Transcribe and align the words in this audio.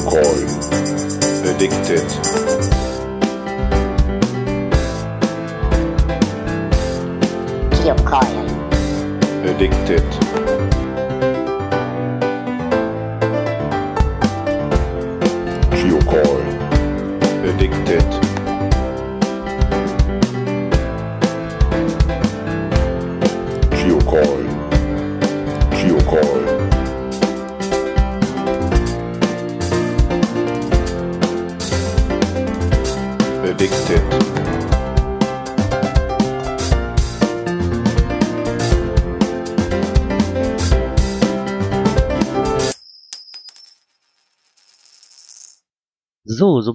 Geocoin. 0.00 0.48
Addicted. 1.44 2.08
Geocoin. 7.82 8.48
Addicted. 9.44 10.19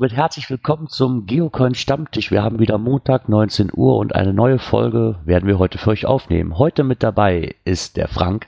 Somit 0.05 0.17
herzlich 0.17 0.51
willkommen 0.51 0.87
zum 0.87 1.25
Geocoin 1.25 1.73
Stammtisch. 1.73 2.29
Wir 2.29 2.43
haben 2.43 2.59
wieder 2.59 2.77
Montag 2.77 3.27
19 3.27 3.71
Uhr 3.73 3.97
und 3.97 4.13
eine 4.13 4.33
neue 4.33 4.59
Folge 4.59 5.19
werden 5.25 5.47
wir 5.47 5.57
heute 5.57 5.79
für 5.79 5.89
euch 5.89 6.05
aufnehmen. 6.05 6.59
Heute 6.59 6.83
mit 6.83 7.01
dabei 7.01 7.55
ist 7.63 7.97
der 7.97 8.07
Frank, 8.07 8.47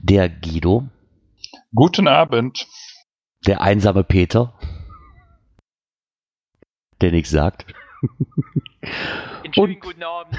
der 0.00 0.28
Guido, 0.28 0.88
Guten 1.72 2.08
Abend. 2.08 2.66
der 3.46 3.60
einsame 3.60 4.02
Peter, 4.02 4.52
der 7.00 7.12
nichts 7.12 7.30
sagt, 7.30 7.72
Entschuldigung, 9.44 9.82
guten 9.82 10.02
Abend. 10.02 10.36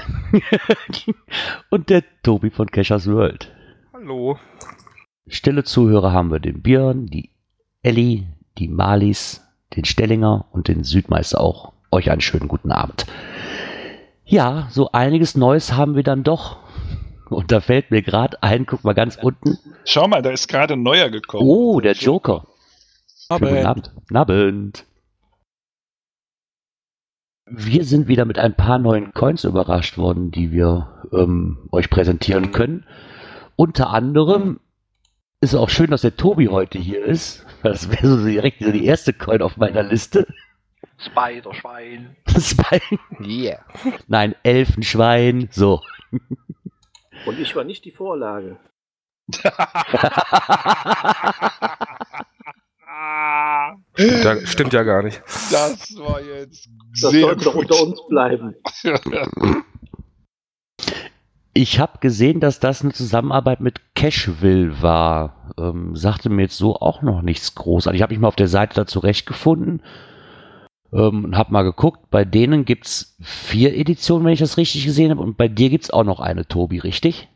und 1.70 1.88
der 1.88 2.04
Tobi 2.22 2.50
von 2.50 2.70
Cashers 2.70 3.06
World. 3.06 3.50
Hallo. 3.94 4.38
Stille 5.26 5.64
Zuhörer 5.64 6.12
haben 6.12 6.30
wir 6.30 6.38
den 6.40 6.60
Björn, 6.60 7.06
die 7.06 7.30
Elli, 7.82 8.26
die 8.58 8.68
Malis, 8.68 9.43
den 9.76 9.84
Stellinger 9.84 10.46
und 10.52 10.68
den 10.68 10.84
Südmeister 10.84 11.40
auch. 11.40 11.72
Euch 11.90 12.10
einen 12.10 12.20
schönen 12.20 12.48
guten 12.48 12.72
Abend. 12.72 13.06
Ja, 14.24 14.68
so 14.70 14.90
einiges 14.92 15.36
Neues 15.36 15.74
haben 15.74 15.96
wir 15.96 16.02
dann 16.02 16.24
doch. 16.24 16.56
Und 17.30 17.52
da 17.52 17.60
fällt 17.60 17.90
mir 17.90 18.02
gerade 18.02 18.42
ein, 18.42 18.66
guck 18.66 18.84
mal 18.84 18.94
ganz 18.94 19.16
unten. 19.20 19.58
Schau 19.84 20.08
mal, 20.08 20.22
da 20.22 20.30
ist 20.30 20.48
gerade 20.48 20.74
ein 20.74 20.82
neuer 20.82 21.10
gekommen. 21.10 21.46
Oh, 21.46 21.80
der 21.80 21.92
Joker. 21.92 22.46
Schönen 23.28 23.54
Guten 23.54 23.66
Abend. 23.66 23.92
Abend. 24.12 24.86
Wir 27.46 27.84
sind 27.84 28.08
wieder 28.08 28.24
mit 28.24 28.38
ein 28.38 28.54
paar 28.54 28.78
neuen 28.78 29.12
Coins 29.12 29.44
überrascht 29.44 29.98
worden, 29.98 30.30
die 30.30 30.50
wir 30.50 31.08
ähm, 31.12 31.68
euch 31.72 31.90
präsentieren 31.90 32.52
können. 32.52 32.86
Unter 33.56 33.90
anderem 33.90 34.60
ist 35.44 35.54
auch 35.54 35.68
schön, 35.68 35.90
dass 35.90 36.00
der 36.02 36.16
Tobi 36.16 36.48
heute 36.48 36.78
hier 36.78 37.04
ist. 37.04 37.44
Das 37.62 37.90
wäre 37.90 38.06
so 38.06 38.24
direkt 38.26 38.62
so 38.62 38.72
die 38.72 38.84
erste 38.84 39.12
Coin 39.12 39.42
auf 39.42 39.56
meiner 39.56 39.82
Liste. 39.82 40.26
Spider-Schwein. 40.98 42.16
Bein. 42.70 42.98
Yeah. 43.20 43.64
Nein, 44.06 44.34
Elfenschwein. 44.42 45.48
So. 45.50 45.82
Und 47.26 47.38
ich 47.38 47.54
war 47.54 47.64
nicht 47.64 47.84
die 47.84 47.90
Vorlage. 47.90 48.58
Stimmt 53.94 54.24
ja, 54.24 54.46
stimmt 54.46 54.72
ja 54.72 54.82
gar 54.82 55.02
nicht. 55.02 55.22
Das 55.50 55.96
war 55.98 56.20
jetzt 56.20 56.68
Das 57.00 57.10
sehr 57.10 57.22
sollte 57.22 57.50
unter 57.50 57.82
uns 57.82 58.00
bleiben. 58.08 58.54
Ich 61.56 61.78
habe 61.78 61.98
gesehen, 62.00 62.40
dass 62.40 62.58
das 62.58 62.82
eine 62.82 62.92
Zusammenarbeit 62.92 63.60
mit 63.60 63.94
Cashville 63.94 64.82
war. 64.82 65.52
Ähm, 65.56 65.94
sagte 65.94 66.28
mir 66.28 66.42
jetzt 66.42 66.58
so 66.58 66.74
auch 66.74 67.00
noch 67.00 67.22
nichts 67.22 67.54
groß. 67.54 67.86
Also 67.86 67.94
ich 67.94 68.02
habe 68.02 68.12
mich 68.12 68.20
mal 68.20 68.26
auf 68.26 68.34
der 68.34 68.48
Seite 68.48 68.74
da 68.74 68.86
zurechtgefunden 68.86 69.80
ähm, 70.92 71.24
und 71.26 71.36
habe 71.38 71.52
mal 71.52 71.62
geguckt. 71.62 72.10
Bei 72.10 72.24
denen 72.24 72.64
gibt 72.64 72.86
es 72.86 73.16
vier 73.20 73.76
Editionen, 73.76 74.26
wenn 74.26 74.32
ich 74.32 74.40
das 74.40 74.56
richtig 74.56 74.84
gesehen 74.84 75.12
habe. 75.12 75.20
Und 75.20 75.36
bei 75.36 75.46
dir 75.46 75.70
gibt 75.70 75.84
es 75.84 75.90
auch 75.92 76.02
noch 76.02 76.18
eine, 76.18 76.48
Tobi, 76.48 76.80
richtig? 76.80 77.28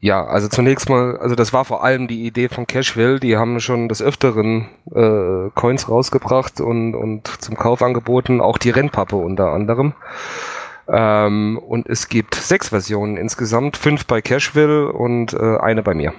Ja, 0.00 0.26
also 0.26 0.48
zunächst 0.48 0.90
mal, 0.90 1.16
also 1.16 1.34
das 1.34 1.54
war 1.54 1.64
vor 1.64 1.84
allem 1.84 2.08
die 2.08 2.26
Idee 2.26 2.50
von 2.50 2.66
Cashville. 2.66 3.20
Die 3.20 3.38
haben 3.38 3.58
schon 3.60 3.88
des 3.88 4.02
Öfteren 4.02 4.68
äh, 4.94 5.48
Coins 5.54 5.88
rausgebracht 5.88 6.60
und, 6.60 6.94
und 6.94 7.28
zum 7.40 7.56
Kauf 7.56 7.80
angeboten, 7.80 8.42
auch 8.42 8.58
die 8.58 8.70
Rennpappe 8.70 9.16
unter 9.16 9.52
anderem. 9.52 9.94
Ähm, 10.92 11.58
und 11.58 11.88
es 11.88 12.08
gibt 12.08 12.34
sechs 12.34 12.68
Versionen 12.68 13.16
insgesamt, 13.16 13.76
fünf 13.76 14.06
bei 14.06 14.20
Cashville 14.20 14.92
und 14.92 15.32
äh, 15.32 15.56
eine 15.58 15.82
bei 15.82 15.94
mir. 15.94 16.12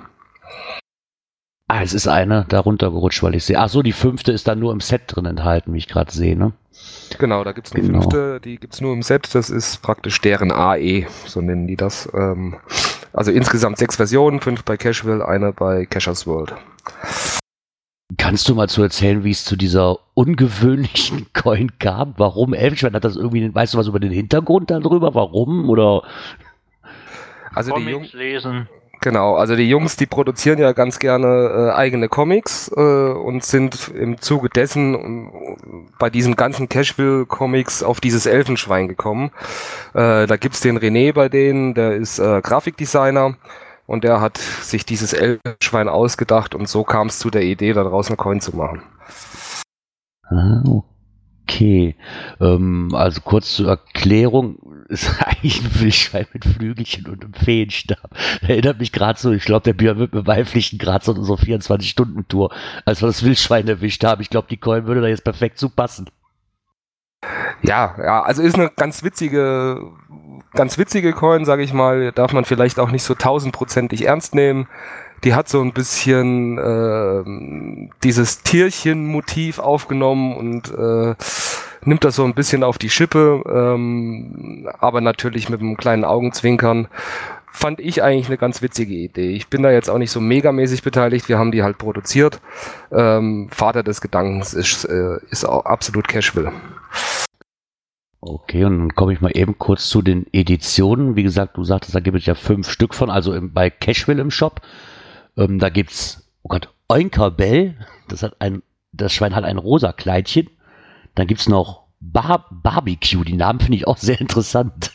Ah, 1.70 1.82
es 1.82 1.94
ist 1.94 2.08
eine 2.08 2.46
darunter 2.50 2.92
gerutscht, 2.92 3.24
weil 3.24 3.36
ich 3.36 3.46
sehe. 3.46 3.58
Ach 3.60 3.70
so, 3.70 3.82
die 3.82 3.94
fünfte 3.94 4.32
ist 4.32 4.48
dann 4.48 4.60
nur 4.60 4.74
im 4.74 4.82
Set 4.82 5.04
drin 5.08 5.26
enthalten, 5.26 5.74
wie 5.74 5.78
ich 5.78 5.88
gerade 5.88 6.12
sehe, 6.12 6.36
ne? 6.36 6.54
Genau, 7.20 7.44
da 7.44 7.52
gibt's 7.52 7.72
eine 7.72 7.84
Genau. 7.84 8.02
fünfte, 8.02 8.42
die 8.42 8.58
gibt's 8.58 8.82
nur 8.82 8.94
im 8.94 9.02
Set, 9.04 9.34
das 9.34 9.50
ist 9.50 9.82
praktisch 9.82 10.20
deren 10.22 10.52
AE, 10.52 11.06
so 11.26 11.40
nennen 11.42 11.68
die 11.68 11.76
das. 11.78 12.10
Ähm, 12.14 12.58
also 13.14 13.32
insgesamt 13.32 13.78
sechs 13.78 13.96
Versionen, 13.96 14.40
fünf 14.42 14.64
bei 14.64 14.76
Cashville, 14.76 15.26
eine 15.28 15.54
bei 15.54 15.86
Cashers 15.86 16.26
World. 16.28 16.54
Kannst 18.18 18.48
du 18.48 18.54
mal 18.56 18.70
zu 18.70 18.84
erzählen, 18.84 19.24
wie 19.24 19.32
es 19.32 19.44
zu 19.46 19.56
dieser 19.56 19.98
ungewöhnlichen 20.14 21.28
Coin 21.34 21.72
kam? 21.80 22.14
Warum 22.18 22.54
Elfenschwein? 22.54 22.94
Hat 22.94 23.04
das 23.04 23.16
irgendwie, 23.16 23.54
weißt 23.54 23.74
du 23.74 23.78
was 23.78 23.88
über 23.88 24.00
den 24.00 24.12
Hintergrund 24.12 24.70
darüber? 24.70 25.16
Warum? 25.16 25.70
Oder 25.70 26.04
Also 27.54 27.72
die, 27.74 27.82
Jung, 27.82 27.94
Comics 28.02 28.14
lesen. 28.14 28.68
genau, 29.02 29.36
also 29.36 29.56
die 29.56 29.68
Jungs, 29.68 29.96
die 29.96 30.06
produzieren 30.06 30.60
ja 30.60 30.74
ganz 30.74 31.00
gerne 31.00 31.28
äh, 31.28 31.76
eigene 31.76 32.08
Comics 32.10 32.72
äh, 32.76 32.80
und 32.82 33.44
sind 33.44 33.90
im 33.96 34.20
Zuge 34.22 34.50
dessen 34.50 34.94
ähm, 34.96 35.32
bei 35.98 36.10
diesen 36.12 36.36
ganzen 36.36 36.70
Cashville-Comics 36.70 37.82
auf 37.84 38.00
dieses 38.00 38.26
Elfenschwein 38.28 38.88
gekommen. 38.88 39.32
Äh, 39.94 40.28
da 40.28 40.38
gibt's 40.38 40.62
den 40.62 40.78
René 40.78 41.14
bei 41.14 41.30
denen, 41.30 41.74
der 41.74 41.96
ist 41.96 42.20
äh, 42.20 42.42
Grafikdesigner 42.42 43.36
und 43.86 44.04
der 44.04 44.22
hat 44.22 44.38
sich 44.38 44.86
dieses 44.86 45.14
Elfenschwein 45.14 45.90
ausgedacht 45.90 46.56
und 46.56 46.68
so 46.68 46.84
kam 46.84 47.08
es 47.08 47.20
zu 47.20 47.30
der 47.30 47.44
Idee, 47.44 47.74
daraus 47.74 48.08
eine 48.08 48.18
Coin 48.18 48.42
zu 48.42 48.56
machen. 48.56 48.82
Ah, 50.24 50.64
okay. 51.44 51.96
Ähm, 52.40 52.90
also 52.94 53.22
kurz 53.22 53.56
zur 53.56 53.70
Erklärung, 53.70 54.58
ist 54.90 55.10
eigentlich 55.22 55.62
ein 55.62 55.82
Wildschwein 55.82 56.28
mit 56.34 56.46
Flügelchen 56.46 57.08
und 57.08 57.24
einem 57.24 57.34
Feenstab. 57.34 58.12
Erinnert 58.42 58.80
mich 58.80 58.92
gerade 58.92 59.20
so, 59.20 59.32
ich 59.32 59.46
glaube, 59.46 59.64
der 59.64 59.74
Björn 59.74 59.98
wird 59.98 60.14
mir 60.14 60.24
beipflichten, 60.24 60.80
gerade 60.80 61.04
so 61.04 61.12
in 61.12 61.20
unserer 61.20 61.38
24-Stunden-Tour, 61.38 62.54
als 62.86 63.02
wir 63.02 63.08
das 63.08 63.24
Wildschwein 63.24 63.68
erwischt 63.68 64.04
haben. 64.04 64.22
Ich 64.22 64.30
glaube, 64.30 64.48
die 64.50 64.58
Coin 64.58 64.86
würde 64.88 65.02
da 65.02 65.08
jetzt 65.08 65.24
perfekt 65.24 65.58
zu 65.58 65.70
passen. 65.70 66.10
Ja, 67.62 67.96
ja, 67.98 68.22
also 68.22 68.42
ist 68.42 68.56
eine 68.56 68.70
ganz 68.76 69.04
witzige, 69.04 69.82
ganz 70.54 70.78
witzige 70.78 71.14
Coin, 71.14 71.46
sage 71.46 71.64
ich 71.64 71.74
mal. 71.74 72.12
Darf 72.12 72.34
man 72.34 72.46
vielleicht 72.46 72.80
auch 72.80 72.92
nicht 72.92 73.04
so 73.04 73.16
tausendprozentig 73.16 74.06
ernst 74.06 74.36
nehmen. 74.36 74.68
Die 75.24 75.36
hat 75.36 75.48
so 75.48 75.62
ein 75.62 75.72
bisschen 75.72 76.58
ähm, 76.58 77.90
dieses 78.04 78.44
Tierchen-Motiv 78.44 79.60
aufgenommen 79.60 80.36
und 80.36 80.72
äh, 80.72 81.16
nimmt 81.86 82.04
das 82.04 82.16
so 82.16 82.26
ein 82.26 82.34
bisschen 82.34 82.64
auf 82.64 82.78
die 82.78 82.90
Schippe, 82.90 83.42
ähm, 83.48 84.70
aber 84.80 85.00
natürlich 85.00 85.50
mit 85.50 85.62
einem 85.62 85.78
kleinen 85.78 86.04
Augenzwinkern. 86.04 86.88
Fand 87.56 87.80
ich 87.80 88.02
eigentlich 88.02 88.26
eine 88.26 88.40
ganz 88.40 88.64
witzige 88.64 88.96
Idee. 88.96 89.30
Ich 89.30 89.48
bin 89.48 89.62
da 89.62 89.72
jetzt 89.72 89.88
auch 89.88 90.00
nicht 90.00 90.10
so 90.10 90.20
megamäßig 90.20 90.82
beteiligt. 90.82 91.30
Wir 91.30 91.38
haben 91.38 91.52
die 91.52 91.62
halt 91.62 91.78
produziert. 91.78 92.42
Ähm, 92.92 93.48
Vater 93.52 93.84
des 93.84 94.02
Gedankens 94.02 94.56
ist, 94.56 94.86
äh, 94.86 95.20
ist 95.30 95.46
auch 95.46 95.64
absolut 95.66 96.08
Cashville. 96.08 96.52
Okay, 98.22 98.66
und 98.66 98.80
dann 98.80 98.96
komme 98.96 99.14
ich 99.14 99.22
mal 99.22 99.38
eben 99.38 99.60
kurz 99.60 99.88
zu 99.88 100.02
den 100.02 100.26
Editionen. 100.34 101.16
Wie 101.16 101.22
gesagt, 101.22 101.56
du 101.56 101.64
sagtest, 101.64 101.94
da 101.94 102.00
gibt 102.00 102.18
es 102.18 102.26
ja 102.26 102.34
fünf 102.34 102.68
Stück 102.72 102.96
von, 102.96 103.12
also 103.12 103.36
im, 103.36 103.54
bei 103.54 103.70
Cashville 103.70 104.20
im 104.20 104.32
Shop. 104.32 104.62
Ähm, 105.38 105.60
da 105.60 105.70
gibt's, 105.70 106.28
oh 106.42 106.50
Gott, 106.50 106.74
Oinkerbell. 106.90 107.76
Das 108.08 108.24
hat 108.24 108.42
ein, 108.42 108.64
das 108.94 109.14
Schwein 109.14 109.36
hat 109.36 109.44
ein 109.44 109.60
rosa 109.60 109.94
Kleidchen. 109.94 110.50
Dann 111.14 111.28
gibt's 111.28 111.48
noch 111.48 111.84
Bar 112.00 112.48
Barbecue. 112.50 113.24
Die 113.24 113.38
Namen 113.38 113.60
finde 113.60 113.78
ich 113.78 113.88
auch 113.88 113.98
sehr 113.98 114.20
interessant. 114.22 114.92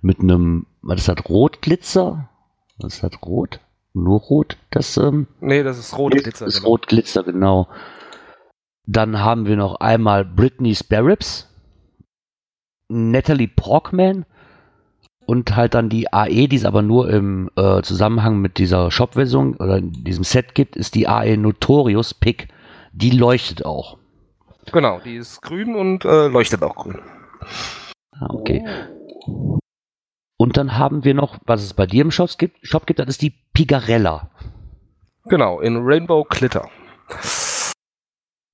Mit 0.00 0.20
einem, 0.20 0.66
was 0.82 1.00
ist 1.00 1.08
das, 1.08 1.28
Rotglitzer? 1.28 2.28
Was 2.78 2.94
ist 2.94 3.02
das, 3.02 3.22
Rot? 3.22 3.60
Nur 3.94 4.20
Rot? 4.20 4.56
Das, 4.70 4.96
ähm, 4.96 5.26
Nee, 5.40 5.62
das 5.62 5.78
ist 5.78 5.96
rot 5.98 6.12
Glitzer. 6.12 6.44
das 6.44 6.54
ist 6.54 6.60
genau. 6.60 6.68
Rotglitzer, 6.70 7.22
genau. 7.24 7.68
Dann 8.86 9.18
haben 9.20 9.46
wir 9.46 9.56
noch 9.56 9.76
einmal 9.80 10.24
Britney 10.24 10.74
Sparrows, 10.74 11.48
Natalie 12.88 13.48
Porkman 13.48 14.24
und 15.26 15.56
halt 15.56 15.74
dann 15.74 15.88
die 15.90 16.12
AE, 16.12 16.46
die 16.46 16.56
es 16.56 16.64
aber 16.64 16.82
nur 16.82 17.10
im 17.10 17.50
äh, 17.56 17.82
Zusammenhang 17.82 18.38
mit 18.40 18.56
dieser 18.58 18.90
Shop-Version 18.90 19.56
oder 19.56 19.78
in 19.78 19.92
diesem 20.04 20.24
Set 20.24 20.54
gibt, 20.54 20.76
ist 20.76 20.94
die 20.94 21.08
AE 21.08 21.36
Notorious 21.36 22.14
Pick. 22.14 22.48
Die 22.92 23.10
leuchtet 23.10 23.64
auch. 23.66 23.98
Genau, 24.72 25.00
die 25.04 25.16
ist 25.16 25.42
grün 25.42 25.74
und 25.74 26.04
äh, 26.04 26.28
leuchtet 26.28 26.62
auch 26.62 26.76
grün. 26.76 26.98
Ah, 28.12 28.28
okay. 28.30 28.64
Und 30.38 30.56
dann 30.56 30.78
haben 30.78 31.04
wir 31.04 31.14
noch, 31.14 31.38
was 31.44 31.62
es 31.64 31.74
bei 31.74 31.86
dir 31.86 32.02
im 32.02 32.12
Shop 32.12 32.30
gibt, 32.38 32.58
Shop 32.62 32.86
gibt, 32.86 33.00
das 33.00 33.08
ist 33.08 33.22
die 33.22 33.34
Pigarella. 33.52 34.30
Genau, 35.24 35.60
in 35.60 35.76
Rainbow 35.76 36.24
Glitter. 36.24 36.68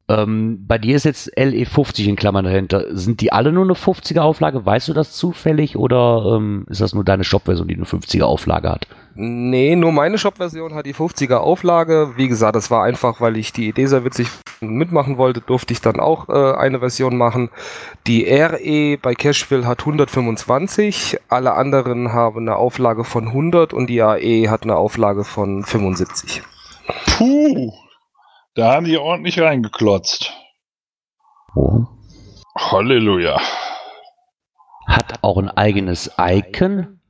Ähm, 0.09 0.67
bei 0.67 0.79
dir 0.79 0.97
ist 0.97 1.05
jetzt 1.05 1.37
LE50 1.37 2.09
in 2.09 2.17
Klammern 2.17 2.47
dahinter. 2.47 2.97
Sind 2.97 3.21
die 3.21 3.33
alle 3.33 3.53
nur 3.53 3.65
eine 3.65 3.75
50er 3.75 4.21
Auflage? 4.21 4.65
Weißt 4.65 4.89
du 4.89 4.95
das 4.95 5.13
zufällig 5.13 5.77
oder 5.77 6.37
ähm, 6.37 6.67
ist 6.69 6.81
das 6.81 6.95
nur 6.95 7.05
deine 7.05 7.25
Shop-Version, 7.25 7.69
die 7.69 7.77
eine 7.77 7.85
50er 7.85 8.25
Auflage 8.25 8.71
hat? 8.71 8.87
Nee, 9.17 9.77
nur 9.77 9.93
meine 9.93 10.19
Shop-Version 10.19 10.75
hat 10.75 10.87
die 10.87 10.95
50er 10.95 11.37
Auflage. 11.37 12.15
Wie 12.17 12.27
gesagt, 12.27 12.57
das 12.57 12.71
war 12.71 12.83
einfach, 12.83 13.21
weil 13.21 13.37
ich 13.37 13.53
die 13.53 13.69
Idee 13.69 13.87
sehr 13.87 14.05
witzig 14.05 14.29
mitmachen 14.61 15.19
wollte, 15.19 15.41
durfte 15.41 15.73
ich 15.73 15.81
dann 15.81 16.01
auch 16.01 16.29
äh, 16.29 16.57
eine 16.57 16.81
Version 16.81 17.17
machen. 17.17 17.51
Die 18.07 18.25
RE 18.29 18.99
bei 18.99 19.15
Cashville 19.15 19.67
hat 19.67 19.81
125, 19.81 21.19
alle 21.29 21.55
anderen 21.55 22.13
haben 22.13 22.41
eine 22.41 22.57
Auflage 22.57 23.05
von 23.05 23.29
100 23.29 23.73
und 23.73 23.89
die 23.89 24.03
AE 24.03 24.49
hat 24.49 24.65
eine 24.65 24.77
Auflage 24.77 25.25
von 25.25 25.65
75. 25.65 26.43
Puh. 27.07 27.73
Da 28.55 28.75
haben 28.75 28.87
die 28.87 28.99
ordentlich 28.99 29.41
reingeklotzt. 29.41 30.33
Oh. 31.55 31.87
Halleluja. 32.57 33.41
Hat 34.87 35.23
auch 35.23 35.39
ein 35.39 35.49
eigenes 35.49 36.13
Icon, 36.19 37.01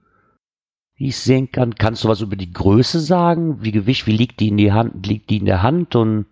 wie 1.04 1.08
ich 1.08 1.18
sehen 1.18 1.52
kann. 1.52 1.74
Kannst 1.74 2.02
du 2.02 2.08
was 2.08 2.22
über 2.22 2.34
die 2.34 2.50
Größe 2.50 2.98
sagen? 2.98 3.58
Wie 3.60 3.72
Gewicht, 3.72 4.06
wie 4.06 4.16
liegt 4.16 4.40
die 4.40 4.48
in 4.48 4.56
die 4.56 4.72
Hand, 4.72 5.06
liegt 5.06 5.28
die 5.28 5.36
in 5.36 5.44
der 5.44 5.62
Hand 5.62 5.94
und 5.94 6.24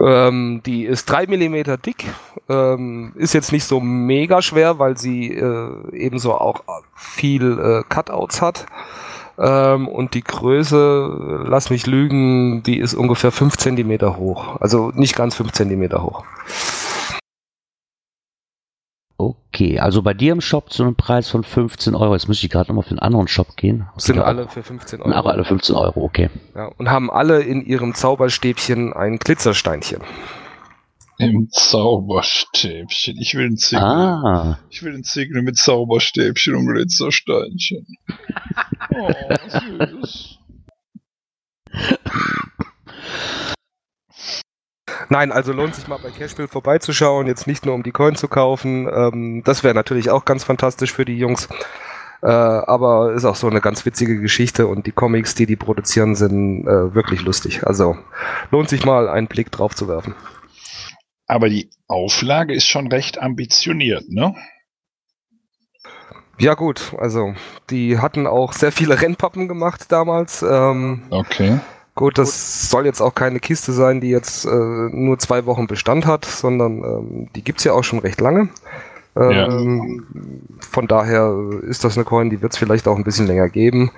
Ähm, 0.00 0.62
die 0.66 0.84
ist 0.84 1.04
3 1.06 1.26
mm 1.26 1.76
dick, 1.84 2.06
ähm, 2.48 3.12
ist 3.16 3.32
jetzt 3.32 3.52
nicht 3.52 3.64
so 3.64 3.78
mega 3.80 4.42
schwer, 4.42 4.80
weil 4.80 4.98
sie 4.98 5.28
äh, 5.32 5.70
ebenso 5.92 6.34
auch 6.34 6.64
viel 6.96 7.58
äh, 7.58 7.82
Cutouts 7.88 8.42
hat. 8.42 8.66
Ähm, 9.38 9.86
und 9.88 10.14
die 10.14 10.24
Größe, 10.24 11.44
lass 11.46 11.70
mich 11.70 11.86
lügen, 11.86 12.62
die 12.64 12.78
ist 12.78 12.94
ungefähr 12.94 13.30
5 13.30 13.56
cm 13.56 14.16
hoch. 14.16 14.56
Also 14.60 14.90
nicht 14.94 15.14
ganz 15.14 15.36
5 15.36 15.52
cm 15.52 15.92
hoch. 16.02 16.24
Okay, 19.16 19.78
also 19.78 20.02
bei 20.02 20.12
dir 20.12 20.32
im 20.32 20.40
Shop 20.40 20.72
zu 20.72 20.82
einem 20.82 20.96
Preis 20.96 21.28
von 21.28 21.44
15 21.44 21.94
Euro. 21.94 22.14
Jetzt 22.14 22.26
müsste 22.28 22.46
ich 22.46 22.50
gerade 22.52 22.68
nochmal 22.70 22.82
für 22.82 22.90
einen 22.90 22.98
anderen 22.98 23.28
Shop 23.28 23.56
gehen. 23.56 23.86
Sind 23.96 24.16
Ja, 24.16 24.24
alle 24.24 24.48
für 24.48 24.62
15 24.64 24.98
Sind 24.98 25.02
aber 25.02 25.14
Euro. 25.14 25.28
alle 25.28 25.44
15 25.44 25.76
Euro, 25.76 26.02
okay. 26.02 26.30
Ja, 26.54 26.66
und 26.78 26.90
haben 26.90 27.10
alle 27.10 27.40
in 27.42 27.64
ihrem 27.64 27.94
Zauberstäbchen 27.94 28.92
ein 28.92 29.18
Glitzersteinchen. 29.18 30.00
Im 31.18 31.48
Zauberstäbchen. 31.52 33.16
Ich 33.20 33.36
will 33.36 33.46
ein 33.46 33.56
Ziegel. 33.56 33.84
Ah, 33.84 34.58
Ich 34.68 34.82
will 34.82 34.94
ein 34.94 35.04
Ziegel 35.04 35.42
mit 35.42 35.56
Zauberstäbchen 35.56 36.56
und 36.56 36.66
Glitzersteinchen. 36.66 37.86
Oh, 38.96 39.10
süß. 39.48 40.38
Nein, 45.08 45.32
also 45.32 45.52
lohnt 45.52 45.74
sich 45.74 45.88
mal 45.88 45.98
bei 46.02 46.10
Cashbill 46.10 46.48
vorbeizuschauen, 46.48 47.26
jetzt 47.26 47.46
nicht 47.46 47.66
nur 47.66 47.74
um 47.74 47.82
die 47.82 47.92
Coin 47.92 48.16
zu 48.16 48.28
kaufen. 48.28 48.88
Ähm, 48.92 49.42
das 49.44 49.62
wäre 49.64 49.74
natürlich 49.74 50.10
auch 50.10 50.24
ganz 50.24 50.44
fantastisch 50.44 50.92
für 50.92 51.04
die 51.04 51.18
Jungs. 51.18 51.48
Äh, 52.22 52.28
aber 52.28 53.12
ist 53.12 53.26
auch 53.26 53.36
so 53.36 53.48
eine 53.48 53.60
ganz 53.60 53.84
witzige 53.84 54.18
Geschichte 54.18 54.66
und 54.66 54.86
die 54.86 54.92
Comics, 54.92 55.34
die 55.34 55.44
die 55.44 55.56
produzieren, 55.56 56.14
sind 56.14 56.66
äh, 56.66 56.94
wirklich 56.94 57.20
lustig. 57.22 57.66
Also 57.66 57.96
lohnt 58.50 58.70
sich 58.70 58.84
mal 58.86 59.08
einen 59.08 59.26
Blick 59.26 59.52
drauf 59.52 59.74
zu 59.74 59.88
werfen. 59.88 60.14
Aber 61.26 61.48
die 61.48 61.70
Auflage 61.86 62.54
ist 62.54 62.66
schon 62.66 62.88
recht 62.88 63.20
ambitioniert, 63.20 64.08
ne? 64.08 64.34
Ja 66.38 66.54
gut, 66.54 66.94
also 66.98 67.34
die 67.70 67.98
hatten 67.98 68.26
auch 68.26 68.52
sehr 68.52 68.72
viele 68.72 69.00
Rennpappen 69.00 69.46
gemacht 69.46 69.92
damals. 69.92 70.42
Ähm, 70.42 71.02
Okay. 71.10 71.60
Gut, 71.94 72.18
das 72.18 72.70
soll 72.70 72.86
jetzt 72.86 73.00
auch 73.00 73.14
keine 73.14 73.38
Kiste 73.38 73.72
sein, 73.72 74.00
die 74.00 74.10
jetzt 74.10 74.44
äh, 74.46 74.48
nur 74.48 75.18
zwei 75.18 75.46
Wochen 75.46 75.68
Bestand 75.68 76.06
hat, 76.06 76.24
sondern 76.24 76.78
ähm, 76.78 77.28
die 77.36 77.44
gibt's 77.44 77.62
ja 77.62 77.72
auch 77.72 77.84
schon 77.84 78.00
recht 78.00 78.20
lange. 78.20 78.48
Ähm, 79.16 80.04
Von 80.60 80.88
daher 80.88 81.32
ist 81.62 81.84
das 81.84 81.96
eine 81.96 82.04
Coin, 82.04 82.30
die 82.30 82.42
wird's 82.42 82.58
vielleicht 82.58 82.88
auch 82.88 82.96
ein 82.96 83.04
bisschen 83.04 83.28
länger 83.28 83.48
geben. 83.48 83.92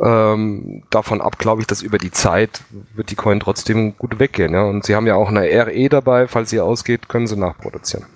Ähm, 0.00 0.84
davon 0.90 1.20
ab 1.20 1.38
glaube 1.38 1.60
ich, 1.60 1.66
dass 1.66 1.82
über 1.82 1.98
die 1.98 2.10
Zeit 2.10 2.62
wird 2.94 3.10
die 3.10 3.14
Coin 3.14 3.40
trotzdem 3.40 3.96
gut 3.98 4.18
weggehen. 4.18 4.54
Ja? 4.54 4.62
Und 4.62 4.84
sie 4.84 4.94
haben 4.94 5.06
ja 5.06 5.14
auch 5.14 5.28
eine 5.28 5.42
RE 5.42 5.88
dabei, 5.90 6.26
falls 6.28 6.48
sie 6.48 6.60
ausgeht, 6.60 7.08
können 7.08 7.26
sie 7.26 7.36
nachproduzieren. 7.36 8.06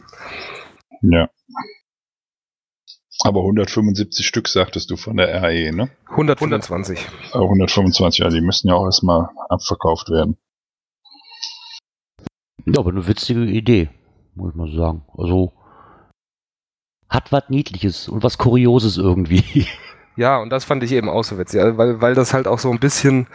Ja. 1.02 1.28
Aber 3.24 3.40
175 3.40 4.26
Stück 4.26 4.48
sagtest 4.48 4.90
du 4.90 4.96
von 4.96 5.16
der 5.16 5.42
RE, 5.42 5.72
ne? 5.72 5.90
125. 6.10 6.98
Äh, 7.32 7.38
125, 7.38 8.20
ja, 8.20 8.28
die 8.28 8.40
müssen 8.40 8.68
ja 8.68 8.74
auch 8.74 8.84
erstmal 8.84 9.28
abverkauft 9.48 10.10
werden. 10.10 10.36
ja, 12.66 12.78
aber 12.78 12.90
eine 12.90 13.06
witzige 13.06 13.44
Idee, 13.44 13.88
muss 14.34 14.50
ich 14.50 14.56
mal 14.56 14.70
sagen. 14.70 15.04
Also, 15.16 15.52
hat 17.08 17.32
was 17.32 17.48
Niedliches 17.48 18.08
und 18.08 18.22
was 18.22 18.38
Kurioses 18.38 18.98
irgendwie. 18.98 19.66
Ja, 20.18 20.38
und 20.38 20.48
das 20.48 20.64
fand 20.64 20.82
ich 20.82 20.92
eben 20.92 21.10
auch 21.10 21.24
so 21.24 21.36
witzig, 21.36 21.60
weil, 21.76 22.00
weil 22.00 22.14
das 22.14 22.32
halt 22.32 22.48
auch 22.48 22.58
so 22.58 22.70
ein 22.70 22.80
bisschen, 22.80 23.26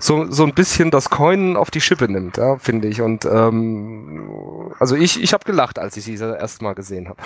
so, 0.00 0.28
so 0.28 0.42
ein 0.42 0.52
bisschen 0.52 0.90
das 0.90 1.10
Coin 1.10 1.56
auf 1.56 1.70
die 1.70 1.80
Schippe 1.80 2.10
nimmt, 2.10 2.38
ja, 2.38 2.58
finde 2.58 2.88
ich. 2.88 3.02
Und 3.02 3.24
ähm, 3.24 4.74
also 4.80 4.96
ich, 4.96 5.22
ich 5.22 5.32
habe 5.32 5.44
gelacht, 5.44 5.78
als 5.78 5.96
ich 5.96 6.02
sie 6.02 6.16
das 6.16 6.36
erste 6.36 6.64
Mal 6.64 6.74
gesehen 6.74 7.08
habe. 7.08 7.22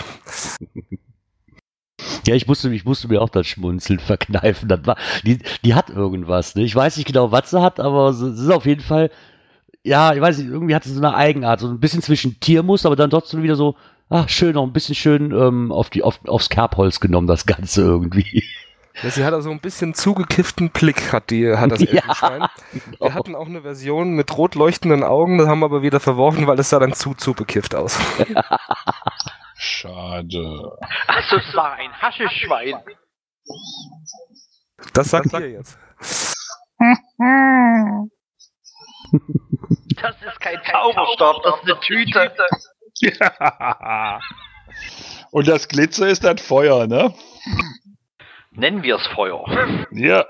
Ja, 2.27 2.35
ich 2.35 2.47
musste, 2.47 2.73
ich 2.73 2.85
musste 2.85 3.09
mir 3.09 3.21
auch 3.21 3.29
das 3.29 3.47
Schmunzeln 3.47 3.99
verkneifen. 4.01 4.69
Das 4.69 4.87
war, 4.87 4.97
die, 5.25 5.39
die 5.65 5.75
hat 5.75 5.91
irgendwas. 5.91 6.55
Ne? 6.55 6.63
Ich 6.63 6.75
weiß 6.75 6.97
nicht 6.97 7.07
genau, 7.07 7.33
was 7.33 7.51
sie 7.51 7.61
hat, 7.61 7.81
aber 7.81 8.09
es 8.09 8.21
ist 8.21 8.51
auf 8.51 8.67
jeden 8.67 8.83
Fall, 8.83 9.11
ja, 9.83 10.15
ich 10.15 10.21
weiß 10.21 10.39
nicht, 10.39 10.49
irgendwie 10.49 10.75
hat 10.75 10.85
sie 10.85 10.93
so 10.93 11.01
eine 11.01 11.15
Eigenart, 11.15 11.61
so 11.61 11.69
ein 11.69 11.81
bisschen 11.81 12.03
zwischen 12.03 12.39
Tiermuster, 12.41 12.89
aber 12.89 12.97
dann 12.97 13.11
trotzdem 13.11 13.43
wieder 13.43 13.57
so, 13.57 13.77
ach, 14.11 14.29
schön, 14.29 14.55
noch 14.55 14.63
ein 14.63 14.73
bisschen 14.73 14.95
schön 14.95 15.33
ähm, 15.33 15.73
auf 15.73 15.91
die, 15.91 16.03
auf, 16.03 16.21
aufs 16.27 16.49
Kerbholz 16.49 17.01
genommen, 17.01 17.27
das 17.27 17.47
Ganze 17.47 17.83
irgendwie. 17.83 18.45
Ja, 19.03 19.11
sie 19.11 19.25
hat 19.25 19.33
also 19.33 19.51
ein 19.51 19.61
bisschen 19.61 19.95
zugekifften 19.95 20.71
Blick, 20.71 21.13
hat 21.13 21.31
die, 21.31 21.51
hat 21.57 21.73
das 21.73 21.81
Ja, 21.83 21.89
Elfenschwein. 21.89 22.47
Wir 23.01 23.15
hatten 23.15 23.35
auch 23.35 23.47
eine 23.47 23.63
Version 23.63 24.13
mit 24.13 24.37
rot 24.37 24.55
leuchtenden 24.55 25.03
Augen, 25.03 25.39
das 25.39 25.49
haben 25.49 25.61
wir 25.61 25.67
aber 25.67 25.83
wieder 25.83 25.99
verworfen, 25.99 26.47
weil 26.47 26.59
es 26.59 26.71
sah 26.71 26.79
dann 26.79 26.93
zu, 26.93 27.15
zu 27.15 27.33
bekifft 27.33 27.75
aus. 27.75 27.99
Schade. 29.65 30.77
Also 31.07 31.37
es 31.37 31.55
war 31.55 31.75
ein 31.75 31.93
Hascheschwein. 32.03 32.83
Das 34.93 35.11
sagt 35.11 35.33
ihr 35.35 35.51
jetzt. 35.51 35.79
Das 40.01 40.17
ist 40.23 40.41
kein 40.41 40.59
Zauberstab, 40.65 41.43
das 41.45 41.55
ist 41.57 41.71
eine 41.71 41.81
Tüte. 41.81 42.35
Ja. 43.01 44.21
Und 45.31 45.47
das 45.47 45.69
Glitzer 45.69 46.09
ist 46.09 46.25
das 46.25 46.41
Feuer, 46.41 46.87
ne? 46.87 47.15
Nennen 48.53 48.83
wir 48.83 48.97
es 48.97 49.07
Feuer. 49.09 49.45
Ja. 49.93 50.27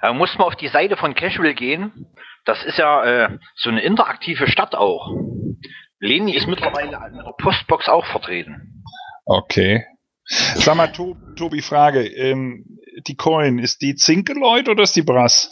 Da 0.00 0.12
muss 0.14 0.36
man 0.38 0.46
auf 0.48 0.56
die 0.56 0.68
Seite 0.68 0.96
von 0.96 1.14
Casual 1.14 1.54
gehen. 1.54 2.12
Das 2.44 2.64
ist 2.64 2.78
ja 2.78 3.04
äh, 3.04 3.38
so 3.56 3.70
eine 3.70 3.82
interaktive 3.82 4.48
Stadt 4.48 4.74
auch. 4.74 5.14
Leni 6.00 6.34
ist 6.34 6.48
mittlerweile 6.48 7.00
an 7.00 7.14
der 7.14 7.32
Postbox 7.38 7.88
auch 7.88 8.04
vertreten. 8.06 8.82
Okay. 9.24 9.86
Sag 10.24 10.74
mal, 10.76 10.88
to 10.88 11.16
Tobi, 11.36 11.62
Frage. 11.62 12.04
Ähm, 12.06 12.78
die 13.06 13.16
Coin, 13.16 13.58
ist 13.58 13.82
die 13.82 13.94
Zinkeloid 13.94 14.68
oder 14.68 14.82
ist 14.82 14.96
die 14.96 15.02
Brass? 15.02 15.50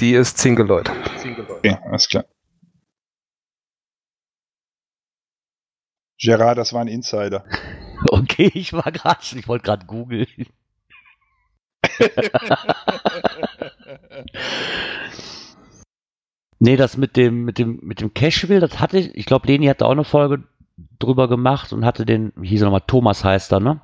Die 0.00 0.14
ist 0.14 0.38
Zingeloid. 0.38 0.90
Okay, 0.90 1.78
alles 1.84 2.08
klar. 2.08 2.24
Gerard, 6.18 6.58
das 6.58 6.72
war 6.72 6.80
ein 6.80 6.88
Insider. 6.88 7.44
Okay, 8.10 8.50
ich 8.52 8.74
war 8.74 8.92
gerade, 8.92 9.20
ich 9.22 9.48
wollte 9.48 9.64
gerade 9.64 9.86
googeln. 9.86 10.26
Nee, 16.64 16.76
das 16.76 16.96
mit 16.96 17.16
dem, 17.18 17.44
mit 17.44 17.58
dem, 17.58 17.78
mit 17.82 18.00
dem 18.00 18.14
Cashville, 18.14 18.58
das 18.60 18.80
hatte 18.80 18.98
ich, 18.98 19.14
ich 19.14 19.26
glaube, 19.26 19.46
Leni 19.48 19.66
hatte 19.66 19.84
auch 19.84 19.90
eine 19.90 20.02
Folge 20.04 20.42
drüber 20.98 21.28
gemacht 21.28 21.74
und 21.74 21.84
hatte 21.84 22.06
den, 22.06 22.32
wie 22.36 22.48
hieß 22.48 22.62
er 22.62 22.64
nochmal, 22.64 22.80
Thomas 22.86 23.22
heißt 23.22 23.52
er, 23.52 23.60
ne? 23.60 23.80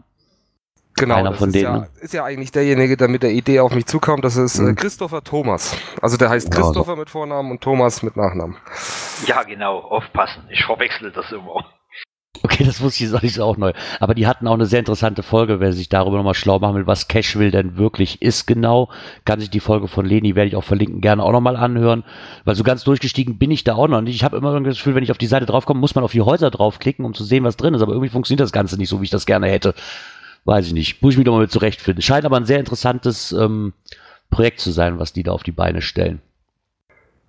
Genau, 0.95 1.17
Einer 1.17 1.31
das 1.31 1.39
von 1.39 1.49
ist, 1.51 1.55
denen, 1.57 1.65
ja, 1.65 1.77
ne? 1.81 1.89
ist 2.01 2.15
ja 2.15 2.25
eigentlich 2.25 2.53
derjenige, 2.53 2.97
der 2.97 3.09
mit 3.09 3.23
der 3.23 3.33
Idee 3.33 3.61
auf 3.61 3.75
mich 3.75 3.85
zukam. 3.85 4.23
Das 4.23 4.37
ist 4.37 4.59
äh, 4.59 4.63
Mhm. 4.63 4.77
Christopher 4.77 5.23
Thomas. 5.23 5.77
Also 6.01 6.17
der 6.17 6.31
heißt 6.31 6.49
Ja, 6.49 6.55
so. 6.57 6.63
Christopher 6.63 6.97
mit 6.97 7.11
Vornamen 7.11 7.51
und 7.51 7.61
Thomas 7.61 8.03
mit 8.03 8.17
Nachnamen. 8.17 8.57
Ja, 9.27 9.43
genau, 9.43 9.79
aufpassen. 9.81 10.43
Ich 10.51 10.65
verwechsel 10.65 11.13
das 11.13 11.31
immer. 11.33 11.65
Okay, 12.61 12.67
das 12.67 12.83
wusste 12.83 13.05
ich 13.05 13.23
jetzt 13.23 13.41
auch 13.41 13.57
neu. 13.57 13.73
Aber 14.01 14.15
die 14.15 14.27
hatten 14.27 14.47
auch 14.47 14.53
eine 14.53 14.67
sehr 14.67 14.81
interessante 14.81 15.23
Folge, 15.23 15.61
wer 15.61 15.73
sich 15.73 15.89
darüber 15.89 16.19
nochmal 16.19 16.35
schlau 16.35 16.59
machen 16.59 16.75
will, 16.75 16.87
was 16.87 17.09
Cashville 17.09 17.51
denn 17.51 17.79
wirklich 17.79 18.21
ist 18.21 18.47
genau. 18.47 18.91
Kann 19.25 19.41
sich 19.41 19.49
die 19.49 19.61
Folge 19.61 19.89
von 19.89 20.05
Leni, 20.05 20.35
werde 20.35 20.49
ich 20.49 20.57
auch 20.57 20.65
verlinken, 20.65 21.01
gerne 21.01 21.23
auch 21.23 21.33
nochmal 21.33 21.57
anhören. 21.57 22.05
Weil 22.45 22.57
so 22.57 22.63
ganz 22.63 22.85
durchgestiegen 22.85 23.39
bin 23.39 23.51
ich 23.51 23.65
da 23.65 23.77
auch 23.77 23.89
noch 23.89 24.03
nicht. 24.03 24.15
Ich 24.15 24.25
habe 24.25 24.37
immer 24.37 24.61
das 24.61 24.77
Gefühl, 24.77 24.95
wenn 24.95 25.03
ich 25.03 25.11
auf 25.11 25.17
die 25.17 25.27
Seite 25.27 25.47
draufkomme, 25.47 25.81
muss 25.81 25.95
man 25.95 26.05
auf 26.05 26.13
die 26.13 26.21
Häuser 26.21 26.51
draufklicken, 26.51 27.07
um 27.07 27.15
zu 27.15 27.25
sehen, 27.25 27.45
was 27.45 27.57
drin 27.57 27.73
ist. 27.73 27.81
Aber 27.81 27.93
irgendwie 27.93 28.11
funktioniert 28.11 28.45
das 28.45 28.53
Ganze 28.53 28.77
nicht 28.77 28.91
so, 28.91 29.01
wie 29.01 29.05
ich 29.05 29.11
das 29.11 29.25
gerne 29.25 29.49
hätte. 29.49 29.73
Weiß 30.45 30.67
ich 30.67 30.75
nicht. 30.75 31.01
Muss 31.01 31.15
ich 31.15 31.19
mich 31.19 31.25
doch 31.25 31.33
mal 31.33 31.41
mit 31.41 31.51
zurechtfinden. 31.51 32.03
Scheint 32.03 32.27
aber 32.27 32.37
ein 32.37 32.45
sehr 32.45 32.59
interessantes 32.59 33.33
ähm, 33.33 33.73
Projekt 34.29 34.61
zu 34.61 34.71
sein, 34.71 34.99
was 34.99 35.15
die 35.15 35.23
da 35.23 35.33
auf 35.33 35.45
die 35.45 35.53
Beine 35.53 35.81
stellen. 35.81 36.21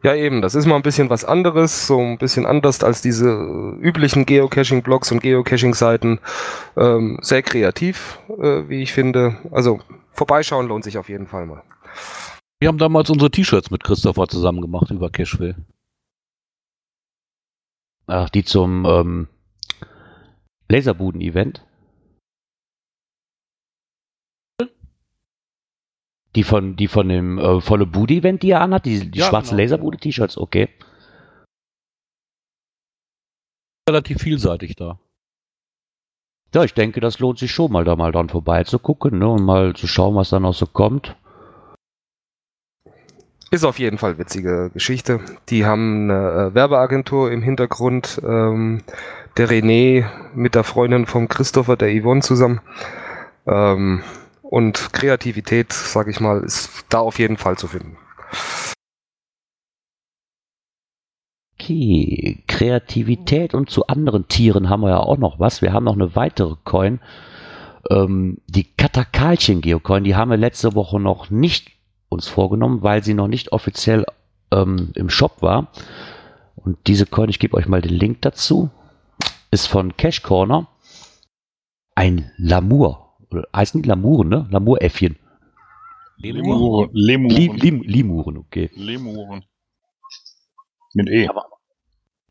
Ja, 0.03 0.15
eben, 0.15 0.41
das 0.41 0.55
ist 0.55 0.65
mal 0.65 0.75
ein 0.75 0.81
bisschen 0.81 1.11
was 1.11 1.25
anderes, 1.25 1.85
so 1.85 1.99
ein 1.99 2.17
bisschen 2.17 2.47
anders 2.47 2.83
als 2.83 3.01
diese 3.03 3.29
äh, 3.29 3.85
üblichen 3.85 4.25
Geocaching-Blogs 4.25 5.11
und 5.11 5.21
Geocaching-Seiten. 5.21 6.19
Ähm, 6.75 7.19
sehr 7.21 7.43
kreativ, 7.43 8.19
äh, 8.29 8.67
wie 8.67 8.81
ich 8.81 8.93
finde. 8.93 9.37
Also 9.51 9.79
vorbeischauen 10.09 10.67
lohnt 10.67 10.83
sich 10.83 10.97
auf 10.97 11.07
jeden 11.07 11.27
Fall 11.27 11.45
mal. 11.45 11.61
Wir 12.59 12.67
haben 12.67 12.79
damals 12.79 13.09
unsere 13.11 13.29
T-Shirts 13.29 13.69
mit 13.69 13.83
Christopher 13.83 14.27
zusammen 14.27 14.61
gemacht 14.61 14.89
über 14.89 15.11
Cashville. 15.11 15.55
Ach, 18.07 18.29
die 18.29 18.43
zum 18.43 18.85
ähm, 18.85 19.27
Laserbuden-Event. 20.67 21.63
Die 26.35 26.43
von, 26.43 26.75
die 26.77 26.87
von 26.87 27.09
dem 27.09 27.37
äh, 27.37 27.61
volle 27.61 27.85
Bude-Event, 27.85 28.43
die 28.43 28.51
er 28.51 28.61
anhat, 28.61 28.85
die, 28.85 29.11
die 29.11 29.19
Ja, 29.19 29.25
schwarzen 29.25 29.57
genau, 29.57 29.63
Laserbude-T-Shirts, 29.63 30.37
okay. 30.37 30.69
Relativ 33.89 34.21
vielseitig 34.21 34.75
da. 34.75 34.99
Ja, 36.53 36.63
ich 36.63 36.73
denke, 36.73 36.99
das 36.99 37.19
lohnt 37.19 37.39
sich 37.39 37.51
schon 37.51 37.71
mal 37.71 37.83
da 37.83 37.95
mal 37.95 38.11
dran 38.11 38.29
vorbeizugucken, 38.29 39.19
ne, 39.19 39.27
und 39.27 39.43
mal 39.43 39.73
zu 39.73 39.87
schauen, 39.87 40.15
was 40.15 40.29
da 40.29 40.39
noch 40.39 40.53
so 40.53 40.65
kommt. 40.65 41.15
Ist 43.51 43.65
auf 43.65 43.79
jeden 43.79 43.97
Fall 43.97 44.17
witzige 44.17 44.69
Geschichte. 44.73 45.19
Die 45.49 45.65
haben 45.65 46.09
eine 46.09 46.51
äh, 46.51 46.55
Werbeagentur 46.55 47.31
im 47.31 47.41
Hintergrund. 47.41 48.21
Ähm, 48.23 48.81
der 49.35 49.49
René 49.49 50.05
mit 50.33 50.55
der 50.55 50.63
Freundin 50.63 51.05
von 51.05 51.27
Christopher, 51.27 51.75
der 51.75 51.89
Yvonne 51.89 52.21
zusammen. 52.21 52.61
Ähm, 53.45 54.03
und 54.51 54.91
Kreativität, 54.91 55.71
sag 55.71 56.09
ich 56.09 56.19
mal, 56.19 56.43
ist 56.43 56.85
da 56.89 56.99
auf 56.99 57.19
jeden 57.19 57.37
Fall 57.37 57.57
zu 57.57 57.67
finden. 57.67 57.95
Okay, 61.53 62.43
Kreativität 62.47 63.53
und 63.53 63.69
zu 63.69 63.87
anderen 63.87 64.27
Tieren 64.27 64.69
haben 64.69 64.81
wir 64.81 64.89
ja 64.89 64.99
auch 64.99 65.17
noch 65.17 65.39
was. 65.39 65.61
Wir 65.61 65.71
haben 65.71 65.85
noch 65.85 65.93
eine 65.93 66.17
weitere 66.17 66.55
Coin. 66.65 66.99
Ähm, 67.89 68.39
die 68.47 68.65
Katakalchen-Geocoin, 68.65 70.03
die 70.03 70.15
haben 70.15 70.31
wir 70.31 70.37
letzte 70.37 70.75
Woche 70.75 70.99
noch 70.99 71.29
nicht 71.29 71.71
uns 72.09 72.27
vorgenommen, 72.27 72.83
weil 72.83 73.05
sie 73.05 73.13
noch 73.13 73.29
nicht 73.29 73.53
offiziell 73.53 74.05
ähm, 74.51 74.91
im 74.95 75.09
Shop 75.09 75.41
war. 75.41 75.71
Und 76.57 76.77
diese 76.87 77.05
Coin, 77.05 77.29
ich 77.29 77.39
gebe 77.39 77.55
euch 77.55 77.69
mal 77.69 77.81
den 77.81 77.95
Link 77.95 78.21
dazu, 78.21 78.69
ist 79.49 79.67
von 79.67 79.95
Cash 79.95 80.23
Corner. 80.23 80.67
Ein 81.95 82.31
Lamur. 82.35 83.10
Oder 83.31 83.47
heißen 83.55 83.81
die 83.81 83.89
Lamuren, 83.89 84.29
ne? 84.29 84.47
Lamuräffchen. 84.51 85.17
Lemuren. 86.17 86.89
Lemuren. 86.93 87.57
Lim 87.57 87.81
Limuren, 87.81 88.37
okay. 88.37 88.69
Lemuren. 88.73 89.43
Mit 90.93 91.09
E. 91.09 91.27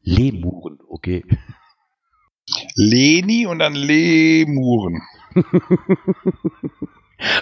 Lemuren, 0.03 0.79
okay. 0.89 1.25
Leni 2.77 3.47
und 3.47 3.59
dann 3.59 3.75
Lemuren. 3.75 5.01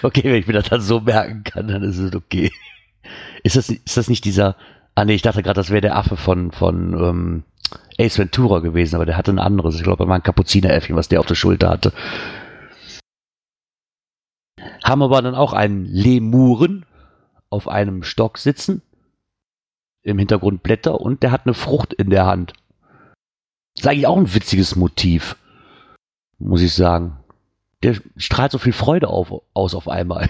Okay, 0.03 0.23
wenn 0.25 0.35
ich 0.35 0.47
mir 0.47 0.53
das 0.53 0.69
dann 0.69 0.81
so 0.81 0.99
merken 0.99 1.43
kann, 1.43 1.67
dann 1.67 1.83
ist 1.83 1.97
es 1.97 2.13
okay. 2.13 2.51
Ist 3.43 3.55
das, 3.55 3.69
ist 3.69 3.97
das 3.97 4.09
nicht 4.09 4.25
dieser. 4.25 4.55
Ah, 4.95 5.05
nee, 5.05 5.13
ich 5.13 5.21
dachte 5.21 5.41
gerade, 5.41 5.55
das 5.55 5.69
wäre 5.69 5.81
der 5.81 5.95
Affe 5.95 6.17
von, 6.17 6.51
von 6.51 6.93
ähm, 7.01 7.43
Ace 7.97 8.19
Ventura 8.19 8.59
gewesen, 8.59 8.95
aber 8.95 9.05
der 9.05 9.15
hatte 9.15 9.31
ein 9.31 9.39
anderes. 9.39 9.75
Ich 9.75 9.83
glaube, 9.83 10.03
er 10.03 10.07
war 10.09 10.15
ein 10.15 10.23
Kapuzineräffchen, 10.23 10.95
was 10.95 11.07
der 11.07 11.21
auf 11.21 11.25
der 11.25 11.35
Schulter 11.35 11.69
hatte. 11.69 11.93
Haben 14.83 15.03
aber 15.03 15.21
dann 15.21 15.35
auch 15.35 15.53
einen 15.53 15.85
Lemuren 15.85 16.85
auf 17.49 17.67
einem 17.67 18.03
Stock 18.03 18.37
sitzen. 18.37 18.81
Im 20.01 20.17
Hintergrund 20.17 20.63
Blätter 20.63 21.01
und 21.01 21.23
der 21.23 21.31
hat 21.31 21.45
eine 21.45 21.53
Frucht 21.53 21.93
in 21.93 22.09
der 22.09 22.25
Hand. 22.25 22.53
Das 23.75 23.83
ist 23.83 23.87
eigentlich 23.87 24.07
auch 24.07 24.17
ein 24.17 24.33
witziges 24.33 24.75
Motiv. 24.75 25.35
Muss 26.37 26.61
ich 26.61 26.73
sagen. 26.73 27.17
Der 27.83 27.95
strahlt 28.17 28.51
so 28.51 28.57
viel 28.57 28.73
Freude 28.73 29.07
auf, 29.07 29.33
aus 29.53 29.75
auf 29.75 29.87
einmal. 29.87 30.29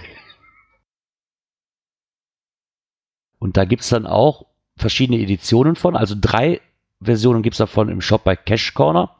Und 3.38 3.56
da 3.56 3.64
gibt's 3.64 3.88
dann 3.88 4.06
auch 4.06 4.46
verschiedene 4.76 5.18
Editionen 5.18 5.76
von. 5.76 5.96
Also 5.96 6.14
drei 6.20 6.60
Versionen 7.00 7.42
gibt's 7.42 7.58
davon 7.58 7.88
im 7.88 8.00
Shop 8.00 8.22
bei 8.24 8.36
Cash 8.36 8.74
Corner. 8.74 9.16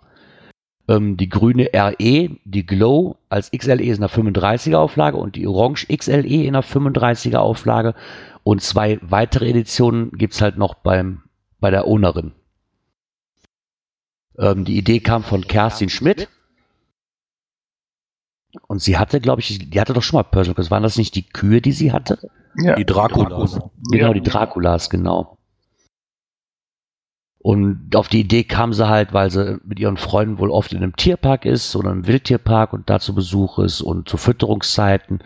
Ähm, 0.90 1.16
die 1.16 1.28
grüne 1.28 1.70
RE, 1.72 2.30
die 2.44 2.66
Glow 2.66 3.16
als 3.28 3.52
XLE 3.52 3.84
ist 3.84 3.98
in 3.98 4.00
der 4.00 4.10
35er 4.10 4.74
Auflage 4.74 5.16
und 5.18 5.36
die 5.36 5.46
Orange 5.46 5.86
XLE 5.86 6.44
in 6.44 6.54
der 6.54 6.64
35er 6.64 7.36
Auflage. 7.36 7.94
Und 8.42 8.60
zwei 8.60 8.98
weitere 9.00 9.48
Editionen 9.50 10.10
gibt's 10.10 10.42
halt 10.42 10.58
noch 10.58 10.74
beim, 10.74 11.22
bei 11.60 11.70
der 11.70 11.86
Ownerin. 11.86 12.32
Ähm, 14.36 14.64
die 14.64 14.78
Idee 14.78 14.98
kam 14.98 15.22
von 15.22 15.46
Kerstin 15.46 15.90
Schmidt. 15.90 16.28
Und 18.66 18.82
sie 18.82 18.98
hatte, 18.98 19.20
glaube 19.20 19.42
ich, 19.42 19.70
die 19.70 19.80
hatte 19.80 19.92
doch 19.92 20.02
schon 20.02 20.18
mal 20.18 20.24
Personal 20.24 20.56
Quest. 20.56 20.72
Waren 20.72 20.82
das 20.82 20.96
nicht 20.96 21.14
die 21.14 21.28
Kühe, 21.28 21.60
die 21.60 21.70
sie 21.70 21.92
hatte? 21.92 22.30
Ja. 22.56 22.74
Die 22.74 22.84
Draculas. 22.84 23.60
Genau, 23.92 24.12
die 24.12 24.22
Draculas, 24.22 24.90
genau. 24.90 25.38
Und 27.42 27.96
auf 27.96 28.08
die 28.08 28.20
Idee 28.20 28.44
kam 28.44 28.74
sie 28.74 28.86
halt, 28.86 29.14
weil 29.14 29.30
sie 29.30 29.58
mit 29.64 29.80
ihren 29.80 29.96
Freunden 29.96 30.38
wohl 30.38 30.50
oft 30.50 30.72
in 30.72 30.82
einem 30.82 30.94
Tierpark 30.94 31.46
ist 31.46 31.74
oder 31.74 31.90
einem 31.90 32.06
Wildtierpark 32.06 32.74
und 32.74 32.90
da 32.90 33.00
zu 33.00 33.14
Besuch 33.14 33.58
ist 33.60 33.80
und 33.80 34.08
zu 34.10 34.18
Fütterungszeiten. 34.18 35.20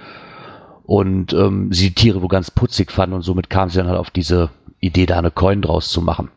Und 0.85 1.33
ähm, 1.33 1.73
sie 1.73 1.89
die 1.89 1.95
Tiere 1.95 2.23
wohl 2.23 2.29
ganz 2.29 2.53
putzig 2.53 2.93
fand 2.93 3.13
und 3.13 3.23
somit 3.23 3.51
kam 3.51 3.69
sie 3.69 3.79
dann 3.79 3.89
halt 3.89 3.99
auf 3.99 4.11
diese 4.11 4.51
Idee, 4.79 5.07
da 5.07 5.19
eine 5.19 5.33
Coin 5.33 5.61
draus 5.61 5.91
zu 5.91 6.03
machen. 6.03 6.31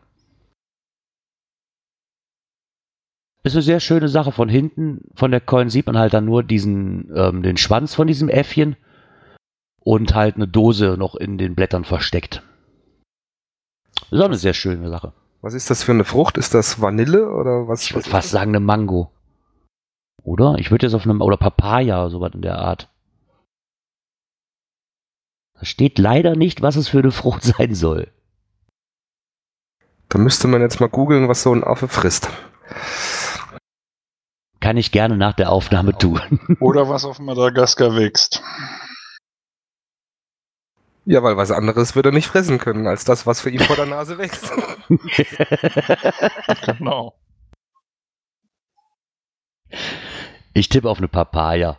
Ist 3.44 3.54
eine 3.54 3.62
sehr 3.62 3.78
schöne 3.78 4.08
Sache. 4.08 4.32
Von 4.32 4.48
hinten 4.48 5.02
von 5.14 5.30
der 5.30 5.40
Coin 5.40 5.70
sieht 5.70 5.86
man 5.86 5.96
halt 5.96 6.12
dann 6.12 6.24
nur 6.24 6.42
diesen, 6.42 7.12
ähm, 7.14 7.42
den 7.42 7.56
Schwanz 7.56 7.94
von 7.94 8.08
diesem 8.08 8.28
Äffchen 8.28 8.74
und 9.78 10.16
halt 10.16 10.34
eine 10.34 10.48
Dose 10.48 10.96
noch 10.98 11.14
in 11.14 11.38
den 11.38 11.54
Blättern 11.54 11.84
versteckt. 11.84 12.42
Das 13.94 14.12
ist 14.12 14.20
auch 14.20 14.24
eine 14.24 14.36
sehr 14.36 14.54
schöne 14.54 14.88
Sache. 14.88 15.12
Was 15.40 15.54
ist 15.54 15.70
das 15.70 15.82
für 15.82 15.92
eine 15.92 16.04
Frucht? 16.04 16.36
Ist 16.36 16.54
das 16.54 16.80
Vanille 16.80 17.30
oder 17.30 17.68
was? 17.68 17.82
Ich 17.82 17.94
was 17.94 18.04
würde 18.04 18.10
fast 18.10 18.30
sagen 18.30 18.50
eine 18.50 18.60
Mango. 18.60 19.12
Oder? 20.22 20.56
Ich 20.58 20.70
würde 20.70 20.86
jetzt 20.86 20.94
auf 20.94 21.04
einem, 21.04 21.20
oder 21.20 21.36
Papaya, 21.36 22.08
sowas 22.08 22.32
in 22.34 22.42
der 22.42 22.58
Art. 22.58 22.90
Da 25.54 25.64
steht 25.64 25.98
leider 25.98 26.36
nicht, 26.36 26.60
was 26.62 26.76
es 26.76 26.88
für 26.88 26.98
eine 26.98 27.12
Frucht 27.12 27.42
sein 27.44 27.74
soll. 27.74 28.12
Da 30.08 30.18
müsste 30.18 30.48
man 30.48 30.60
jetzt 30.60 30.80
mal 30.80 30.88
googeln, 30.88 31.28
was 31.28 31.42
so 31.42 31.52
ein 31.52 31.64
Affe 31.64 31.88
frisst. 31.88 32.30
Kann 34.60 34.76
ich 34.76 34.90
gerne 34.90 35.16
nach 35.16 35.34
der 35.34 35.52
Aufnahme 35.52 35.96
tun. 35.96 36.20
Oder 36.60 36.88
was 36.88 37.04
auf 37.04 37.20
Madagaskar 37.20 37.94
wächst. 37.94 38.42
Ja, 41.10 41.22
weil 41.22 41.38
was 41.38 41.50
anderes 41.50 41.94
würde 41.94 42.10
er 42.10 42.12
nicht 42.12 42.26
fressen 42.26 42.58
können, 42.58 42.86
als 42.86 43.04
das, 43.04 43.26
was 43.26 43.40
für 43.40 43.48
ihn 43.48 43.60
vor 43.60 43.76
der 43.76 43.86
Nase 43.86 44.18
wächst. 44.18 44.52
Genau. 46.66 47.14
ich 50.54 50.68
tippe 50.68 50.88
auf 50.90 50.98
eine 50.98 51.08
Papaya. 51.08 51.78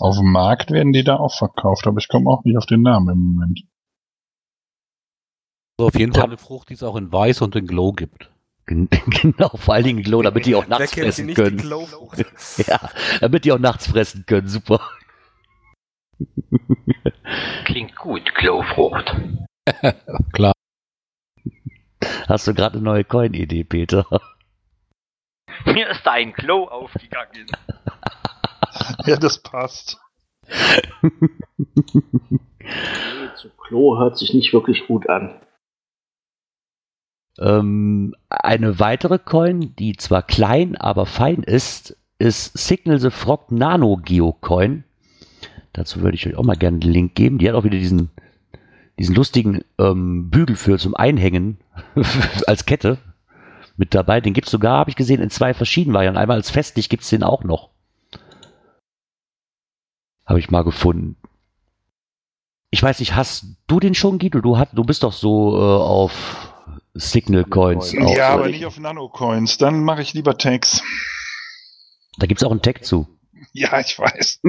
Auf 0.00 0.16
dem 0.16 0.30
Markt 0.32 0.70
werden 0.70 0.92
die 0.92 1.04
da 1.04 1.16
auch 1.16 1.36
verkauft, 1.36 1.86
aber 1.86 1.98
ich 1.98 2.08
komme 2.08 2.30
auch 2.30 2.44
nicht 2.44 2.56
auf 2.56 2.66
den 2.66 2.82
Namen 2.82 3.08
im 3.10 3.18
Moment. 3.34 3.60
So, 5.78 5.86
auf 5.88 5.94
jeden 5.94 6.12
Fall 6.12 6.24
eine 6.24 6.38
Frucht, 6.38 6.68
die 6.70 6.74
es 6.74 6.82
auch 6.82 6.96
in 6.96 7.12
Weiß 7.12 7.40
und 7.42 7.56
in 7.56 7.66
Glow 7.66 7.92
gibt. 7.92 8.30
Gen- 8.66 8.88
Genau, 9.06 9.48
vor 9.56 9.74
allen 9.74 9.84
Dingen 9.84 10.02
Glow, 10.02 10.22
damit 10.22 10.46
die 10.46 10.54
auch 10.54 10.66
nachts 10.66 10.92
fressen 10.92 11.34
können. 11.34 11.58
Ja, 12.66 12.80
damit 13.20 13.44
die 13.44 13.52
auch 13.52 13.58
nachts 13.58 13.86
fressen 13.88 14.24
können. 14.26 14.48
Super. 14.48 14.80
Klingt 17.64 17.96
gut, 17.96 18.34
Glowfrucht. 18.34 19.14
Klar. 20.32 20.52
Hast 22.28 22.46
du 22.46 22.54
gerade 22.54 22.76
eine 22.76 22.84
neue 22.84 23.04
Coin-Idee, 23.04 23.64
Peter? 23.64 24.06
Mir 25.66 25.90
ist 25.90 26.04
da 26.04 26.12
ein 26.12 26.32
Glow 26.32 26.64
aufgegangen. 26.64 27.46
Ja, 29.04 29.16
das 29.16 29.42
passt. 29.42 30.00
Nee, 30.48 31.10
zu 33.36 33.48
Klo 33.50 33.98
hört 33.98 34.16
sich 34.16 34.32
nicht 34.34 34.52
wirklich 34.52 34.86
gut 34.86 35.08
an. 35.08 35.40
Ähm, 37.38 38.14
eine 38.28 38.78
weitere 38.78 39.18
Coin, 39.18 39.74
die 39.76 39.96
zwar 39.96 40.22
klein, 40.22 40.76
aber 40.76 41.06
fein 41.06 41.42
ist, 41.42 41.96
ist 42.18 42.56
Signal 42.56 42.98
the 42.98 43.10
Frog 43.10 43.50
Nano 43.52 43.96
Geocoin. 43.96 44.84
Dazu 45.72 46.02
würde 46.02 46.16
ich 46.16 46.26
euch 46.26 46.36
auch 46.36 46.44
mal 46.44 46.56
gerne 46.56 46.78
den 46.78 46.92
Link 46.92 47.14
geben. 47.14 47.38
Die 47.38 47.48
hat 47.48 47.54
auch 47.54 47.64
wieder 47.64 47.78
diesen, 47.78 48.10
diesen 48.98 49.14
lustigen 49.14 49.64
ähm, 49.78 50.30
Bügel 50.30 50.56
für 50.56 50.78
zum 50.78 50.94
Einhängen 50.94 51.58
als 52.46 52.66
Kette 52.66 52.98
mit 53.76 53.94
dabei. 53.94 54.20
Den 54.20 54.34
gibt 54.34 54.48
es 54.48 54.52
sogar, 54.52 54.78
habe 54.78 54.90
ich 54.90 54.96
gesehen, 54.96 55.22
in 55.22 55.30
zwei 55.30 55.54
verschiedenen 55.54 55.94
Varianten. 55.94 56.18
Einmal 56.18 56.36
als 56.36 56.50
festlich 56.50 56.88
gibt 56.88 57.04
es 57.04 57.10
den 57.10 57.22
auch 57.22 57.44
noch. 57.44 57.70
Habe 60.26 60.38
ich 60.38 60.50
mal 60.50 60.62
gefunden. 60.62 61.16
Ich 62.70 62.82
weiß 62.82 63.00
nicht, 63.00 63.14
hast 63.14 63.44
du 63.66 63.80
den 63.80 63.94
schon, 63.94 64.18
Guido? 64.18 64.40
Du, 64.40 64.56
hast, 64.56 64.72
du 64.72 64.84
bist 64.84 65.02
doch 65.02 65.12
so 65.12 65.56
äh, 65.56 65.60
auf 65.60 66.52
Signal 66.94 67.44
Coins. 67.44 67.94
Auch, 67.98 68.14
ja, 68.14 68.32
so. 68.32 68.38
aber 68.38 68.48
nicht 68.48 68.64
auf 68.66 68.78
Nanocoins. 68.78 69.58
Dann 69.58 69.84
mache 69.84 70.02
ich 70.02 70.14
lieber 70.14 70.36
Tags. 70.36 70.82
Da 72.18 72.26
gibt 72.26 72.40
es 72.40 72.46
auch 72.46 72.50
einen 72.50 72.62
Tag 72.62 72.84
zu. 72.84 73.06
Ja, 73.52 73.80
ich 73.80 73.98
weiß. 73.98 74.40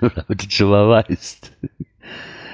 Nur 0.00 0.10
damit 0.10 0.42
du 0.44 0.50
schon 0.50 0.70
mal 0.70 0.88
weißt. 0.88 1.52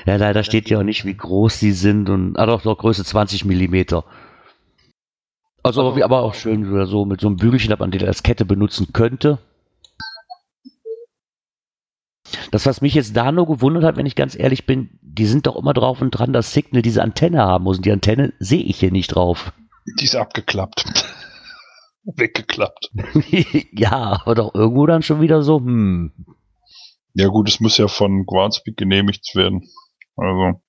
Ja, 0.07 0.17
leider 0.17 0.43
steht 0.45 0.69
ja 0.71 0.79
auch 0.79 0.83
nicht, 0.85 1.05
wie 1.05 1.17
groß 1.17 1.59
die 1.61 1.73
sind 1.73 2.09
und, 2.09 2.37
ah 2.37 2.47
doch, 2.47 2.63
doch, 2.63 2.79
Größe 2.79 3.05
20 3.05 3.45
Millimeter. 3.45 4.05
Also, 5.63 5.81
aber, 5.81 5.97
wie- 5.97 6.05
aber 6.05 6.23
auch 6.23 6.35
schön 6.35 6.71
oder 6.73 6.87
so 6.87 7.05
mit 7.05 7.21
so 7.21 7.27
einem 7.27 7.37
Bügelchen, 7.37 7.71
dass 7.71 7.79
man 7.81 7.91
den 7.91 8.07
als 8.07 8.23
Kette 8.23 8.45
benutzen 8.45 8.93
könnte. 8.93 9.39
Das, 12.51 12.67
was 12.67 12.81
mich 12.81 12.95
jetzt 12.95 13.17
da 13.17 13.31
nur 13.33 13.47
gewundert 13.47 13.85
hat, 13.85 13.97
wenn 13.97 14.07
ich 14.07 14.15
ganz 14.17 14.37
ehrlich 14.39 14.67
bin, 14.67 14.99
die 15.01 15.27
sind 15.27 15.47
doch 15.47 15.57
immer 15.57 15.73
drauf 15.75 16.01
und 16.03 16.11
dran, 16.11 16.33
dass 16.33 16.53
Signal 16.53 16.83
diese 16.83 17.03
Antenne 17.03 17.43
haben 17.43 17.65
muss. 17.65 17.79
Und 17.79 17.87
die 17.87 17.93
Antenne 17.93 18.33
sehe 18.39 18.63
ich 18.63 18.79
hier 18.81 18.91
nicht 18.93 19.09
drauf. 19.09 19.53
Die 19.99 20.05
ist 20.05 20.17
abgeklappt. 20.17 20.85
Weggeklappt. 22.17 22.91
ja, 23.73 24.21
aber 24.23 24.35
doch 24.35 24.55
irgendwo 24.55 24.87
dann 24.87 25.03
schon 25.03 25.21
wieder 25.21 25.43
so, 25.43 25.59
hm. 25.59 26.13
Ja 27.15 27.29
gut, 27.29 27.49
es 27.49 27.61
muss 27.61 27.79
ja 27.79 27.89
von 27.89 28.27
Groundspeak 28.27 28.77
genehmigt 28.77 29.35
werden. 29.35 29.69
Also, 30.17 30.61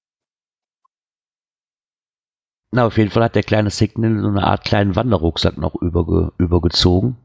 Na, 2.71 2.85
auf 2.85 2.97
jeden 2.97 3.09
Fall 3.09 3.23
hat 3.23 3.35
der 3.35 3.43
kleine 3.43 3.69
Signal 3.69 4.19
so 4.19 4.27
eine 4.27 4.43
Art 4.43 4.65
kleinen 4.65 4.95
Wanderrucksack 4.95 5.57
noch 5.57 5.75
überge 5.75 6.33
übergezogen. 6.37 7.17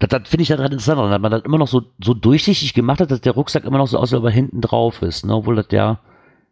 Das, 0.00 0.08
das 0.08 0.28
finde 0.28 0.42
ich 0.42 0.48
daran 0.48 0.66
interessant, 0.66 0.98
dass 0.98 1.20
man 1.20 1.30
das 1.30 1.42
immer 1.42 1.58
noch 1.58 1.68
so, 1.68 1.82
so 2.02 2.14
durchsichtig 2.14 2.74
gemacht 2.74 3.00
hat, 3.00 3.10
dass 3.10 3.20
der 3.20 3.32
Rucksack 3.32 3.64
immer 3.64 3.78
noch 3.78 3.88
so 3.88 3.98
aussieht, 3.98 4.16
aber 4.18 4.30
hinten 4.30 4.60
drauf 4.60 5.02
ist, 5.02 5.24
ne? 5.24 5.34
obwohl 5.34 5.56
das 5.56 5.66
ja 5.70 6.00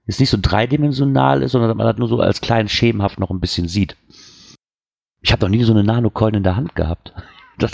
jetzt 0.06 0.20
nicht 0.20 0.30
so 0.30 0.38
dreidimensional 0.40 1.42
ist, 1.42 1.52
sondern 1.52 1.70
dass 1.70 1.76
man 1.76 1.86
das 1.86 1.98
nur 1.98 2.08
so 2.08 2.20
als 2.20 2.40
klein 2.40 2.68
schemenhaft 2.68 3.18
noch 3.18 3.30
ein 3.30 3.40
bisschen 3.40 3.68
sieht. 3.68 3.96
Ich 5.26 5.32
habe 5.32 5.42
noch 5.42 5.48
nie 5.48 5.64
so 5.64 5.72
eine 5.72 5.82
Nanocoin 5.82 6.34
in 6.34 6.44
der 6.44 6.54
Hand 6.56 6.76
gehabt. 6.76 7.12
Das, 7.58 7.72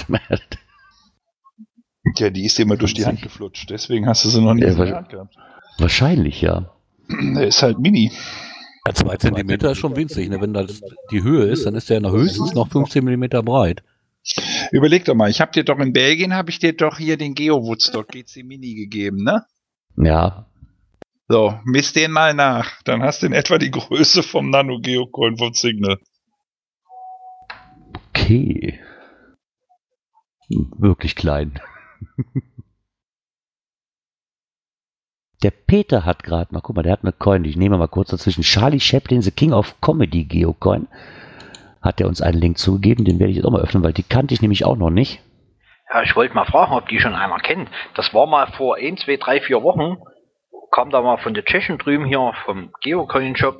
ja, 2.16 2.30
die 2.30 2.44
ist 2.44 2.56
dir 2.56 2.62
immer 2.62 2.76
durch 2.76 2.94
die 2.94 3.04
Hand 3.04 3.21
geflutscht. 3.21 3.68
Deswegen 3.68 4.06
hast 4.06 4.25
du 4.25 4.28
sie 4.28 4.40
noch 4.40 4.54
nie 4.54 4.62
Ja, 4.62 4.68
in 4.68 4.76
der 4.76 4.94
Hand 4.97 5.09
gehabt. 5.09 5.35
wahrscheinlich, 5.78 6.40
ja. 6.40 6.71
Der 7.09 7.49
ist 7.49 7.64
halt 7.64 7.80
mini. 7.80 8.12
Ja, 8.87 8.94
zwei 8.94 9.16
Zentimeter 9.16 9.73
ist 9.73 9.78
schon 9.78 9.97
winzig. 9.97 10.30
Ne? 10.30 10.40
Wenn 10.40 10.54
das 10.54 10.80
die 11.11 11.25
Höhe 11.25 11.47
ist, 11.47 11.66
dann 11.66 11.75
ist 11.75 11.90
der 11.90 11.99
noch 12.00 12.12
höchstens 12.12 12.54
noch 12.54 12.68
15 12.68 13.02
Millimeter 13.04 13.42
breit. 13.42 13.82
Überleg 14.71 15.04
doch 15.04 15.16
mal, 15.16 15.28
ich 15.28 15.40
habe 15.40 15.50
dir 15.50 15.64
doch 15.64 15.80
in 15.80 15.92
Belgien, 15.92 16.32
habe 16.32 16.50
ich 16.50 16.61
dir 16.61 16.76
doch 16.76 16.99
hier 16.99 17.16
den 17.16 17.35
Geo 17.35 17.64
Woodstock 17.64 18.06
GC 18.06 18.44
Mini 18.44 18.75
gegeben, 18.75 19.25
ne? 19.25 19.44
Ja, 19.97 20.47
So, 21.28 21.59
misst 21.64 21.97
den 21.97 22.12
mal 22.12 22.35
nach. 22.35 22.80
Dann 22.85 23.02
hast 23.02 23.23
du 23.23 23.26
in 23.26 23.32
etwa 23.32 23.59
die 23.59 23.73
Größe 23.73 24.23
vom 24.23 24.49
Nano 24.50 24.78
Geocoin 24.78 25.37
von 25.38 25.54
Signal. 25.54 25.99
Okay. 28.14 28.81
Wirklich 30.48 31.16
klein. 31.16 31.61
Der 35.42 35.51
Peter 35.51 36.05
hat 36.05 36.22
gerade 36.22 36.53
mal, 36.55 36.61
guck 36.61 36.77
mal, 36.77 36.83
der 36.83 36.92
hat 36.92 37.03
eine 37.03 37.12
Coin, 37.12 37.44
ich 37.44 37.57
nehme 37.57 37.77
mal 37.77 37.88
kurz 37.88 38.11
dazwischen. 38.11 38.42
Charlie 38.42 38.81
Chaplin, 38.81 39.22
The 39.22 39.31
King 39.31 39.53
of 39.53 39.81
Comedy 39.81 40.25
Geocoin. 40.25 40.87
Hat 41.81 42.01
er 42.01 42.07
uns 42.07 42.20
einen 42.22 42.40
Link 42.40 42.59
zugegeben, 42.59 43.05
den 43.05 43.18
werde 43.18 43.31
ich 43.31 43.37
jetzt 43.37 43.46
auch 43.46 43.51
mal 43.51 43.62
öffnen, 43.62 43.83
weil 43.83 43.92
die 43.92 44.05
kannte 44.05 44.35
ich 44.35 44.42
nämlich 44.42 44.64
auch 44.64 44.77
noch 44.77 44.90
nicht. 44.90 45.20
Ja, 45.92 46.03
ich 46.03 46.14
wollte 46.14 46.35
mal 46.35 46.46
fragen, 46.46 46.72
ob 46.72 46.88
die 46.88 47.01
schon 47.01 47.14
einer 47.14 47.38
kennt. 47.38 47.68
Das 47.94 48.14
war 48.14 48.27
mal 48.27 48.53
vor 48.53 48.77
1, 48.77 49.01
2, 49.01 49.16
3, 49.16 49.40
4 49.40 49.62
Wochen, 49.62 49.96
kam 50.70 50.90
da 50.90 51.03
mal 51.03 51.18
von 51.18 51.35
der 51.35 51.44
Tschechen 51.44 51.79
drüben 51.79 52.05
hier 52.05 52.35
vom 52.44 52.72
Geocoin 52.83 53.37
Shop 53.37 53.59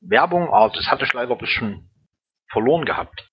Werbung, 0.00 0.52
aber 0.52 0.74
das 0.74 0.86
hatte 0.88 1.04
ich 1.04 1.12
leider 1.14 1.32
ein 1.32 1.38
bisschen 1.38 1.90
verloren 2.50 2.84
gehabt. 2.84 3.30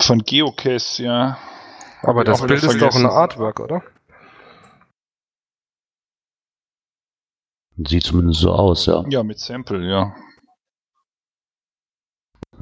Von 0.00 0.20
Geocache, 0.20 1.02
ja. 1.02 1.38
Aber 2.02 2.20
Hab 2.20 2.26
das 2.26 2.46
Bild 2.46 2.62
ist 2.62 2.80
doch 2.80 2.94
ein. 2.94 3.06
Artwork, 3.06 3.60
oder? 3.60 3.82
Sieht 7.76 8.04
zumindest 8.04 8.40
so 8.40 8.52
aus, 8.52 8.86
ja. 8.86 9.04
Ja, 9.08 9.22
mit 9.22 9.38
Sample, 9.38 9.88
ja. 9.88 10.14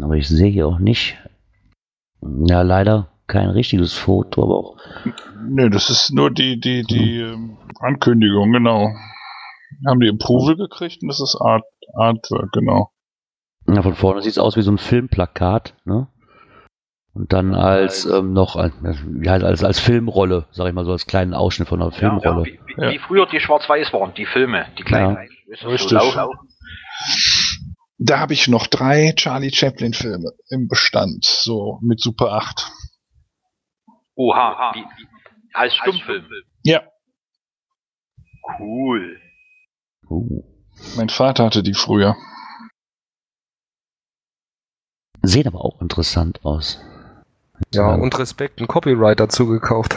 Aber 0.00 0.16
ich 0.16 0.28
sehe 0.28 0.50
hier 0.50 0.66
auch 0.66 0.78
nicht. 0.78 1.18
Ja, 2.22 2.62
leider 2.62 3.08
kein 3.26 3.50
richtiges 3.50 3.94
Foto, 3.94 4.42
aber 4.42 4.56
auch. 4.56 4.76
Nö, 5.48 5.68
das 5.70 5.90
ist 5.90 6.12
nur 6.12 6.30
die, 6.30 6.58
die, 6.60 6.82
die 6.82 7.18
ähm, 7.18 7.58
Ankündigung, 7.80 8.52
genau. 8.52 8.94
Haben 9.86 10.00
die 10.00 10.08
Approval 10.08 10.56
gekriegt 10.56 11.02
und 11.02 11.08
das 11.08 11.20
ist 11.20 11.36
Art, 11.40 11.64
Artwork, 11.94 12.52
genau. 12.52 12.90
Ja, 13.66 13.82
von 13.82 13.94
vorne 13.94 14.22
sieht 14.22 14.32
es 14.32 14.38
aus 14.38 14.56
wie 14.56 14.62
so 14.62 14.70
ein 14.70 14.78
Filmplakat, 14.78 15.74
ne? 15.84 16.08
Und 17.14 17.32
dann 17.34 17.54
als 17.54 18.06
ähm, 18.06 18.32
noch 18.32 18.56
als, 18.56 18.72
ja, 19.22 19.32
als, 19.34 19.62
als 19.62 19.78
Filmrolle, 19.80 20.46
sag 20.50 20.66
ich 20.68 20.72
mal 20.72 20.84
so, 20.86 20.92
als 20.92 21.06
kleinen 21.06 21.34
Ausschnitt 21.34 21.68
von 21.68 21.82
einer 21.82 21.90
Ja, 21.92 21.98
Filmrolle. 21.98 22.44
wie, 22.46 22.58
wie, 22.66 22.80
Ja. 22.82 22.90
wie 22.90 22.98
früher 22.98 23.26
die 23.26 23.38
Schwarz-Weiß 23.40 23.92
waren, 23.92 24.14
die 24.14 24.24
Filme, 24.26 24.66
die 24.78 24.82
kleinen. 24.82 25.16
Ja. 25.50 25.68
Richtig. 25.68 25.88
So 25.90 25.94
lau. 26.14 26.32
Da 27.98 28.18
habe 28.18 28.32
ich 28.32 28.48
noch 28.48 28.66
drei 28.66 29.12
Charlie 29.14 29.52
Chaplin 29.52 29.92
Filme 29.92 30.32
im 30.48 30.68
Bestand, 30.68 31.24
so 31.24 31.78
mit 31.82 32.00
Super 32.00 32.32
8. 32.32 32.72
Oha, 34.14 34.72
wie, 34.74 34.80
wie, 34.80 35.06
als 35.52 35.74
Stummfilm. 35.76 36.24
Ja, 36.64 36.82
Cool. 38.58 39.20
Uh. 40.08 40.42
mein 40.96 41.08
Vater 41.10 41.44
hatte 41.44 41.62
die 41.62 41.74
früher. 41.74 42.16
Sehen 45.22 45.46
aber 45.46 45.64
auch 45.64 45.80
interessant 45.80 46.44
aus. 46.44 46.80
Ja, 47.72 47.94
und 47.94 48.18
Respekt, 48.18 48.60
ein 48.60 48.66
Copyright 48.66 49.20
dazu 49.20 49.46
gekauft. 49.46 49.96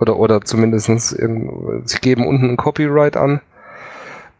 Oder, 0.00 0.16
oder 0.16 0.40
zumindestens 0.42 1.10
sie 1.10 1.98
geben 2.00 2.26
unten 2.26 2.50
ein 2.50 2.56
Copyright 2.56 3.16
an. 3.16 3.40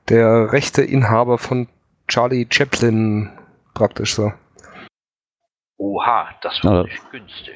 Der 0.08 0.52
rechte 0.52 0.82
Inhaber 0.82 1.38
von 1.38 1.68
Charlie 2.06 2.46
Chaplin 2.50 3.30
praktisch 3.74 4.14
so. 4.14 4.32
Oha, 5.76 6.28
das 6.42 6.60
Ja. 6.62 6.70
war 6.70 6.82
nicht 6.84 7.10
günstig. 7.10 7.54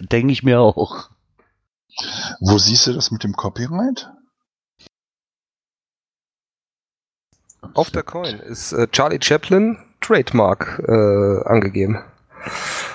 Denke 0.00 0.32
ich 0.32 0.42
mir 0.42 0.60
auch. 0.60 1.10
Wo 2.40 2.58
siehst 2.58 2.86
du 2.86 2.92
das 2.92 3.10
mit 3.10 3.22
dem 3.24 3.34
Copyright? 3.34 4.10
Auf 7.74 7.90
der 7.90 8.02
Coin 8.02 8.38
ist 8.40 8.72
äh, 8.72 8.88
Charlie 8.88 9.20
Chaplin 9.22 9.78
Trademark 10.00 10.82
äh, 10.86 11.42
angegeben. 11.48 12.02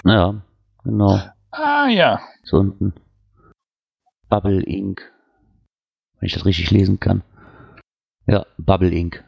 Ja, 0.06 0.42
genau. 0.84 1.20
Ah 1.52 1.88
ja, 1.88 2.22
So 2.44 2.58
unten. 2.58 2.94
Bubble 4.30 4.64
Ink. 4.66 5.02
Wenn 6.20 6.28
ich 6.28 6.34
das 6.34 6.46
richtig 6.46 6.70
lesen 6.72 7.00
kann. 7.00 7.24
Ja, 8.28 8.46
Bubble 8.58 8.92
Ink. 8.92 9.24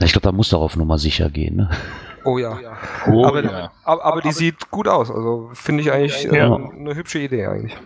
Ich 0.00 0.12
glaube, 0.12 0.24
da 0.24 0.32
muss 0.32 0.48
doch 0.50 0.62
auf 0.62 0.76
Nummer 0.76 0.98
sicher 0.98 1.28
gehen, 1.30 1.56
ne? 1.56 1.70
Oh 2.24 2.38
ja. 2.38 2.58
oh 3.08 3.24
aber, 3.24 3.44
ja. 3.44 3.72
aber, 3.84 4.04
aber 4.04 4.20
die 4.20 4.32
sieht 4.32 4.70
gut 4.70 4.88
aus. 4.88 5.10
Also 5.10 5.50
finde 5.54 5.82
ich 5.82 5.92
eigentlich 5.92 6.22
Ja. 6.24 6.54
eine 6.54 6.94
hübsche 6.94 7.18
Idee 7.18 7.46
eigentlich. 7.46 7.76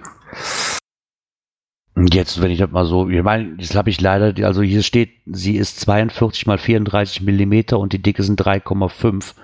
Jetzt, 1.98 2.42
wenn 2.42 2.50
ich 2.50 2.58
das 2.58 2.70
mal 2.70 2.84
so, 2.84 3.08
ich 3.08 3.22
meine, 3.22 3.56
das 3.56 3.74
habe 3.74 3.88
ich 3.88 4.00
leider, 4.00 4.46
also 4.46 4.60
hier 4.60 4.82
steht, 4.82 5.12
sie 5.24 5.56
ist 5.56 5.80
42 5.80 6.46
mal 6.46 6.58
34 6.58 7.22
Millimeter 7.22 7.78
und 7.78 7.94
die 7.94 8.02
Dicke 8.02 8.22
sind 8.22 8.38
3,5 8.38 9.34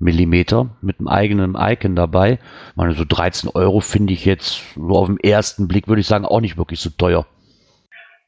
Millimeter 0.00 0.76
mit 0.80 0.98
einem 0.98 1.06
eigenen 1.06 1.54
Icon 1.56 1.94
dabei. 1.94 2.40
Ich 2.70 2.76
meine, 2.76 2.94
so 2.94 3.04
13 3.04 3.50
Euro 3.50 3.78
finde 3.78 4.12
ich 4.12 4.24
jetzt 4.24 4.74
so 4.74 4.90
auf 4.90 5.06
den 5.06 5.20
ersten 5.20 5.68
Blick, 5.68 5.86
würde 5.86 6.00
ich 6.00 6.08
sagen, 6.08 6.24
auch 6.24 6.40
nicht 6.40 6.56
wirklich 6.56 6.80
so 6.80 6.90
teuer. 6.90 7.26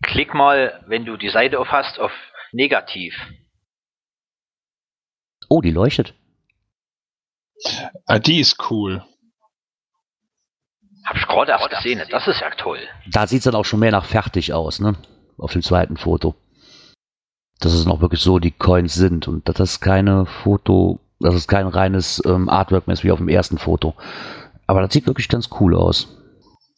Klick 0.05 0.33
mal, 0.33 0.81
wenn 0.87 1.05
du 1.05 1.17
die 1.17 1.31
Seite 1.31 1.59
auf 1.59 1.69
hast, 1.73 1.99
auf 1.99 2.13
Negativ. 2.53 3.15
Oh, 5.49 5.61
die 5.61 5.71
leuchtet. 5.71 6.15
Ah, 8.07 8.19
die 8.21 8.39
ist 8.39 8.71
cool. 8.71 9.03
Hab 11.05 11.17
ich 11.17 11.27
gerade 11.27 11.51
erst 11.53 11.69
gesehen, 11.71 12.01
das 12.11 12.27
ist 12.29 12.41
ja 12.41 12.51
toll. 12.51 12.79
Da 13.11 13.27
sieht 13.27 13.39
es 13.39 13.45
dann 13.45 13.55
auch 13.55 13.65
schon 13.65 13.81
mehr 13.81 13.91
nach 13.93 14.05
fertig 14.05 14.53
aus, 14.53 14.81
ne? 14.81 14.95
auf 15.39 15.53
dem 15.53 15.63
zweiten 15.63 15.97
Foto. 15.97 16.35
Dass 17.61 17.73
es 17.73 17.87
noch 17.87 18.01
wirklich 18.01 18.21
so 18.21 18.39
die 18.39 18.51
Coins 18.53 18.95
sind 18.95 19.27
und 19.29 19.49
dass 19.49 19.57
das 19.57 19.81
keine 19.81 20.27
Foto, 20.27 21.01
dass 21.21 21.35
es 21.35 21.49
kein 21.49 21.67
reines 21.67 22.23
ähm, 22.25 22.49
Artwork 22.49 22.87
mehr 22.87 22.95
ist 22.95 23.05
wie 23.05 23.11
auf 23.13 23.19
dem 23.19 23.29
ersten 23.29 23.59
Foto. 23.59 23.95
Aber 24.67 24.81
das 24.83 24.93
sieht 24.93 25.07
wirklich 25.07 25.29
ganz 25.29 25.49
cool 25.61 25.75
aus. 25.77 26.09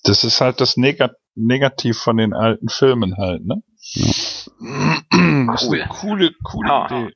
Das 0.04 0.24
ist 0.24 0.40
halt 0.40 0.60
das 0.60 0.76
Negat 0.76 1.12
Negativ 1.36 1.98
von 1.98 2.16
den 2.16 2.32
alten 2.32 2.68
Filmen 2.68 3.16
halt, 3.16 3.44
ne? 3.44 3.56
Ja. 3.94 4.06
Das 4.06 5.62
ist 5.62 5.68
Cool. 5.68 5.80
eine 5.80 5.88
coole, 5.88 6.30
coole 6.44 6.70
Ah. 6.72 6.86
Idee. 6.86 7.12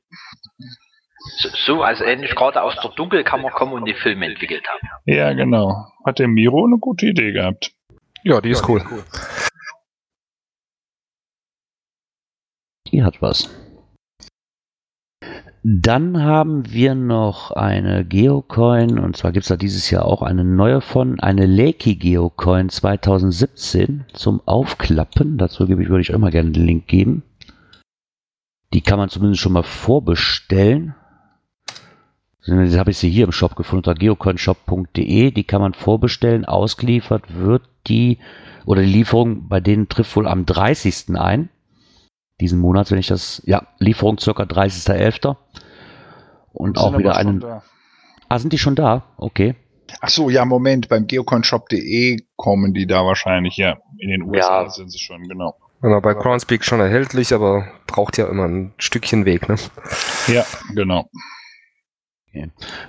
So, 1.19 1.49
so 1.49 1.83
als 1.83 2.01
ähnlich 2.01 2.35
gerade 2.35 2.61
aus 2.61 2.75
der 2.81 2.91
Dunkelkammer 2.91 3.51
kommen 3.51 3.73
und 3.73 3.85
die 3.85 3.93
Filme 3.93 4.25
entwickelt 4.25 4.65
haben. 4.67 4.87
Ja, 5.05 5.33
genau. 5.33 5.85
Hat 6.05 6.19
der 6.19 6.27
Miro 6.27 6.65
eine 6.65 6.77
gute 6.77 7.07
Idee 7.07 7.33
gehabt. 7.33 7.71
Ja, 8.23 8.41
die 8.41 8.49
ist 8.49 8.67
cool. 8.67 8.81
Die 12.87 13.03
hat 13.03 13.21
was. 13.21 13.49
Dann 15.61 16.23
haben 16.23 16.71
wir 16.71 16.95
noch 16.95 17.51
eine 17.51 18.05
Geocoin, 18.05 18.97
und 18.97 19.17
zwar 19.17 19.33
gibt 19.33 19.43
es 19.43 19.49
da 19.49 19.57
dieses 19.57 19.91
Jahr 19.91 20.05
auch 20.05 20.21
eine 20.21 20.45
neue 20.45 20.79
von, 20.79 21.19
eine 21.19 21.45
Lakey 21.45 21.95
Geocoin 21.95 22.69
2017 22.69 24.05
zum 24.13 24.41
Aufklappen. 24.45 25.37
Dazu 25.37 25.67
gebe 25.67 25.83
ich, 25.83 25.89
würde 25.89 26.01
ich 26.01 26.15
auch 26.15 26.17
mal 26.17 26.31
gerne 26.31 26.51
den 26.51 26.65
Link 26.65 26.87
geben. 26.87 27.23
Die 28.73 28.81
kann 28.81 28.99
man 28.99 29.09
zumindest 29.09 29.41
schon 29.41 29.51
mal 29.51 29.63
vorbestellen. 29.63 30.95
Jetzt 32.45 32.77
habe 32.77 32.91
ich 32.91 32.97
sie 32.97 33.09
hier 33.09 33.25
im 33.25 33.31
Shop 33.31 33.55
gefunden, 33.55 33.87
unter 33.87 33.99
geocoinshop.de. 33.99 35.31
Die 35.31 35.43
kann 35.43 35.61
man 35.61 35.73
vorbestellen. 35.73 36.45
Ausgeliefert 36.45 37.23
wird 37.35 37.63
die, 37.87 38.17
oder 38.65 38.81
die 38.81 38.87
Lieferung 38.87 39.47
bei 39.47 39.59
denen 39.59 39.89
trifft 39.89 40.15
wohl 40.15 40.27
am 40.27 40.45
30. 40.45 41.17
ein 41.17 41.49
diesen 42.39 42.59
Monat, 42.59 42.89
wenn 42.91 42.99
ich 42.99 43.07
das, 43.07 43.41
ja, 43.45 43.67
Lieferung 43.79 44.17
circa 44.17 44.43
30.11. 44.43 45.35
Und 46.53 46.77
auch 46.77 46.97
wieder 46.97 47.15
einen. 47.15 47.43
Ah, 48.29 48.39
sind 48.39 48.53
die 48.53 48.57
schon 48.57 48.75
da? 48.75 49.03
Okay. 49.17 49.55
Ach 50.01 50.09
so, 50.09 50.29
ja, 50.29 50.45
Moment. 50.45 50.87
Beim 50.87 51.07
geocoinshop.de 51.07 52.21
kommen 52.35 52.73
die 52.73 52.85
da 52.85 53.05
wahrscheinlich, 53.05 53.57
ja. 53.57 53.77
In 53.97 54.09
den 54.09 54.23
USA 54.23 54.63
Ja. 54.63 54.69
sind 54.69 54.91
sie 54.91 54.99
schon, 54.99 55.27
genau. 55.27 55.55
Genau, 55.81 56.01
bei 56.01 56.13
Groundspeak 56.13 56.63
schon 56.63 56.79
erhältlich, 56.79 57.33
aber 57.33 57.67
braucht 57.87 58.17
ja 58.17 58.27
immer 58.27 58.45
ein 58.45 58.73
Stückchen 58.77 59.25
Weg, 59.25 59.47
ne? 59.47 59.55
Ja, 60.27 60.45
genau. 60.75 61.09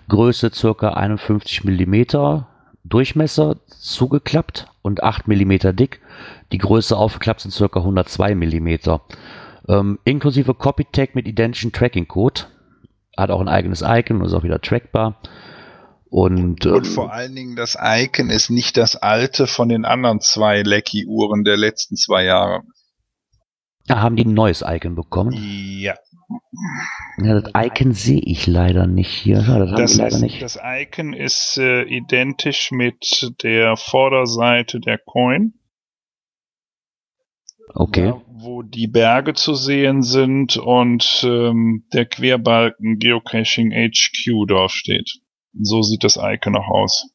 Größe 0.09 0.50
circa 0.53 0.90
51 0.90 1.64
Millimeter, 1.64 2.48
Durchmesser 2.85 3.57
zugeklappt 3.66 4.68
und 4.83 5.03
8 5.03 5.29
Millimeter 5.29 5.72
dick. 5.72 6.00
Die 6.53 6.59
Größe 6.59 6.96
aufgeklappt 6.96 7.42
sind 7.42 7.50
circa 7.50 7.81
102 7.81 8.35
Millimeter. 8.35 9.03
Ähm, 9.68 9.98
inklusive 10.05 10.55
Copy-Tag 10.55 11.14
mit 11.14 11.29
identischen 11.29 11.72
Tracking-Code. 11.72 12.42
Hat 13.16 13.31
auch 13.31 13.40
ein 13.40 13.48
eigenes 13.48 13.83
Icon 13.83 14.20
und 14.20 14.26
ist 14.26 14.35
auch 14.35 14.44
wieder 14.44 14.61
trackbar. 14.61 15.20
Und, 16.09 16.66
Und 16.66 16.85
ähm, 16.85 16.85
vor 16.85 17.12
allen 17.12 17.35
Dingen, 17.35 17.55
das 17.55 17.76
Icon 17.81 18.31
ist 18.31 18.50
nicht 18.50 18.76
das 18.76 18.96
alte 18.96 19.46
von 19.46 19.68
den 19.68 19.85
anderen 19.85 20.20
zwei 20.20 20.62
Lecky-Uhren 20.62 21.44
der 21.44 21.57
letzten 21.57 21.96
zwei 21.96 22.24
Jahre. 22.24 22.62
Haben 23.96 24.16
die 24.16 24.24
ein 24.24 24.35
neues 24.35 24.62
Icon 24.66 24.94
bekommen. 24.94 25.33
Ja. 25.35 25.94
Ja, 27.18 27.40
das 27.40 27.50
Icon 27.57 27.92
sehe 27.92 28.20
ich 28.20 28.46
leider 28.46 28.87
nicht 28.87 29.11
hier. 29.11 29.40
Ja, 29.40 29.59
das 29.59 29.70
Das, 29.76 29.96
leider 29.96 30.16
ist, 30.16 30.22
nicht. 30.22 30.42
das 30.42 30.59
Icon 30.62 31.12
ist 31.12 31.57
äh, 31.59 31.83
identisch 31.83 32.70
mit 32.70 33.33
der 33.42 33.76
Vorderseite 33.76 34.79
der 34.81 34.98
Coin. 34.98 35.55
Okay. 37.74 38.07
Da, 38.07 38.20
wo 38.29 38.62
die 38.62 38.87
Berge 38.88 39.35
zu 39.35 39.55
sehen 39.55 40.03
sind 40.03 40.57
und 40.57 41.22
ähm, 41.24 41.85
der 41.92 42.07
Querbalken 42.07 42.98
Geocaching 42.98 43.70
HQ 43.72 44.46
draufsteht. 44.48 45.20
So 45.61 45.83
sieht 45.83 46.05
das 46.05 46.16
Icon 46.20 46.57
auch 46.57 46.68
aus. 46.68 47.11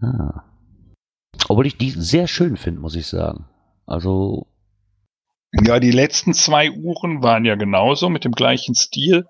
Ah. 0.00 0.44
Obwohl 1.48 1.66
ich 1.66 1.76
die 1.76 1.90
sehr 1.90 2.26
schön 2.26 2.56
finde, 2.56 2.80
muss 2.80 2.94
ich 2.94 3.06
sagen. 3.06 3.46
Also, 3.86 4.46
Ja, 5.52 5.80
die 5.80 5.90
letzten 5.90 6.32
zwei 6.32 6.70
Uhren 6.70 7.22
waren 7.22 7.44
ja 7.44 7.56
genauso 7.56 8.08
mit 8.08 8.24
dem 8.24 8.32
gleichen 8.32 8.74
Stil, 8.74 9.26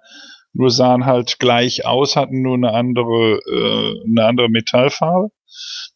nur 0.52 0.70
sahen 0.70 1.04
halt 1.04 1.38
gleich 1.38 1.84
aus, 1.84 2.14
hatten 2.14 2.42
nur 2.42 2.54
eine 2.54 2.72
andere, 2.72 3.40
äh, 3.44 4.08
eine 4.08 4.24
andere 4.26 4.48
Metallfarbe. 4.48 5.30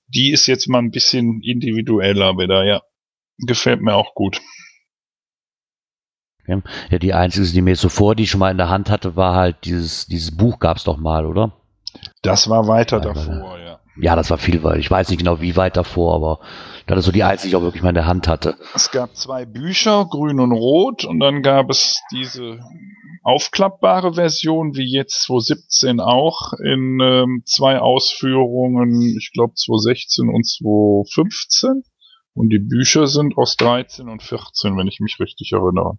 Die 0.09 0.33
ist 0.33 0.47
jetzt 0.47 0.69
mal 0.69 0.79
ein 0.79 0.91
bisschen 0.91 1.41
individueller 1.43 2.39
wieder, 2.39 2.65
ja. 2.65 2.83
Gefällt 3.39 3.83
mir 3.83 3.95
auch 3.95 4.15
gut. 4.15 4.41
ja, 6.47 6.99
die 6.99 7.13
einzige, 7.13 7.47
die 7.49 7.61
mir 7.61 7.71
jetzt 7.71 7.81
so 7.81 7.89
vor, 7.89 8.15
die 8.15 8.25
ich 8.25 8.31
schon 8.31 8.41
mal 8.41 8.51
in 8.51 8.57
der 8.57 8.71
Hand 8.71 8.91
hatte, 8.91 9.15
war 9.15 9.35
halt 9.35 9.65
dieses, 9.65 10.07
dieses 10.07 10.37
Buch 10.37 10.59
gab's 10.59 10.85
doch 10.85 10.97
mal, 10.97 11.27
oder? 11.27 11.53
Das 12.23 12.49
war 12.49 12.67
weiter 12.67 12.99
Weiter, 12.99 13.15
davor, 13.15 13.59
ja. 13.59 13.81
Ja, 13.99 14.15
das 14.15 14.31
war 14.31 14.39
viel 14.39 14.63
weit. 14.63 14.79
Ich 14.79 14.91
weiß 14.91 15.09
nicht 15.09 15.19
genau, 15.19 15.41
wie 15.41 15.57
weit 15.57 15.77
davor, 15.77 16.15
aber 16.15 16.41
das 16.95 17.01
ist 17.01 17.07
so 17.07 17.13
die 17.13 17.25
einzige, 17.25 17.49
die 17.49 17.49
ich 17.49 17.57
auch 17.57 17.63
wirklich 17.63 17.83
mal 17.83 17.89
in 17.91 17.97
der 17.97 18.07
Hand 18.07 18.29
hatte. 18.29 18.57
Es 18.75 18.91
gab 18.91 19.17
zwei 19.17 19.45
Bücher, 19.45 20.07
grün 20.09 20.39
und 20.39 20.53
rot, 20.53 21.05
und 21.05 21.19
dann 21.19 21.43
gab 21.43 21.69
es 21.71 22.01
diese 22.13 22.61
aufklappbare 23.25 24.15
Version, 24.15 24.77
wie 24.77 24.89
jetzt 24.89 25.23
2017 25.23 25.99
auch, 25.99 26.53
in 26.53 27.01
ähm, 27.01 27.43
zwei 27.45 27.81
Ausführungen, 27.81 29.17
ich 29.19 29.33
glaube 29.33 29.55
2016 29.55 30.29
und 30.29 30.47
2015. 30.47 31.83
Und 32.35 32.51
die 32.51 32.59
Bücher 32.59 33.07
sind 33.07 33.37
aus 33.37 33.57
13 33.57 34.09
und 34.09 34.23
14, 34.23 34.77
wenn 34.77 34.87
ich 34.87 35.01
mich 35.01 35.19
richtig 35.19 35.53
erinnere. 35.53 35.99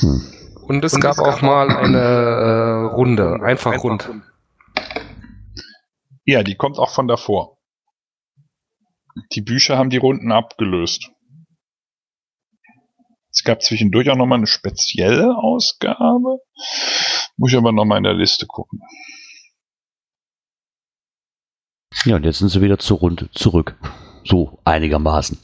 Hm. 0.00 0.22
Und 0.68 0.84
es 0.84 1.00
gab 1.00 1.18
auch 1.18 1.42
mal 1.42 1.74
eine 1.74 1.98
äh, 1.98 2.94
Runde, 2.94 3.40
einfach 3.42 3.82
rund. 3.82 4.08
Ja, 6.24 6.44
die 6.44 6.54
kommt 6.54 6.78
auch 6.78 6.90
von 6.90 7.08
davor. 7.08 7.56
Die 9.32 9.42
Bücher 9.42 9.78
haben 9.78 9.90
die 9.90 9.98
Runden 9.98 10.32
abgelöst. 10.32 11.10
Es 13.32 13.44
gab 13.44 13.62
zwischendurch 13.62 14.10
auch 14.10 14.16
nochmal 14.16 14.38
eine 14.38 14.46
spezielle 14.46 15.36
Ausgabe. 15.36 16.38
Muss 17.36 17.52
ich 17.52 17.56
aber 17.56 17.72
nochmal 17.72 17.98
in 17.98 18.04
der 18.04 18.14
Liste 18.14 18.46
gucken. 18.46 18.80
Ja, 22.04 22.16
und 22.16 22.24
jetzt 22.24 22.38
sind 22.38 22.48
sie 22.48 22.60
wieder 22.60 22.78
zur 22.78 22.98
Runde 22.98 23.30
zurück. 23.32 23.76
So, 24.24 24.58
einigermaßen. 24.64 25.38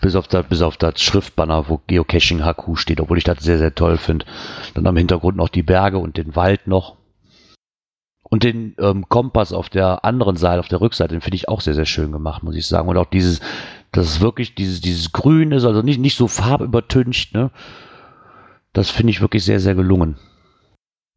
Bis 0.00 0.14
auf 0.14 0.28
das, 0.28 0.46
bis 0.46 0.62
auf 0.62 0.76
das 0.76 1.00
Schriftbanner, 1.02 1.68
wo 1.68 1.80
Geocaching 1.86 2.44
HQ 2.44 2.76
steht, 2.76 3.00
obwohl 3.00 3.18
ich 3.18 3.24
das 3.24 3.40
sehr, 3.40 3.58
sehr 3.58 3.74
toll 3.74 3.98
finde. 3.98 4.26
Dann 4.74 4.86
am 4.86 4.96
Hintergrund 4.96 5.36
noch 5.36 5.48
die 5.48 5.62
Berge 5.62 5.98
und 5.98 6.16
den 6.16 6.36
Wald 6.36 6.66
noch. 6.66 6.96
Und 8.28 8.42
den 8.42 8.74
ähm, 8.78 9.08
Kompass 9.08 9.52
auf 9.52 9.68
der 9.68 10.04
anderen 10.04 10.36
Seite, 10.36 10.60
auf 10.60 10.68
der 10.68 10.80
Rückseite, 10.80 11.14
den 11.14 11.20
finde 11.20 11.36
ich 11.36 11.48
auch 11.48 11.60
sehr, 11.60 11.74
sehr 11.74 11.86
schön 11.86 12.10
gemacht, 12.10 12.42
muss 12.42 12.56
ich 12.56 12.66
sagen. 12.66 12.88
Und 12.88 12.96
auch 12.96 13.06
dieses, 13.06 13.40
dass 13.92 14.06
es 14.06 14.20
wirklich 14.20 14.54
dieses, 14.54 14.80
dieses 14.80 15.12
Grün 15.12 15.52
ist, 15.52 15.64
also 15.64 15.82
nicht, 15.82 16.00
nicht 16.00 16.16
so 16.16 16.26
farbübertüncht, 16.26 17.34
ne? 17.34 17.50
Das 18.72 18.90
finde 18.90 19.12
ich 19.12 19.20
wirklich 19.20 19.44
sehr, 19.44 19.60
sehr 19.60 19.74
gelungen. 19.74 20.16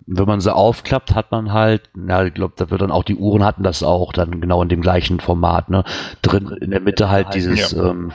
Wenn 0.06 0.28
man 0.28 0.40
sie 0.40 0.54
aufklappt, 0.54 1.14
hat 1.14 1.32
man 1.32 1.52
halt, 1.52 1.90
na, 1.94 2.26
ich 2.26 2.34
glaube, 2.34 2.54
da 2.56 2.70
wird 2.70 2.82
dann 2.82 2.92
auch 2.92 3.04
die 3.04 3.16
Uhren 3.16 3.44
hatten 3.44 3.64
das 3.64 3.84
auch, 3.84 4.14
dann 4.14 4.40
genau 4.40 4.62
in 4.62 4.70
dem 4.70 4.82
gleichen 4.82 5.20
Format, 5.20 5.70
ne? 5.70 5.84
Drin 6.22 6.56
in 6.62 6.72
der 6.72 6.80
Mitte 6.80 7.10
halt 7.10 7.34
dieses 7.34 7.74
ähm, 7.74 8.12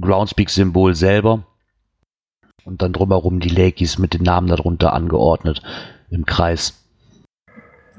Groundspeak-Symbol 0.00 0.94
selber. 0.94 1.46
Und 2.64 2.82
dann 2.82 2.92
drumherum 2.92 3.38
die 3.38 3.48
Lakis 3.48 3.98
mit 3.98 4.14
den 4.14 4.22
Namen 4.22 4.48
darunter 4.48 4.92
angeordnet 4.92 5.62
im 6.10 6.26
Kreis. 6.26 6.85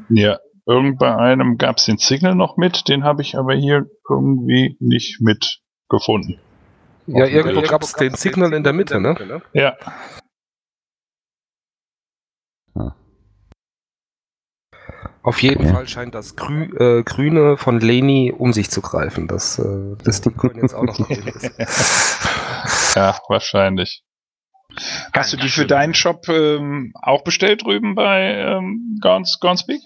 Ja, 0.10 0.40
irgend 0.66 1.00
bei 1.00 1.16
einem 1.16 1.58
gab 1.58 1.78
es 1.78 1.86
den 1.86 1.98
Signal 1.98 2.36
noch 2.36 2.58
mit, 2.58 2.88
den 2.88 3.04
habe 3.04 3.22
ich 3.22 3.38
aber 3.38 3.54
hier 3.54 3.86
irgendwie 4.10 4.78
nicht 4.80 5.22
mitgefunden. 5.22 6.40
Ja, 7.08 7.26
irgendwo 7.26 7.62
gab 7.62 7.84
es 7.84 7.94
den 7.94 8.16
Signal 8.16 8.54
in 8.54 8.64
der 8.64 8.74
Mitte, 8.74 9.00
ne? 9.00 9.42
Ja, 9.54 9.76
Auf 15.28 15.42
jeden 15.42 15.66
Okay. 15.66 15.74
Fall 15.74 15.88
scheint 15.90 16.16
das 16.16 16.38
Grü 16.38 16.74
äh, 16.78 17.04
Grüne 17.04 17.58
von 17.58 17.82
Leni 17.82 18.32
um 18.32 18.54
sich 18.54 18.70
zu 18.70 18.82
greifen, 18.82 19.28
dass, 19.28 19.60
äh, 19.60 19.98
dass 20.02 20.22
die 20.22 20.30
Coin 20.32 20.56
jetzt 20.62 20.74
auch 20.74 20.84
noch 20.84 20.96
drin 20.96 21.28
ist. 21.28 21.52
ja, 22.96 23.20
wahrscheinlich. 23.28 24.04
Hast 25.12 25.34
du 25.34 25.38
die 25.38 25.50
für 25.50 25.66
deinen 25.66 25.94
Shop 25.94 26.30
ähm, 26.30 26.94
auch 27.02 27.26
bestellt 27.26 27.66
drüben 27.66 27.94
bei 27.94 28.36
ähm, 28.36 28.98
Gauns, 29.02 29.40
Gaunspeak? 29.42 29.82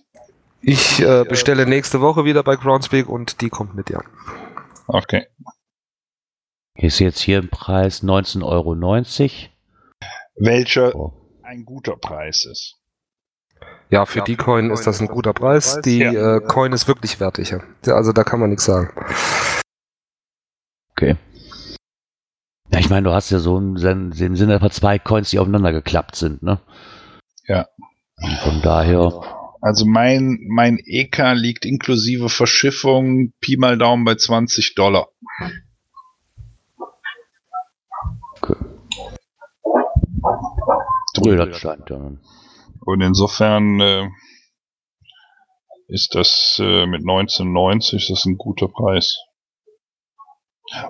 Ich 0.62 1.00
äh, 1.02 1.24
bestelle 1.28 1.66
nächste 1.66 2.02
Woche 2.02 2.24
wieder 2.26 2.44
bei 2.44 2.56
Groundspeak 2.56 3.10
und 3.10 3.42
die 3.42 3.50
kommt 3.50 3.74
mit, 3.76 3.90
ja. 3.90 4.02
Okay. 4.88 5.28
Ist 6.76 7.00
jetzt 7.00 7.20
hier 7.20 7.40
im 7.40 7.50
Preis 7.50 8.04
19,90 8.04 8.44
Euro. 8.44 8.76
Welcher 10.36 10.96
Oh. 10.96 11.14
ein 11.44 11.66
guter 11.66 11.96
Preis 11.98 12.46
ist. 12.46 12.78
Ja, 13.90 14.06
für 14.06 14.22
die 14.22 14.38
Coin 14.38 14.70
ist 14.72 14.88
das 14.88 15.02
ein 15.02 15.08
guter 15.08 15.34
Preis. 15.34 15.82
Die 15.82 16.00
Ja. 16.00 16.38
äh, 16.38 16.42
Coin 16.42 16.72
ist 16.72 16.88
wirklich 16.88 17.20
wertig. 17.20 17.50
Ja. 17.52 17.60
Ja, 17.86 17.96
Also 17.96 18.14
da 18.14 18.24
kann 18.24 18.40
man 18.40 18.50
nichts 18.50 18.66
sagen. 18.66 18.90
Okay. 20.92 21.18
Ja, 22.72 22.80
ich 22.80 22.90
meine, 22.90 23.04
du 23.10 23.14
hast 23.14 23.30
ja 23.32 23.40
so 23.40 23.58
im, 23.58 23.76
im 23.76 24.36
Sinne 24.36 24.54
etwa 24.56 24.70
zwei 24.70 24.98
Coins, 24.98 25.30
die 25.32 25.40
aufeinander 25.40 25.74
geklappt 25.74 26.16
sind, 26.16 26.42
ne? 26.42 26.62
Ja. 27.48 27.68
Und 28.22 28.38
von 28.40 28.62
daher, 28.62 29.22
Also 29.62 29.86
mein, 29.86 30.40
mein 30.50 30.80
EK 30.84 31.34
liegt 31.34 31.66
inklusive 31.66 32.30
Verschiffung 32.30 33.32
Pi 33.40 33.58
mal 33.58 33.78
Daumen 33.78 34.04
bei 34.04 34.16
20 34.16 34.74
Dollar. 34.74 35.10
nö, 41.24 41.36
das 41.36 41.58
scheint 41.60 41.90
ja. 41.90 41.98
dann. 41.98 42.20
Und 42.80 43.02
insofern 43.02 43.80
äh, 43.80 44.10
ist 45.88 46.16
das 46.16 46.58
äh, 46.60 46.88
mit 46.88 47.02
1990 47.02 48.08
das 48.08 48.20
ist 48.20 48.26
ein 48.26 48.38
guter 48.38 48.68
Preis. 48.68 49.18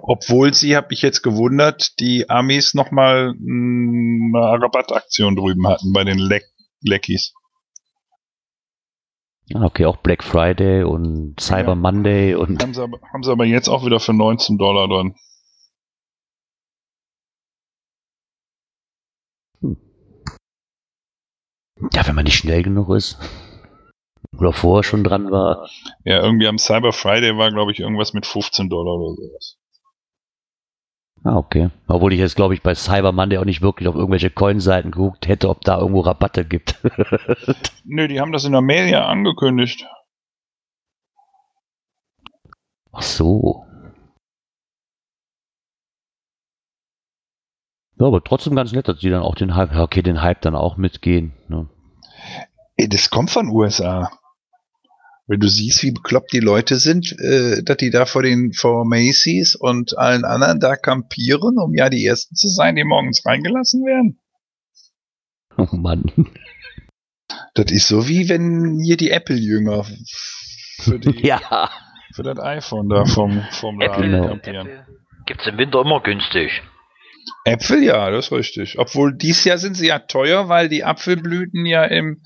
Obwohl 0.01 0.53
sie, 0.53 0.75
habe 0.75 0.93
ich 0.93 1.01
jetzt 1.01 1.23
gewundert, 1.23 1.99
die 1.99 2.29
Amis 2.29 2.73
nochmal 2.75 3.33
eine 3.35 4.61
Rabattaktion 4.61 5.35
drüben 5.35 5.67
hatten 5.67 5.91
bei 5.91 6.03
den 6.03 6.19
Leck 6.19 6.45
Leckies. 6.81 7.33
Ah, 9.53 9.65
okay, 9.65 9.85
auch 9.85 9.97
Black 9.97 10.23
Friday 10.23 10.83
und 10.83 11.39
Cyber 11.39 11.69
Ja. 11.69 11.75
Monday 11.75 12.35
und 12.35 12.61
Haben 12.61 12.73
sie, 12.73 12.81
aber, 12.81 12.99
haben 13.13 13.23
sie 13.23 13.31
aber 13.31 13.45
jetzt 13.45 13.67
auch 13.67 13.85
wieder 13.85 13.99
für 13.99 14.13
19 14.13 14.57
Dollar 14.57 14.87
drin. 14.87 15.15
ja, 21.93 22.05
wenn 22.07 22.15
man 22.15 22.25
nicht 22.25 22.37
schnell 22.37 22.63
genug 22.63 22.89
ist 22.95 23.17
oder 24.37 24.53
vorher 24.53 24.83
schon 24.83 25.03
dran 25.03 25.31
war. 25.31 25.69
Ja, 26.03 26.21
irgendwie 26.23 26.47
am 26.47 26.57
Cyber 26.57 26.93
Friday 26.93 27.37
war, 27.37 27.51
glaube 27.51 27.71
ich, 27.71 27.79
irgendwas 27.79 28.13
mit 28.13 28.25
15 28.25 28.69
Dollar 28.69 28.95
oder 28.95 29.15
sowas. 29.15 29.57
Ah, 31.23 31.37
okay. 31.37 31.69
Obwohl 31.87 32.13
ich 32.13 32.19
jetzt, 32.19 32.35
glaube 32.35 32.55
ich, 32.55 32.63
bei 32.63 32.73
Cyber 32.73 33.11
Monday 33.11 33.37
auch 33.37 33.45
nicht 33.45 33.61
wirklich 33.61 33.87
auf 33.87 33.95
irgendwelche 33.95 34.31
Coin-Seiten 34.31 34.91
geguckt 34.91 35.27
hätte, 35.27 35.49
ob 35.49 35.61
da 35.61 35.77
irgendwo 35.77 35.99
Rabatte 35.99 36.45
gibt. 36.45 36.79
Nö, 37.83 38.07
die 38.07 38.19
haben 38.19 38.31
das 38.31 38.45
in 38.45 38.53
der 38.53 38.61
Mail 38.61 38.89
ja 38.89 39.05
angekündigt. 39.05 39.85
Ach 42.91 43.03
so. 43.03 43.65
Ja, 47.99 48.07
aber 48.07 48.23
trotzdem 48.23 48.55
ganz 48.55 48.71
nett, 48.71 48.87
dass 48.87 48.97
die 48.97 49.11
dann 49.11 49.21
auch 49.21 49.35
den 49.35 49.55
Hype, 49.55 49.75
okay, 49.75 50.01
den 50.01 50.23
Hype 50.23 50.41
dann 50.41 50.55
auch 50.55 50.75
mitgehen. 50.75 51.33
Ne? 51.47 51.69
Ey, 52.75 52.89
das 52.89 53.11
kommt 53.11 53.29
von 53.29 53.47
USA. 53.49 54.09
Wenn 55.27 55.39
du 55.39 55.47
siehst, 55.47 55.83
wie 55.83 55.91
bekloppt 55.91 56.33
die 56.33 56.39
Leute 56.39 56.77
sind, 56.77 57.17
äh, 57.19 57.61
dass 57.63 57.77
die 57.77 57.89
da 57.89 58.05
vor 58.05 58.23
den 58.23 58.51
vor 58.53 58.85
Macy's 58.85 59.55
und 59.55 59.97
allen 59.97 60.25
anderen 60.25 60.59
da 60.59 60.75
kampieren, 60.75 61.57
um 61.57 61.73
ja 61.75 61.89
die 61.89 62.05
ersten 62.05 62.35
zu 62.35 62.47
sein, 62.49 62.75
die 62.75 62.83
morgens 62.83 63.25
reingelassen 63.25 63.85
werden. 63.85 64.19
Oh 65.57 65.67
Mann. 65.75 66.03
Das 67.53 67.71
ist 67.71 67.87
so 67.87 68.07
wie 68.09 68.27
wenn 68.29 68.79
hier 68.83 68.97
die 68.97 69.11
Apple-Jünger 69.11 69.85
für, 70.79 70.99
die- 70.99 71.21
Ja. 71.27 71.69
für 72.13 72.23
das 72.23 72.39
iPhone 72.39 72.89
da 72.89 73.05
vom, 73.05 73.41
vom 73.51 73.79
Laden 73.79 74.03
Genau. 74.11 74.27
kampieren. 74.27 74.69
Gibt's 75.25 75.47
im 75.47 75.57
Winter 75.57 75.81
immer 75.81 76.01
günstig. 76.01 76.61
Äpfel, 77.45 77.83
ja, 77.83 78.09
das 78.09 78.25
ist 78.27 78.31
richtig. 78.31 78.79
Obwohl 78.79 79.15
dies 79.17 79.43
Jahr 79.45 79.57
sind 79.57 79.75
sie 79.75 79.87
ja 79.87 79.99
teuer, 79.99 80.49
weil 80.49 80.67
die 80.69 80.83
Apfelblüten 80.83 81.65
ja 81.65 81.85
im, 81.85 82.21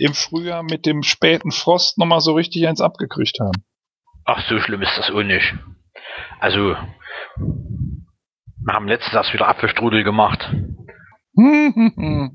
im 0.00 0.14
Frühjahr 0.14 0.62
mit 0.62 0.86
dem 0.86 1.02
späten 1.02 1.52
Frost 1.52 1.98
nochmal 1.98 2.20
so 2.20 2.32
richtig 2.32 2.66
eins 2.66 2.80
abgekriegt 2.80 3.38
haben. 3.38 3.62
Ach, 4.24 4.42
so 4.48 4.58
schlimm 4.60 4.82
ist 4.82 4.96
das 4.96 5.10
auch 5.10 5.22
nicht. 5.22 5.54
Also, 6.40 6.74
wir 7.36 8.74
haben 8.74 8.88
letztens 8.88 9.14
erst 9.14 9.34
wieder 9.34 9.48
Apfelstrudel 9.48 10.04
gemacht. 10.04 10.50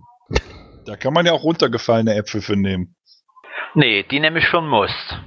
Da 0.85 0.95
kann 0.97 1.13
man 1.13 1.25
ja 1.25 1.31
auch 1.31 1.43
runtergefallene 1.43 2.13
Äpfel 2.13 2.41
für 2.41 2.55
nehmen. 2.55 2.95
Nee, 3.73 4.03
die 4.03 4.19
nehme 4.19 4.37
ich 4.37 4.45
für 4.45 4.57
den 4.57 4.67
Most. 4.67 5.19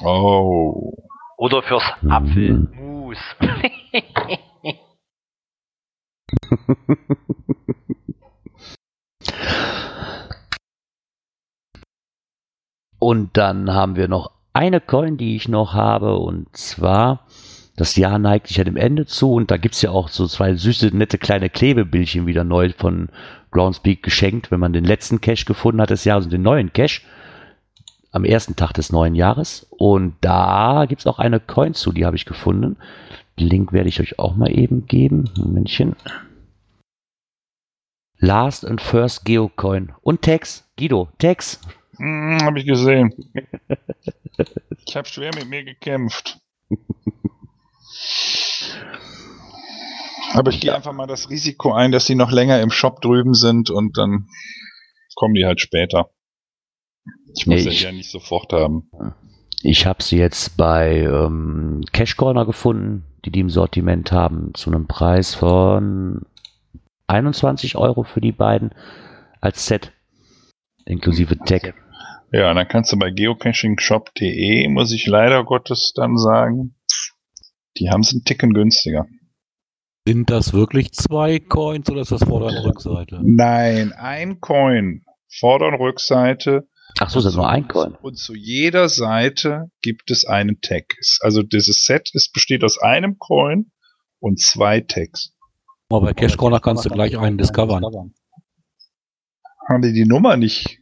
Oh. 0.00 0.92
Oder 1.36 1.62
fürs. 1.62 1.84
Apfelmus. 2.08 3.18
Und 13.02 13.36
dann 13.36 13.74
haben 13.74 13.96
wir 13.96 14.06
noch 14.06 14.30
eine 14.52 14.80
Coin, 14.80 15.16
die 15.16 15.34
ich 15.34 15.48
noch 15.48 15.74
habe, 15.74 16.18
und 16.18 16.56
zwar, 16.56 17.26
das 17.74 17.96
Jahr 17.96 18.20
neigt 18.20 18.46
sich 18.46 18.58
ja 18.58 18.62
dem 18.62 18.76
Ende 18.76 19.06
zu 19.06 19.32
und 19.32 19.50
da 19.50 19.56
gibt 19.56 19.74
es 19.74 19.82
ja 19.82 19.90
auch 19.90 20.08
so 20.08 20.28
zwei 20.28 20.54
süße, 20.54 20.96
nette 20.96 21.18
kleine 21.18 21.50
Klebebildchen 21.50 22.28
wieder 22.28 22.44
neu 22.44 22.70
von 22.70 23.08
Groundspeak 23.50 24.04
geschenkt, 24.04 24.52
wenn 24.52 24.60
man 24.60 24.72
den 24.72 24.84
letzten 24.84 25.20
Cache 25.20 25.46
gefunden 25.46 25.80
hat 25.80 25.90
des 25.90 26.04
Jahres 26.04 26.26
und 26.26 26.32
den 26.32 26.42
neuen 26.42 26.72
Cache 26.72 27.02
am 28.12 28.24
ersten 28.24 28.54
Tag 28.54 28.72
des 28.74 28.92
neuen 28.92 29.16
Jahres. 29.16 29.66
Und 29.70 30.14
da 30.20 30.84
gibt 30.88 31.00
es 31.00 31.08
auch 31.08 31.18
eine 31.18 31.40
Coin 31.40 31.74
zu, 31.74 31.90
die 31.90 32.06
habe 32.06 32.14
ich 32.14 32.24
gefunden. 32.24 32.76
Den 33.36 33.48
Link 33.48 33.72
werde 33.72 33.88
ich 33.88 33.98
euch 33.98 34.20
auch 34.20 34.36
mal 34.36 34.56
eben 34.56 34.86
geben. 34.86 35.28
Momentchen. 35.36 35.96
Last 38.20 38.64
and 38.64 38.80
First 38.80 39.24
Geocoin. 39.24 39.90
Und 40.02 40.22
Tex. 40.22 40.70
Guido, 40.78 41.08
Tex. 41.18 41.58
Hm, 41.98 42.38
hab 42.42 42.56
ich 42.56 42.66
gesehen. 42.66 43.12
Ich 44.86 44.96
habe 44.96 45.06
schwer 45.08 45.30
mit 45.34 45.48
mir 45.48 45.62
gekämpft. 45.64 46.38
Aber 50.32 50.50
ich 50.50 50.60
gehe 50.60 50.74
einfach 50.74 50.92
mal 50.92 51.06
das 51.06 51.30
Risiko 51.30 51.72
ein, 51.72 51.92
dass 51.92 52.06
die 52.06 52.14
noch 52.14 52.30
länger 52.32 52.60
im 52.60 52.70
Shop 52.70 53.00
drüben 53.00 53.34
sind 53.34 53.70
und 53.70 53.96
dann 53.98 54.28
kommen 55.14 55.34
die 55.34 55.44
halt 55.44 55.60
später. 55.60 56.10
Ich 57.36 57.46
muss 57.46 57.64
ich- 57.66 57.82
ja 57.82 57.92
nicht 57.92 58.10
sofort 58.10 58.52
haben. 58.52 58.88
Ich 59.62 59.86
habe 59.86 60.02
sie 60.02 60.16
jetzt 60.18 60.56
bei 60.56 61.00
ähm, 61.00 61.82
Cash 61.92 62.16
Corner 62.16 62.44
gefunden, 62.44 63.04
die 63.24 63.30
die 63.30 63.40
im 63.40 63.50
Sortiment 63.50 64.10
haben, 64.10 64.52
zu 64.54 64.70
einem 64.70 64.88
Preis 64.88 65.34
von 65.34 66.22
21 67.06 67.76
Euro 67.76 68.02
für 68.02 68.20
die 68.20 68.32
beiden 68.32 68.74
als 69.40 69.66
Set, 69.66 69.92
inklusive 70.86 71.38
Tag. 71.38 71.74
Ja, 72.32 72.54
dann 72.54 72.68
kannst 72.68 72.92
du 72.92 72.98
bei 72.98 73.10
geocachingshop.de, 73.10 74.68
muss 74.68 74.92
ich 74.92 75.06
leider 75.06 75.44
Gottes 75.44 75.92
dann 75.94 76.16
sagen, 76.16 76.74
die 77.78 77.90
haben 77.90 78.00
es 78.00 78.12
einen 78.12 78.24
Ticken 78.24 78.54
günstiger. 78.54 79.06
Sind 80.06 80.30
das 80.30 80.52
wirklich 80.52 80.92
zwei 80.92 81.38
Coins 81.38 81.88
oder 81.90 82.00
ist 82.00 82.10
das 82.10 82.24
Vorder- 82.24 82.46
und 82.46 82.64
Rückseite? 82.64 83.20
Nein, 83.22 83.92
ein 83.92 84.40
Coin, 84.40 85.04
Vorder- 85.28 85.68
und 85.68 85.74
Rückseite. 85.74 86.66
Ach 86.98 87.08
so, 87.08 87.20
ist 87.20 87.24
das 87.26 87.36
nur 87.36 87.48
ein 87.48 87.68
Coin? 87.68 87.94
Und 88.02 88.18
zu 88.18 88.34
jeder 88.34 88.88
Seite 88.88 89.70
gibt 89.80 90.10
es 90.10 90.26
einen 90.26 90.60
Tag. 90.60 90.96
Also 91.20 91.42
dieses 91.42 91.84
Set 91.84 92.10
ist, 92.14 92.32
besteht 92.32 92.64
aus 92.64 92.78
einem 92.78 93.18
Coin 93.18 93.70
und 94.18 94.40
zwei 94.40 94.80
Tags. 94.80 95.34
Aber 95.88 96.06
bei 96.06 96.14
Cash 96.14 96.36
Corner 96.36 96.60
kannst 96.60 96.84
du 96.84 96.90
gleich 96.90 97.16
einen 97.18 97.38
discovern. 97.38 97.84
Haben 99.68 99.82
die 99.82 99.92
die 99.92 100.04
Nummer 100.04 100.36
nicht 100.36 100.80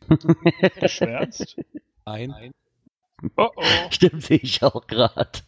geschwärzt? 0.81 1.57
Ein. 2.05 2.53
Oh 3.37 3.49
oh. 3.55 3.63
Stimmt, 3.91 4.23
sehe 4.23 4.39
ich 4.39 4.63
auch 4.63 4.87
gerade. 4.87 5.41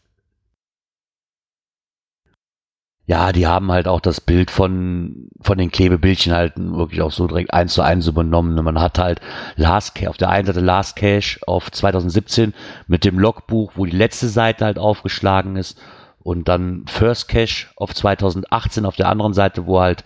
Ja, 3.07 3.33
die 3.33 3.47
haben 3.47 3.73
halt 3.73 3.89
auch 3.89 4.01
das 4.01 4.21
Bild 4.21 4.51
von, 4.51 5.29
von 5.41 5.59
den 5.59 5.73
Klebebildchen 5.73 6.33
halt 6.33 6.53
wirklich 6.57 7.03
auch 7.03 7.11
so 7.11 7.27
direkt 7.27 7.53
eins 7.53 7.75
zu 7.75 7.83
eins 7.83 8.07
übernommen. 8.07 8.55
Man 8.55 8.81
hat 8.81 8.99
halt 8.99 9.21
Last 9.57 9.97
Cache, 9.97 10.09
auf 10.09 10.19
der 10.19 10.31
einen 10.31 10.47
Seite 10.47 10.61
Last 10.61 10.97
Cache 10.97 11.41
auf 11.47 11.71
2017 11.71 12.55
mit 12.87 13.05
dem 13.05 13.19
Logbuch, 13.19 13.73
wo 13.75 13.87
die 13.87 13.97
letzte 13.97 14.29
Seite 14.29 14.65
halt 14.65 14.79
aufgeschlagen 14.79 15.57
ist. 15.57 15.81
Und 16.21 16.47
dann 16.47 16.85
First 16.87 17.27
Cache 17.27 17.67
auf 17.75 17.93
2018 17.93 18.87
auf 18.87 18.95
der 18.95 19.09
anderen 19.09 19.35
Seite, 19.35 19.67
wo 19.67 19.81
halt 19.81 20.05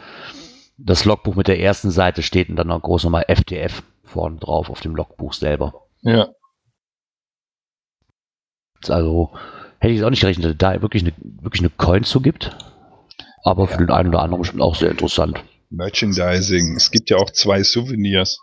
das 0.79 1.05
Logbuch 1.05 1.35
mit 1.35 1.49
der 1.49 1.61
ersten 1.61 1.91
Seite 1.91 2.23
steht 2.23 2.49
und 2.49 2.57
dann 2.57 2.69
noch 2.69 2.83
groß 2.83 3.05
nochmal 3.05 3.27
FTF 3.29 3.83
vorne 4.05 4.39
drauf 4.39 4.71
auf 4.71 4.81
dem 4.81 4.95
Logbuch 4.95 5.33
selber. 5.33 5.87
Ja. 6.03 6.29
Also 8.89 9.31
hätte 9.79 9.95
ich 9.95 10.01
es 10.01 10.05
auch 10.05 10.11
nicht 10.11 10.21
gerechnet, 10.21 10.45
dass 10.45 10.53
es 10.53 10.59
da 10.59 10.83
wirklich 10.83 11.03
eine, 11.03 11.13
wirklich 11.19 11.63
eine 11.63 11.71
Coin 11.71 12.05
zu 12.05 12.21
gibt. 12.21 12.57
Aber 13.43 13.69
für 13.69 13.79
den 13.79 13.91
einen 13.91 14.09
oder 14.09 14.23
anderen 14.23 14.43
bestimmt 14.43 14.63
auch 14.63 14.75
sehr 14.75 14.91
interessant. 14.91 15.43
Merchandising. 15.71 16.77
Es 16.77 16.91
gibt 16.91 17.11
ja 17.11 17.17
auch 17.17 17.31
zwei 17.31 17.63
Souvenirs. 17.63 18.39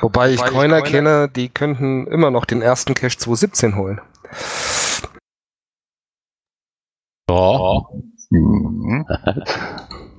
Wobei 0.00 0.32
ich 0.32 0.40
Coiner 0.40 0.82
kenne, 0.82 1.28
die 1.28 1.48
könnten 1.48 2.06
immer 2.06 2.30
noch 2.30 2.44
den 2.44 2.62
ersten 2.62 2.94
Cache 2.94 3.16
2017 3.18 3.76
holen. 3.76 4.00
Ja. 7.28 7.82
Mhm. 8.34 9.04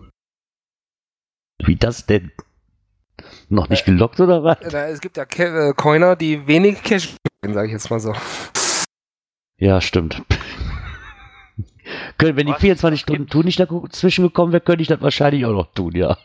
Wie 1.65 1.75
das 1.75 2.05
denn? 2.05 2.31
Noch 3.49 3.69
nicht 3.69 3.85
gelockt 3.85 4.19
oder 4.19 4.43
was? 4.43 4.59
Da, 4.71 4.87
es 4.87 4.99
gibt 5.01 5.17
ja 5.17 5.25
Ke 5.25 5.69
äh, 5.69 5.73
Coiner, 5.73 6.15
die 6.15 6.47
wenig 6.47 6.81
Cache 6.83 7.09
sage 7.41 7.67
ich 7.67 7.73
jetzt 7.73 7.89
mal 7.89 7.99
so. 7.99 8.13
Ja, 9.57 9.81
stimmt. 9.81 10.21
Können, 12.17 12.37
wenn 12.37 12.47
die 12.47 12.53
Was? 12.53 12.61
24 12.61 12.97
Was 12.97 13.01
Stunden 13.01 13.21
gibt's? 13.23 13.31
tun 13.33 13.45
nicht 13.45 13.59
dazwischen 13.59 14.23
gekommen 14.23 14.51
wäre, 14.53 14.61
könnte 14.61 14.81
ich 14.81 14.87
das 14.87 15.01
wahrscheinlich 15.01 15.45
auch 15.45 15.51
noch 15.53 15.71
tun, 15.73 15.95
ja. 15.95 16.17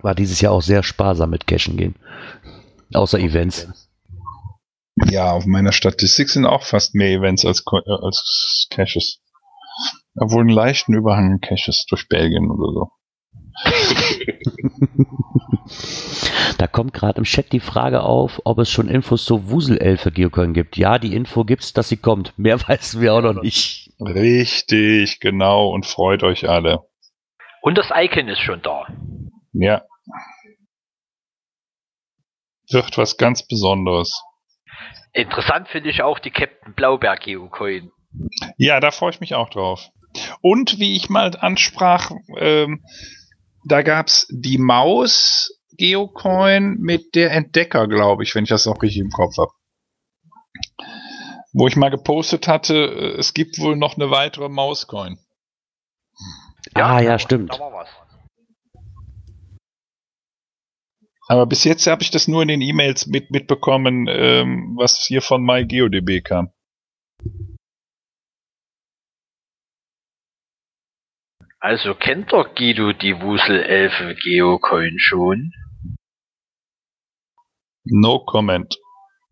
War 0.00 0.14
dieses 0.14 0.40
Jahr 0.40 0.52
auch 0.52 0.62
sehr 0.62 0.82
sparsam 0.82 1.30
mit 1.30 1.46
Cashen 1.46 1.76
gehen. 1.76 1.94
Außer 2.94 3.18
Events. 3.18 3.68
Ja, 5.10 5.30
auf 5.32 5.44
meiner 5.46 5.72
Statistik 5.72 6.30
sind 6.30 6.46
auch 6.46 6.64
fast 6.64 6.94
mehr 6.94 7.10
Events 7.10 7.44
als, 7.44 7.64
Co- 7.64 7.78
äh, 7.78 8.04
als 8.04 8.66
Caches. 8.70 9.20
Obwohl 10.16 10.40
einen 10.40 10.50
leichten 10.50 10.94
Überhang 10.94 11.32
an 11.32 11.40
Caches 11.40 11.86
durch 11.88 12.08
Belgien 12.08 12.50
oder 12.50 12.72
so. 12.72 12.90
Da 16.60 16.66
kommt 16.66 16.92
gerade 16.92 17.16
im 17.16 17.24
Chat 17.24 17.52
die 17.52 17.60
Frage 17.60 18.02
auf, 18.02 18.42
ob 18.44 18.58
es 18.58 18.70
schon 18.70 18.86
Infos 18.86 19.24
zur 19.24 19.48
Wuselelfe 19.48 20.12
Geocoin 20.12 20.52
gibt. 20.52 20.76
Ja, 20.76 20.98
die 20.98 21.14
Info 21.14 21.44
gibt's, 21.44 21.72
dass 21.72 21.88
sie 21.88 21.96
kommt. 21.96 22.38
Mehr 22.38 22.60
wissen 22.68 23.00
wir 23.00 23.14
auch 23.14 23.22
noch 23.22 23.40
nicht. 23.40 23.90
Richtig, 23.98 25.20
genau, 25.20 25.70
und 25.70 25.86
freut 25.86 26.22
euch 26.22 26.48
alle. 26.50 26.80
Und 27.62 27.78
das 27.78 27.90
Icon 27.94 28.28
ist 28.28 28.40
schon 28.40 28.60
da. 28.60 28.86
Ja. 29.54 29.82
Wird 32.70 32.98
was 32.98 33.16
ganz 33.16 33.46
Besonderes. 33.46 34.22
Interessant 35.14 35.68
finde 35.68 35.88
ich 35.88 36.02
auch 36.02 36.18
die 36.18 36.30
Captain 36.30 36.74
Blaubeer 36.74 37.16
Geocoin. 37.16 37.90
Ja, 38.58 38.80
da 38.80 38.90
freue 38.90 39.12
ich 39.12 39.20
mich 39.20 39.34
auch 39.34 39.48
drauf. 39.48 39.88
Und 40.40 40.78
wie 40.78 40.96
ich 40.96 41.08
mal 41.10 41.36
ansprach, 41.36 42.12
ähm, 42.36 42.84
da 43.64 43.82
gab's 43.82 44.26
die 44.30 44.58
Maus 44.58 45.60
Geocoin 45.76 46.76
mit 46.78 47.14
der 47.14 47.32
Entdecker, 47.32 47.88
glaube 47.88 48.22
ich, 48.22 48.34
wenn 48.34 48.44
ich 48.44 48.50
das 48.50 48.66
noch 48.66 48.82
richtig 48.82 49.00
im 49.00 49.10
Kopf 49.10 49.36
habe. 49.38 49.52
Wo 51.52 51.66
ich 51.66 51.76
mal 51.76 51.90
gepostet 51.90 52.48
hatte, 52.48 52.74
äh, 52.74 53.18
es 53.18 53.34
gibt 53.34 53.58
wohl 53.58 53.76
noch 53.76 53.96
eine 53.96 54.10
weitere 54.10 54.48
Mauscoin. 54.48 55.18
ah, 56.74 57.00
ja, 57.00 57.18
stimmt. 57.18 57.58
Aber 61.28 61.46
bis 61.46 61.64
jetzt 61.64 61.86
habe 61.86 62.02
ich 62.02 62.10
das 62.10 62.26
nur 62.26 62.42
in 62.42 62.48
den 62.48 62.60
E-Mails 62.60 63.06
mit, 63.06 63.30
mitbekommen, 63.30 64.08
ähm, 64.08 64.74
was 64.76 64.98
hier 65.06 65.22
von 65.22 65.44
MyGeoDB 65.44 66.22
kam. 66.24 66.50
Also 71.60 71.94
kennt 71.94 72.32
doch 72.32 72.54
Guido 72.54 72.94
die 72.94 73.20
Wuselelfe 73.20 74.14
Geocoin 74.14 74.98
schon? 74.98 75.52
No 77.84 78.24
comment. 78.24 78.78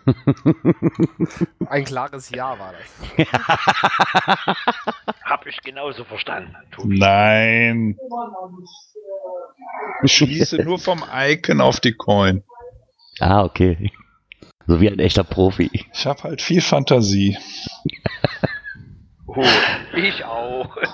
Ein 1.69 1.85
klares 1.85 2.31
Ja 2.31 2.59
war 2.59 2.75
das. 2.75 3.27
Hab 5.25 5.47
ich 5.47 5.61
genauso 5.63 6.05
verstanden. 6.05 6.55
Tobi. 6.71 6.99
Nein. 6.99 7.99
Ich 10.03 10.13
schließe 10.13 10.63
nur 10.63 10.79
vom 10.79 11.03
Icon 11.11 11.63
auf 11.63 11.81
die 11.81 11.95
Coin. 11.95 12.45
ah, 13.21 13.43
okay. 13.43 13.91
So 14.67 14.83
wie 14.83 14.91
ein 14.91 14.99
echter 14.99 15.25
Profi. 15.25 15.71
Ich 15.73 16.07
habe 16.07 16.23
halt 16.25 16.43
viel 16.43 16.61
Fantasie. 16.61 17.39
Ich 19.97 20.25
auch. 20.25 20.77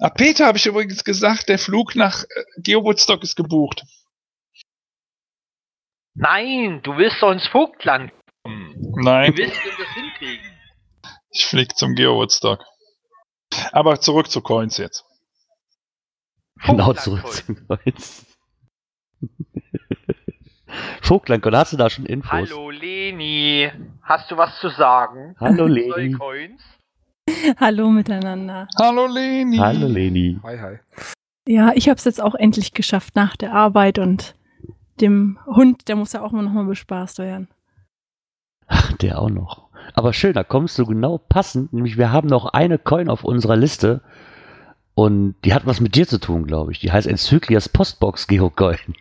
Ah, 0.00 0.10
Peter 0.10 0.46
habe 0.46 0.58
ich 0.58 0.66
übrigens 0.66 1.02
gesagt, 1.02 1.48
der 1.48 1.58
Flug 1.58 1.96
nach 1.96 2.22
äh, 2.22 2.44
Geo 2.58 2.84
Woodstock 2.84 3.22
ist 3.24 3.34
gebucht. 3.34 3.84
Nein, 6.14 6.82
du 6.84 6.96
willst 6.96 7.20
doch 7.20 7.32
ins 7.32 7.48
Vogtland 7.48 8.12
kommen. 8.44 8.74
Nein, 9.02 9.32
Wie 9.32 9.38
willst 9.38 9.56
du 9.56 9.68
denn 9.68 9.78
das 9.78 9.94
hinkriegen? 9.94 10.46
ich 11.30 11.46
flieg 11.46 11.76
zum 11.76 11.94
Geo 11.96 12.14
Woodstock. 12.16 12.64
Aber 13.72 14.00
zurück 14.00 14.30
zu 14.30 14.40
Coins 14.40 14.76
jetzt. 14.76 15.04
Genau 16.64 16.92
zurück 16.92 17.22
Coin. 17.22 17.32
zum 17.32 18.26
Vogtland, 21.08 21.42
hast 21.42 21.72
du 21.72 21.78
da 21.78 21.88
schon 21.88 22.04
Infos? 22.04 22.30
Hallo 22.30 22.68
Leni, 22.68 23.70
hast 24.02 24.30
du 24.30 24.36
was 24.36 24.60
zu 24.60 24.68
sagen? 24.68 25.34
Hallo 25.40 25.66
Leni. 25.66 26.12
Coins? 26.12 26.60
Hallo 27.58 27.88
miteinander. 27.88 28.68
Hallo 28.78 29.06
Leni. 29.06 29.56
Hallo 29.56 29.86
Leni. 29.86 30.38
Hi, 30.42 30.58
hi. 30.58 30.78
Ja, 31.46 31.72
ich 31.74 31.88
habe 31.88 31.96
es 31.96 32.04
jetzt 32.04 32.20
auch 32.20 32.34
endlich 32.34 32.74
geschafft 32.74 33.16
nach 33.16 33.36
der 33.36 33.54
Arbeit 33.54 33.98
und 33.98 34.34
dem 35.00 35.38
Hund, 35.46 35.88
der 35.88 35.96
muss 35.96 36.12
ja 36.12 36.20
auch 36.20 36.32
mal 36.32 36.42
nochmal 36.42 36.66
bespaßt 36.66 37.20
werden. 37.20 37.48
Ach, 38.66 38.92
der 38.98 39.18
auch 39.18 39.30
noch. 39.30 39.70
Aber 39.94 40.12
schön, 40.12 40.34
da 40.34 40.44
kommst 40.44 40.78
du 40.78 40.84
genau 40.84 41.16
passend. 41.16 41.72
Nämlich, 41.72 41.96
wir 41.96 42.12
haben 42.12 42.28
noch 42.28 42.52
eine 42.52 42.76
Coin 42.76 43.08
auf 43.08 43.24
unserer 43.24 43.56
Liste. 43.56 44.02
Und 44.94 45.36
die 45.46 45.54
hat 45.54 45.64
was 45.64 45.80
mit 45.80 45.94
dir 45.94 46.06
zu 46.06 46.20
tun, 46.20 46.46
glaube 46.46 46.72
ich. 46.72 46.80
Die 46.80 46.92
heißt 46.92 47.06
Enzyklias 47.06 47.70
Postbox 47.70 48.26
Geocoin. 48.26 48.94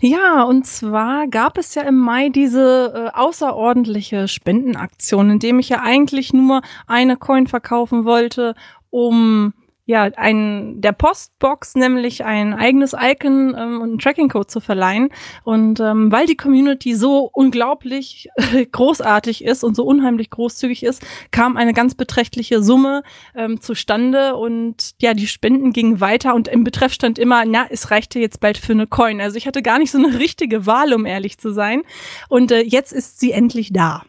Ja, 0.00 0.42
und 0.42 0.66
zwar 0.66 1.28
gab 1.28 1.58
es 1.58 1.74
ja 1.74 1.82
im 1.82 1.96
Mai 1.96 2.28
diese 2.28 3.10
äh, 3.14 3.18
außerordentliche 3.18 4.28
Spendenaktion, 4.28 5.30
in 5.30 5.38
dem 5.38 5.58
ich 5.58 5.68
ja 5.68 5.80
eigentlich 5.82 6.32
nur 6.32 6.62
eine 6.86 7.16
Coin 7.16 7.46
verkaufen 7.46 8.04
wollte, 8.04 8.54
um 8.90 9.54
ja 9.84 10.02
ein 10.16 10.80
der 10.80 10.92
Postbox 10.92 11.74
nämlich 11.74 12.24
ein 12.24 12.54
eigenes 12.54 12.94
Icon 12.98 13.54
ähm, 13.58 13.80
und 13.80 13.90
einen 13.90 13.98
Tracking-Code 13.98 14.46
zu 14.46 14.60
verleihen. 14.60 15.08
Und 15.44 15.80
ähm, 15.80 16.12
weil 16.12 16.26
die 16.26 16.36
Community 16.36 16.94
so 16.94 17.28
unglaublich 17.32 18.28
äh, 18.36 18.64
großartig 18.70 19.44
ist 19.44 19.64
und 19.64 19.74
so 19.74 19.84
unheimlich 19.84 20.30
großzügig 20.30 20.84
ist, 20.84 21.04
kam 21.30 21.56
eine 21.56 21.72
ganz 21.72 21.94
beträchtliche 21.94 22.62
Summe 22.62 23.02
ähm, 23.34 23.60
zustande 23.60 24.36
und 24.36 24.92
ja, 25.00 25.14
die 25.14 25.26
Spenden 25.26 25.72
gingen 25.72 26.00
weiter 26.00 26.34
und 26.34 26.48
im 26.48 26.64
Betreff 26.64 26.92
stand 26.92 27.18
immer, 27.18 27.44
na, 27.44 27.66
es 27.68 27.90
reichte 27.90 28.20
jetzt 28.20 28.40
bald 28.40 28.58
für 28.58 28.72
eine 28.72 28.86
Coin. 28.86 29.20
Also 29.20 29.36
ich 29.36 29.46
hatte 29.46 29.62
gar 29.62 29.78
nicht 29.78 29.90
so 29.90 29.98
eine 29.98 30.18
richtige 30.18 30.66
Wahl, 30.66 30.94
um 30.94 31.06
ehrlich 31.06 31.38
zu 31.38 31.52
sein. 31.52 31.82
Und 32.28 32.52
äh, 32.52 32.60
jetzt 32.60 32.92
ist 32.92 33.18
sie 33.18 33.32
endlich 33.32 33.72
da. 33.72 34.04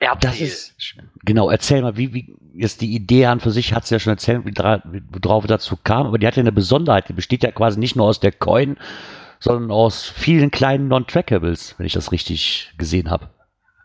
Erzähl. 0.00 0.30
Das 0.30 0.40
ist. 0.40 0.74
Genau, 1.28 1.50
erzähl 1.50 1.82
mal, 1.82 1.96
wie, 1.96 2.12
wie 2.14 2.34
jetzt 2.54 2.80
die 2.80 2.94
Idee 2.94 3.26
an 3.26 3.40
für 3.40 3.50
sich 3.50 3.72
hat 3.74 3.84
es 3.84 3.90
ja 3.90 3.98
schon 3.98 4.12
erzählt, 4.14 4.44
wie 4.44 4.52
wie- 4.52 5.02
worauf 5.22 5.44
es 5.44 5.48
dazu 5.48 5.76
kam, 5.82 6.06
aber 6.06 6.18
die 6.18 6.26
hat 6.26 6.36
ja 6.36 6.40
eine 6.40 6.52
Besonderheit. 6.52 7.08
Die 7.08 7.12
besteht 7.12 7.42
ja 7.44 7.52
quasi 7.52 7.78
nicht 7.78 7.94
nur 7.96 8.06
aus 8.06 8.18
der 8.20 8.32
Coin, 8.32 8.76
sondern 9.38 9.70
aus 9.70 10.04
vielen 10.04 10.50
kleinen 10.50 10.88
Non-Trackables, 10.88 11.74
wenn 11.78 11.86
ich 11.86 11.92
das 11.92 12.10
richtig 12.10 12.72
gesehen 12.78 13.10
habe. 13.10 13.28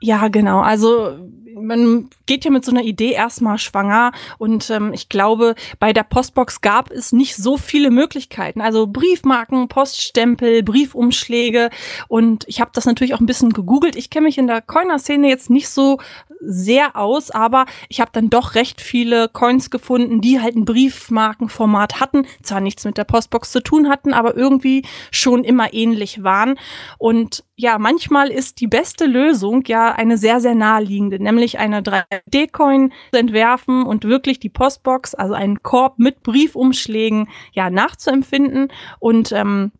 Ja, 0.02 0.28
genau. 0.30 0.62
Also 0.62 1.18
man 1.56 2.10
geht 2.26 2.46
ja 2.46 2.52
mit 2.52 2.66
so 2.66 2.72
einer 2.72 2.84
Idee 2.84 3.12
erstmal 3.12 3.58
schwanger 3.58 4.12
und 4.38 4.70
ähm, 4.70 4.94
ich 4.94 5.10
glaube, 5.10 5.56
bei 5.80 5.94
der 5.94 6.04
Postbox 6.04 6.62
gab 6.62 6.92
es 6.92 7.12
nicht 7.12 7.36
so 7.36 7.58
viele 7.58 7.92
Möglichkeiten. 7.92 8.62
Also 8.62 8.88
Briefmarken, 8.88 9.68
Poststempel, 9.68 10.64
Briefumschläge 10.64 11.70
und 12.08 12.46
ich 12.48 12.62
habe 12.62 12.72
das 12.74 12.86
natürlich 12.86 13.14
auch 13.14 13.20
ein 13.20 13.26
bisschen 13.26 13.54
gegoogelt. 13.54 13.96
Ich 13.96 14.10
kenne 14.10 14.26
mich 14.26 14.38
in 14.38 14.48
der 14.48 14.62
Coiner-Szene 14.62 15.28
jetzt 15.30 15.50
nicht 15.50 15.70
so 15.70 16.00
sehr 16.46 16.96
aus, 16.96 17.32
aber 17.32 17.66
ich 17.90 18.02
habe 18.02 18.12
dann 18.14 18.30
doch 18.30 18.56
recht 18.56 18.82
viele 18.82 19.30
Coins 19.30 19.70
gefunden, 19.70 20.22
die 20.22 20.42
halt 20.42 20.56
ein 20.56 20.66
Briefmarkenformat 20.66 22.00
hatten, 22.00 22.26
zwar 22.42 22.60
nichts 22.60 22.86
mit 22.86 22.98
der 22.98 23.06
Postbox 23.06 23.52
zu 23.52 23.62
tun 23.62 23.90
hatten, 23.90 24.14
aber 24.14 24.36
irgendwie 24.36 24.86
schon 25.12 25.44
immer 25.44 25.74
ähnlich 25.74 26.24
waren. 26.24 26.56
Und 26.98 27.44
ja, 27.56 27.78
manchmal 27.78 28.30
ist 28.30 28.62
die 28.62 28.68
beste 28.68 29.06
Lösung 29.06 29.64
ja 29.68 29.92
eine 29.92 30.18
sehr, 30.18 30.40
sehr 30.40 30.56
naheliegende, 30.56 31.22
nämlich 31.22 31.60
eine 31.60 31.82
3D-Coin 31.82 32.92
zu 33.12 33.20
entwerfen 33.20 33.84
und 33.84 34.06
wirklich 34.06 34.40
die 34.40 34.50
Postbox, 34.50 35.14
also 35.14 35.36
einen 35.36 35.62
Korb 35.62 36.00
mit 36.00 36.24
Briefumschlägen, 36.24 37.30
ja, 37.52 37.70
nachzuempfinden. 37.70 38.70
Und 39.00 39.32
ähm, 39.32 39.72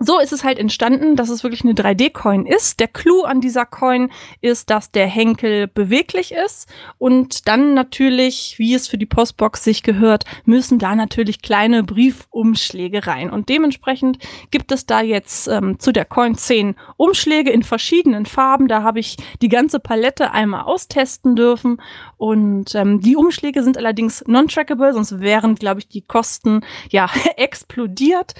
so 0.00 0.18
ist 0.18 0.32
es 0.32 0.42
halt 0.42 0.58
entstanden, 0.58 1.14
dass 1.14 1.28
es 1.28 1.44
wirklich 1.44 1.62
eine 1.62 1.74
3D-Coin 1.74 2.46
ist. 2.46 2.80
Der 2.80 2.88
Clou 2.88 3.22
an 3.22 3.40
dieser 3.40 3.64
Coin 3.64 4.10
ist, 4.40 4.68
dass 4.68 4.90
der 4.90 5.06
Henkel 5.06 5.68
beweglich 5.68 6.32
ist 6.32 6.68
und 6.98 7.46
dann 7.46 7.74
natürlich, 7.74 8.56
wie 8.58 8.74
es 8.74 8.88
für 8.88 8.98
die 8.98 9.06
Postbox 9.06 9.62
sich 9.62 9.84
gehört, 9.84 10.24
müssen 10.44 10.80
da 10.80 10.96
natürlich 10.96 11.42
kleine 11.42 11.84
Briefumschläge 11.84 13.06
rein. 13.06 13.30
Und 13.30 13.48
dementsprechend 13.48 14.18
gibt 14.50 14.72
es 14.72 14.84
da 14.84 15.00
jetzt 15.00 15.46
ähm, 15.46 15.78
zu 15.78 15.92
der 15.92 16.06
Coin 16.06 16.34
10 16.34 16.74
Umschläge 16.96 17.50
in 17.50 17.62
verschiedenen 17.62 18.26
Farben. 18.26 18.66
Da 18.66 18.82
habe 18.82 18.98
ich 18.98 19.16
die 19.42 19.48
ganze 19.48 19.78
Palette 19.78 20.32
einmal 20.32 20.62
austesten 20.62 21.36
dürfen. 21.36 21.80
Und 22.16 22.74
ähm, 22.74 23.00
die 23.00 23.14
Umschläge 23.14 23.62
sind 23.62 23.78
allerdings 23.78 24.24
non-trackable, 24.26 24.92
sonst 24.92 25.20
wären, 25.20 25.54
glaube 25.54 25.80
ich, 25.80 25.88
die 25.88 26.02
Kosten 26.02 26.62
ja 26.90 27.08
explodiert. 27.36 28.34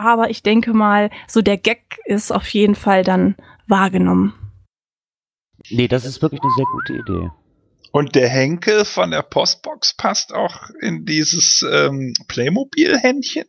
Aber 0.00 0.30
ich 0.30 0.42
denke 0.42 0.72
mal, 0.72 1.10
so 1.28 1.42
der 1.42 1.58
Gag 1.58 1.98
ist 2.06 2.32
auf 2.32 2.48
jeden 2.48 2.74
Fall 2.74 3.04
dann 3.04 3.36
wahrgenommen. 3.66 4.32
Nee, 5.68 5.88
das 5.88 6.06
ist 6.06 6.22
wirklich 6.22 6.40
eine 6.40 6.52
sehr 6.56 6.64
gute 6.72 6.92
Idee. 6.94 7.30
Und 7.92 8.14
der 8.14 8.28
Henkel 8.28 8.86
von 8.86 9.10
der 9.10 9.20
Postbox 9.20 9.94
passt 9.96 10.32
auch 10.32 10.70
in 10.80 11.04
dieses 11.04 11.62
ähm, 11.70 12.14
Playmobil-Händchen. 12.28 13.44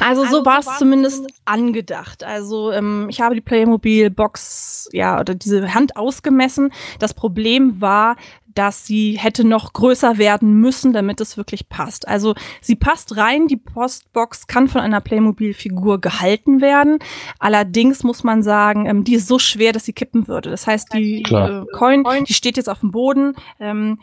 Also 0.00 0.24
so 0.24 0.44
war 0.44 0.60
es 0.60 0.78
zumindest 0.78 1.26
angedacht. 1.44 2.24
Also 2.24 2.72
ähm, 2.72 3.06
ich 3.08 3.20
habe 3.20 3.34
die 3.34 3.40
Playmobil 3.40 4.10
Box, 4.10 4.88
ja, 4.92 5.20
oder 5.20 5.34
diese 5.34 5.74
Hand 5.74 5.96
ausgemessen. 5.96 6.72
Das 6.98 7.14
Problem 7.14 7.80
war, 7.80 8.16
dass 8.56 8.86
sie 8.86 9.18
hätte 9.18 9.46
noch 9.46 9.72
größer 9.72 10.18
werden 10.18 10.54
müssen, 10.54 10.92
damit 10.92 11.20
es 11.20 11.36
wirklich 11.36 11.68
passt. 11.68 12.08
Also 12.08 12.34
sie 12.60 12.74
passt 12.74 13.16
rein, 13.16 13.48
die 13.48 13.56
Postbox 13.56 14.46
kann 14.46 14.68
von 14.68 14.80
einer 14.80 15.00
Playmobil-Figur 15.00 16.00
gehalten 16.00 16.60
werden. 16.60 16.98
Allerdings 17.38 18.02
muss 18.02 18.24
man 18.24 18.42
sagen, 18.42 18.86
ähm, 18.86 19.04
die 19.04 19.14
ist 19.14 19.28
so 19.28 19.38
schwer, 19.38 19.72
dass 19.72 19.84
sie 19.84 19.92
kippen 19.92 20.26
würde. 20.26 20.50
Das 20.50 20.66
heißt, 20.66 20.94
die 20.94 21.22
äh, 21.22 21.64
Coin, 21.72 22.04
die 22.26 22.34
steht 22.34 22.56
jetzt 22.56 22.68
auf 22.68 22.80
dem 22.80 22.90
Boden. 22.92 23.34
Ähm, 23.60 23.98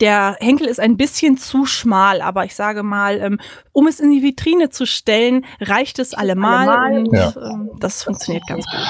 der 0.00 0.36
Henkel 0.40 0.66
ist 0.66 0.80
ein 0.80 0.96
bisschen 0.96 1.36
zu 1.38 1.64
schmal, 1.66 2.20
aber 2.20 2.44
ich 2.44 2.54
sage 2.54 2.82
mal, 2.82 3.18
ähm, 3.20 3.40
um 3.72 3.86
es 3.86 4.00
in 4.00 4.10
die 4.10 4.22
Vitrine 4.22 4.70
zu 4.70 4.86
stellen, 4.86 5.44
reicht 5.60 5.98
es 5.98 6.14
allemal, 6.14 6.98
und 7.06 7.12
Ja. 7.16 7.32
ähm, 7.36 7.70
das 7.80 8.02
funktioniert 8.02 8.46
ganz 8.46 8.66
gut. 8.66 8.80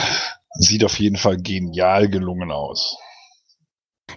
Sieht 0.58 0.84
auf 0.84 0.98
jeden 0.98 1.16
Fall 1.16 1.36
genial 1.36 2.08
gelungen 2.08 2.50
aus. 2.50 2.96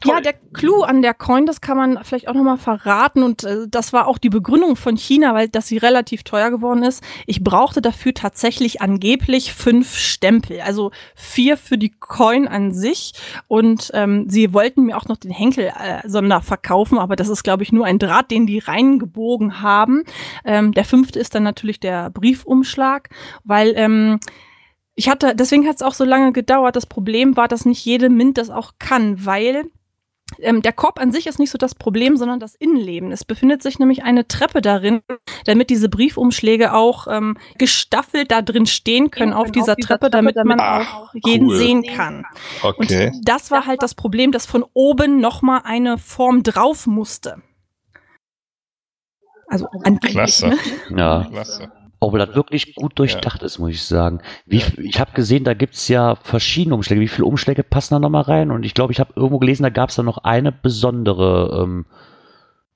Ja, 0.05 0.21
der 0.21 0.33
Clou 0.53 0.83
an 0.83 1.01
der 1.01 1.13
Coin, 1.13 1.45
das 1.45 1.61
kann 1.61 1.75
man 1.75 2.03
vielleicht 2.03 2.27
auch 2.27 2.33
nochmal 2.33 2.57
verraten 2.57 3.23
und 3.23 3.43
äh, 3.43 3.67
das 3.67 3.91
war 3.91 4.07
auch 4.07 4.17
die 4.17 4.29
Begründung 4.29 4.75
von 4.75 4.95
China, 4.95 5.33
weil 5.33 5.49
dass 5.49 5.67
sie 5.67 5.77
relativ 5.77 6.23
teuer 6.23 6.51
geworden 6.51 6.83
ist. 6.83 7.03
Ich 7.25 7.43
brauchte 7.43 7.81
dafür 7.81 8.13
tatsächlich 8.13 8.81
angeblich 8.81 9.53
fünf 9.53 9.97
Stempel, 9.97 10.61
also 10.61 10.91
vier 11.15 11.57
für 11.57 11.77
die 11.77 11.89
Coin 11.89 12.47
an 12.47 12.71
sich 12.71 13.13
und 13.47 13.91
ähm, 13.93 14.29
sie 14.29 14.53
wollten 14.53 14.85
mir 14.85 14.95
auch 14.95 15.07
noch 15.07 15.17
den 15.17 15.31
Henkel 15.31 15.65
äh, 15.65 16.07
Sonder 16.07 16.41
verkaufen, 16.41 16.97
aber 16.97 17.15
das 17.15 17.27
ist 17.27 17.43
glaube 17.43 17.63
ich 17.63 17.71
nur 17.71 17.85
ein 17.85 17.99
Draht, 17.99 18.31
den 18.31 18.45
die 18.45 18.59
reingebogen 18.59 19.61
haben. 19.61 20.03
Ähm, 20.45 20.71
der 20.71 20.85
fünfte 20.85 21.19
ist 21.19 21.35
dann 21.35 21.43
natürlich 21.43 21.79
der 21.79 22.09
Briefumschlag, 22.11 23.09
weil 23.43 23.73
ähm, 23.75 24.19
ich 24.95 25.09
hatte, 25.09 25.33
deswegen 25.33 25.65
hat 25.67 25.77
es 25.77 25.81
auch 25.81 25.93
so 25.93 26.03
lange 26.03 26.31
gedauert. 26.33 26.75
Das 26.75 26.85
Problem 26.85 27.37
war, 27.37 27.47
dass 27.47 27.65
nicht 27.65 27.83
jede 27.85 28.09
Mint 28.09 28.37
das 28.37 28.49
auch 28.49 28.73
kann, 28.79 29.25
weil 29.25 29.71
ähm, 30.39 30.61
der 30.61 30.73
Korb 30.73 30.99
an 30.99 31.11
sich 31.11 31.27
ist 31.27 31.39
nicht 31.39 31.49
so 31.49 31.57
das 31.57 31.75
Problem, 31.75 32.17
sondern 32.17 32.39
das 32.39 32.55
Innenleben. 32.55 33.11
Es 33.11 33.25
befindet 33.25 33.63
sich 33.63 33.79
nämlich 33.79 34.03
eine 34.03 34.27
Treppe 34.27 34.61
darin, 34.61 35.01
damit 35.45 35.69
diese 35.69 35.89
Briefumschläge 35.89 36.73
auch 36.73 37.07
ähm, 37.07 37.37
gestaffelt 37.57 38.31
da 38.31 38.41
drin 38.41 38.65
stehen 38.65 39.11
können 39.11 39.33
auf 39.33 39.51
dieser 39.51 39.75
Treppe, 39.75 40.09
damit 40.09 40.35
man 40.43 40.59
Ach, 40.59 40.93
auch 40.93 41.13
jeden 41.13 41.49
cool. 41.49 41.57
sehen 41.57 41.83
kann. 41.83 42.25
Okay. 42.61 43.11
Und 43.13 43.27
das 43.27 43.51
war 43.51 43.65
halt 43.65 43.81
das 43.81 43.95
Problem, 43.95 44.31
dass 44.31 44.45
von 44.45 44.63
oben 44.73 45.19
nochmal 45.19 45.61
eine 45.63 45.97
Form 45.97 46.43
drauf 46.43 46.87
musste. 46.87 47.41
Also 49.47 49.67
angeblich, 49.83 50.11
Klasse. 50.11 50.49
ne? 50.49 50.57
Ja. 50.95 51.27
Klasse. 51.29 51.71
Obwohl 52.01 52.19
das 52.19 52.33
wirklich 52.33 52.75
gut 52.75 52.97
durchdacht 52.97 53.43
ist, 53.43 53.59
muss 53.59 53.71
ich 53.71 53.83
sagen. 53.83 54.21
Wie, 54.45 54.63
Ich 54.77 54.99
habe 54.99 55.11
gesehen, 55.11 55.43
da 55.43 55.53
gibt's 55.53 55.89
ja 55.89 56.15
verschiedene 56.15 56.75
Umschläge. 56.75 57.01
Wie 57.01 57.09
viele 57.09 57.25
Umschläge 57.25 57.63
passen 57.63 57.95
da 57.95 57.99
nochmal 57.99 58.23
rein? 58.23 58.51
Und 58.51 58.65
ich 58.65 58.73
glaube, 58.73 58.93
ich 58.93 59.01
habe 59.01 59.13
irgendwo 59.15 59.39
gelesen, 59.39 59.63
da 59.63 59.69
gab's 59.69 59.95
da 59.95 60.03
noch 60.03 60.19
eine 60.19 60.51
besondere, 60.53 61.61
ähm, 61.61 61.85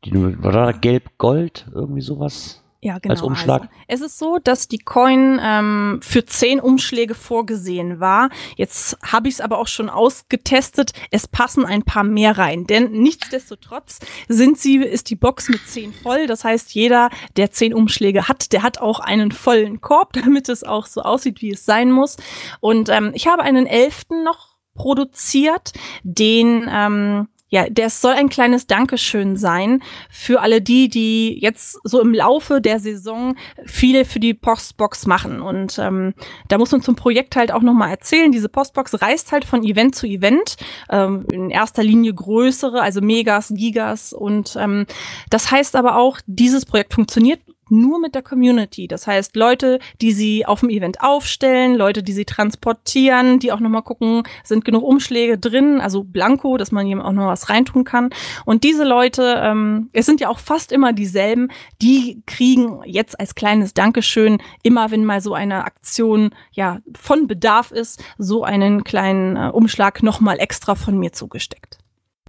die, 0.04 0.12
war 0.44 0.52
da 0.52 0.72
gelb-gold, 0.74 1.68
irgendwie 1.74 2.02
sowas? 2.02 2.63
Ja, 2.84 3.00
genau. 3.00 3.14
Als 3.14 3.22
Umschlag? 3.22 3.62
Also, 3.62 3.74
es 3.88 4.02
ist 4.02 4.20
so, 4.20 4.40
dass 4.44 4.68
die 4.68 4.78
Coin 4.78 5.40
ähm, 5.42 6.00
für 6.04 6.26
zehn 6.26 6.60
Umschläge 6.60 7.16
vorgesehen 7.16 8.02
war. 8.02 8.30
Jetzt 8.58 8.98
habe 9.02 9.30
ich 9.30 9.36
es 9.36 9.42
aber 9.42 9.58
auch 9.58 9.68
schon 9.68 9.90
ausgetestet. 9.90 10.92
Es 11.10 11.26
passen 11.30 11.66
ein 11.66 11.84
paar 11.84 12.04
mehr 12.04 12.38
rein. 12.38 12.66
Denn 12.68 12.92
nichtsdestotrotz 12.92 14.00
sind 14.28 14.60
sie, 14.60 14.78
ist 14.78 15.10
die 15.10 15.16
Box 15.16 15.48
mit 15.48 15.66
zehn 15.66 15.94
voll. 15.94 16.28
Das 16.28 16.44
heißt, 16.44 16.74
jeder, 16.74 17.10
der 17.38 17.52
zehn 17.52 17.74
Umschläge 17.74 18.28
hat, 18.28 18.52
der 18.52 18.64
hat 18.64 18.80
auch 18.80 19.00
einen 19.00 19.32
vollen 19.32 19.80
Korb, 19.80 20.12
damit 20.22 20.50
es 20.50 20.66
auch 20.66 20.86
so 20.86 21.04
aussieht, 21.04 21.42
wie 21.42 21.52
es 21.52 21.66
sein 21.66 21.90
muss. 21.90 22.18
Und 22.60 22.90
ähm, 22.90 23.12
ich 23.14 23.28
habe 23.28 23.44
einen 23.44 23.66
elften 23.66 24.26
noch 24.26 24.58
produziert, 24.76 25.72
den 26.04 26.68
ähm, 26.70 27.30
ja, 27.54 27.70
das 27.70 28.02
soll 28.02 28.14
ein 28.14 28.30
kleines 28.30 28.66
Dankeschön 28.66 29.38
sein 29.38 29.84
für 30.10 30.42
alle 30.42 30.60
die, 30.60 30.90
die 30.90 31.40
jetzt 31.40 31.78
so 31.84 32.02
im 32.02 32.12
Laufe 32.12 32.62
der 32.62 32.80
Saison 32.80 33.36
viel 33.64 34.06
für 34.06 34.20
die 34.20 34.34
Postbox 34.34 35.06
machen. 35.06 35.40
Und 35.40 35.78
ähm, 35.78 36.16
da 36.48 36.58
muss 36.58 36.72
man 36.72 36.82
zum 36.82 36.96
Projekt 36.96 37.36
halt 37.36 37.52
auch 37.52 37.62
nochmal 37.62 37.92
erzählen. 37.92 38.32
Diese 38.32 38.50
Postbox 38.50 39.00
reist 39.04 39.32
halt 39.32 39.46
von 39.46 39.64
Event 39.64 39.94
zu 39.94 40.08
Event. 40.08 40.56
Ähm, 40.90 41.28
in 41.32 41.52
erster 41.52 41.84
Linie 41.84 42.16
größere, 42.16 42.82
also 42.82 43.02
Megas, 43.02 43.54
Gigas. 43.56 44.14
Und 44.14 44.56
ähm, 44.60 44.88
das 45.30 45.52
heißt 45.52 45.76
aber 45.76 45.98
auch, 45.98 46.22
dieses 46.26 46.66
Projekt 46.66 46.96
funktioniert 46.96 47.40
nur 47.74 48.00
mit 48.00 48.16
der 48.16 48.22
Community. 48.22 48.88
Das 48.88 49.08
heißt, 49.08 49.36
Leute, 49.36 49.80
die 50.02 50.14
sie 50.14 50.46
auf 50.46 50.62
dem 50.62 50.70
Event 50.70 51.02
aufstellen, 51.02 51.76
Leute, 51.76 52.04
die 52.04 52.14
sie 52.14 52.26
transportieren, 52.26 53.40
die 53.40 53.52
auch 53.52 53.60
nochmal 53.60 53.82
gucken, 53.82 54.24
sind 54.44 54.64
genug 54.64 54.84
Umschläge 54.84 55.38
drin, 55.38 55.82
also 55.82 56.04
Blanko, 56.04 56.58
dass 56.58 56.72
man 56.72 56.88
jemand 56.88 57.08
auch 57.08 57.12
noch 57.12 57.28
was 57.28 57.50
reintun 57.50 57.84
kann. 57.84 58.10
Und 58.46 58.64
diese 58.64 58.84
Leute, 58.84 59.42
ähm, 59.44 59.90
es 59.94 60.06
sind 60.06 60.22
ja 60.22 60.30
auch 60.30 60.40
fast 60.40 60.72
immer 60.72 60.94
dieselben, 60.94 61.50
die 61.82 62.22
kriegen 62.26 62.82
jetzt 62.86 63.20
als 63.20 63.36
kleines 63.36 63.74
Dankeschön 63.74 64.38
immer, 64.62 64.92
wenn 64.92 65.06
mal 65.06 65.22
so 65.22 65.34
eine 65.34 65.66
Aktion 65.66 66.30
ja 66.52 66.80
von 66.98 67.28
Bedarf 67.28 67.72
ist, 67.72 68.04
so 68.18 68.44
einen 68.44 68.84
kleinen 68.84 69.36
äh, 69.36 69.50
Umschlag 69.50 70.04
nochmal 70.04 70.40
extra 70.40 70.76
von 70.76 70.98
mir 70.98 71.12
zugesteckt. 71.12 71.80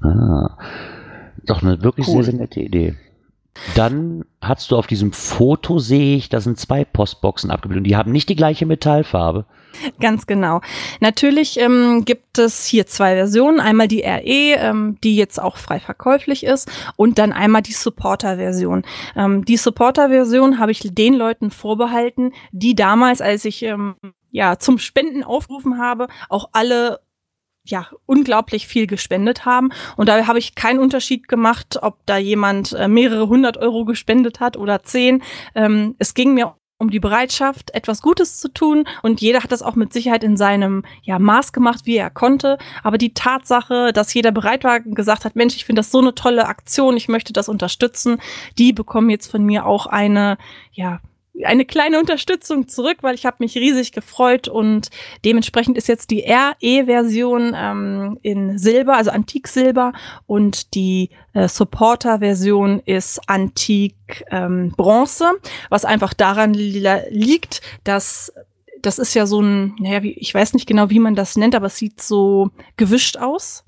Ah. 0.03 0.57
Doch 1.47 1.63
eine 1.63 1.83
wirklich 1.83 2.07
Cool. 2.09 2.23
sehr, 2.23 2.33
sehr 2.33 2.41
nette 2.41 2.61
Idee. 2.61 2.95
Dann 3.75 4.25
hast 4.41 4.71
du 4.71 4.77
auf 4.77 4.87
diesem 4.87 5.13
Foto, 5.13 5.79
sehe 5.79 6.17
ich, 6.17 6.29
da 6.29 6.41
sind 6.41 6.59
zwei 6.59 6.85
Postboxen 6.85 7.51
abgebildet. 7.51 7.81
Und 7.81 7.89
die 7.89 7.97
haben 7.97 8.13
nicht 8.13 8.29
die 8.29 8.37
gleiche 8.37 8.67
Metallfarbe. 8.67 9.47
Ganz 10.01 10.27
genau. 10.27 10.61
Natürlich 11.01 11.59
ähm, 11.59 12.05
gibt 12.05 12.39
es 12.39 12.65
hier 12.67 12.87
zwei 12.87 13.15
Versionen. 13.15 13.61
Einmal 13.61 13.89
die 13.89 14.03
RE, 14.03 14.57
ähm, 14.59 14.99
die 15.03 15.17
jetzt 15.17 15.41
auch 15.41 15.57
frei 15.57 15.81
verkäuflich 15.81 16.45
ist, 16.45 16.71
und 16.97 17.19
dann 17.19 17.33
einmal 17.33 17.63
die 17.63 17.73
Supporter-Version. 17.73 18.83
Ähm, 19.17 19.45
die 19.45 19.57
Supporter-Version 19.57 20.59
habe 20.59 20.73
ich 20.73 20.81
den 20.95 21.15
Leuten 21.15 21.51
vorbehalten, 21.51 22.33
die 22.53 22.75
damals, 22.75 23.21
als 23.21 23.45
ich 23.45 23.63
ähm, 23.63 23.97
ja 24.31 24.59
zum 24.59 24.79
Spenden 24.79 25.25
aufgerufen 25.25 25.79
habe, 25.79 26.09
auch 26.29 26.51
alle 26.53 27.01
ja, 27.65 27.87
unglaublich 28.07 28.67
viel 28.67 28.87
gespendet 28.87 29.47
haben. 29.47 29.71
Und 29.97 30.09
da 30.09 30.27
habe 30.27 30.39
ich 30.39 30.55
keinen 30.55 30.79
Unterschied 30.79 31.29
gemacht, 31.29 31.79
ob 31.83 32.05
da 32.07 32.19
jemand 32.19 32.73
äh, 32.73 32.89
mehrere 32.89 33.29
hundert 33.29 33.57
Euro 33.57 33.85
gespendet 33.85 34.41
hat 34.41 34.57
oder 34.57 34.83
zehn. 34.83 35.23
Ähm, 35.55 35.95
es 35.99 36.15
ging 36.15 36.35
mir 36.35 36.55
um 36.79 36.91
die 36.91 37.01
Bereitschaft, 37.01 37.73
etwas 37.73 38.03
Gutes 38.03 38.41
zu 38.41 38.49
tun. 38.53 38.85
Und 39.03 39.21
jeder 39.21 39.43
hat 39.43 39.53
das 39.53 39.63
auch 39.63 39.77
mit 39.77 39.93
Sicherheit 39.93 40.25
in 40.25 40.37
seinem 40.37 40.85
ja, 41.03 41.19
Maß 41.19 41.53
gemacht, 41.53 41.83
wie 41.85 41.97
er 41.97 42.11
konnte. 42.11 42.59
Aber 42.83 42.99
die 42.99 43.15
Tatsache, 43.15 43.93
dass 43.93 44.13
jeder 44.13 44.33
bereit 44.33 44.65
war, 44.65 44.81
gesagt 44.81 45.25
hat, 45.25 45.37
Mensch, 45.37 45.57
ich 45.57 45.65
finde 45.65 45.81
das 45.81 45.91
so 45.91 46.01
eine 46.01 46.15
tolle 46.15 46.47
Aktion, 46.47 46.97
ich 46.97 47.09
möchte 47.09 47.33
das 47.33 47.49
unterstützen, 47.49 48.21
die 48.59 48.73
bekommen 48.73 49.09
jetzt 49.09 49.31
von 49.31 49.45
mir 49.45 49.67
auch 49.67 49.87
eine, 49.87 50.37
ja, 50.73 51.01
eine 51.43 51.65
kleine 51.65 51.99
Unterstützung 51.99 52.69
zurück, 52.69 52.99
weil 53.01 53.15
ich 53.15 53.27
habe 53.27 53.37
mich 53.41 53.57
riesig 53.57 53.93
gefreut 53.93 54.47
und 54.47 54.91
dementsprechend 55.25 55.77
ist 55.77 55.89
jetzt 55.89 56.11
die 56.11 56.25
RE-Version 56.27 57.55
ähm, 57.57 58.19
in 58.23 58.59
Silber, 58.59 58.97
also 58.97 59.11
Antiksilber 59.11 59.93
und 60.27 60.75
die 60.75 61.11
äh, 61.33 61.49
Supporter-Version 61.49 62.81
ist 62.85 63.21
Antik 63.29 64.25
ähm, 64.31 64.73
was 64.77 65.85
einfach 65.85 66.15
daran 66.15 66.55
li 66.55 66.87
liegt, 67.11 67.63
dass 67.83 68.33
das 68.83 68.99
ist 68.99 69.15
ja 69.15 69.27
so 69.27 69.41
ein, 69.41 69.75
naja, 69.79 70.03
wie, 70.03 70.13
ich 70.13 70.35
weiß 70.35 70.53
nicht 70.53 70.67
genau, 70.67 70.91
wie 70.91 70.99
man 70.99 71.15
das 71.15 71.37
nennt, 71.37 71.55
aber 71.55 71.67
es 71.67 71.77
sieht 71.77 72.03
so 72.03 72.51
gewischt 72.77 73.17
aus. 73.17 73.65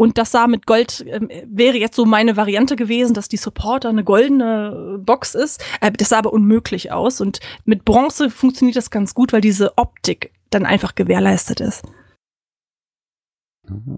Und 0.00 0.16
das 0.16 0.32
sah 0.32 0.46
mit 0.46 0.66
Gold, 0.66 1.04
ähm, 1.08 1.28
wäre 1.44 1.76
jetzt 1.76 1.94
so 1.94 2.06
meine 2.06 2.38
Variante 2.38 2.74
gewesen, 2.74 3.12
dass 3.12 3.28
die 3.28 3.36
Supporter 3.36 3.90
eine 3.90 4.02
goldene 4.02 4.94
äh, 4.94 4.98
Box 4.98 5.34
ist. 5.34 5.62
Äh, 5.82 5.92
das 5.92 6.08
sah 6.08 6.16
aber 6.16 6.32
unmöglich 6.32 6.90
aus. 6.90 7.20
Und 7.20 7.40
mit 7.66 7.84
Bronze 7.84 8.30
funktioniert 8.30 8.78
das 8.78 8.90
ganz 8.90 9.12
gut, 9.12 9.34
weil 9.34 9.42
diese 9.42 9.76
Optik 9.76 10.32
dann 10.48 10.64
einfach 10.64 10.94
gewährleistet 10.94 11.60
ist. 11.60 11.84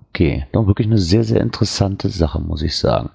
Okay, 0.08 0.44
doch 0.50 0.66
wirklich 0.66 0.88
eine 0.88 0.98
sehr, 0.98 1.22
sehr 1.22 1.40
interessante 1.40 2.08
Sache, 2.08 2.40
muss 2.40 2.62
ich 2.62 2.76
sagen. 2.76 3.10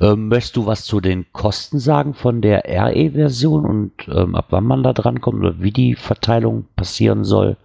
Ähm, 0.00 0.26
möchtest 0.26 0.56
du 0.56 0.66
was 0.66 0.84
zu 0.84 1.00
den 1.00 1.26
Kosten 1.32 1.78
sagen 1.78 2.12
von 2.12 2.42
der 2.42 2.64
RE-Version 2.66 3.64
und 3.64 3.92
ähm, 4.08 4.34
ab 4.34 4.46
wann 4.50 4.64
man 4.64 4.82
da 4.82 4.92
dran 4.92 5.20
kommt 5.20 5.38
oder 5.38 5.60
wie 5.60 5.70
die 5.70 5.94
Verteilung 5.94 6.64
passieren 6.74 7.22
soll? 7.22 7.56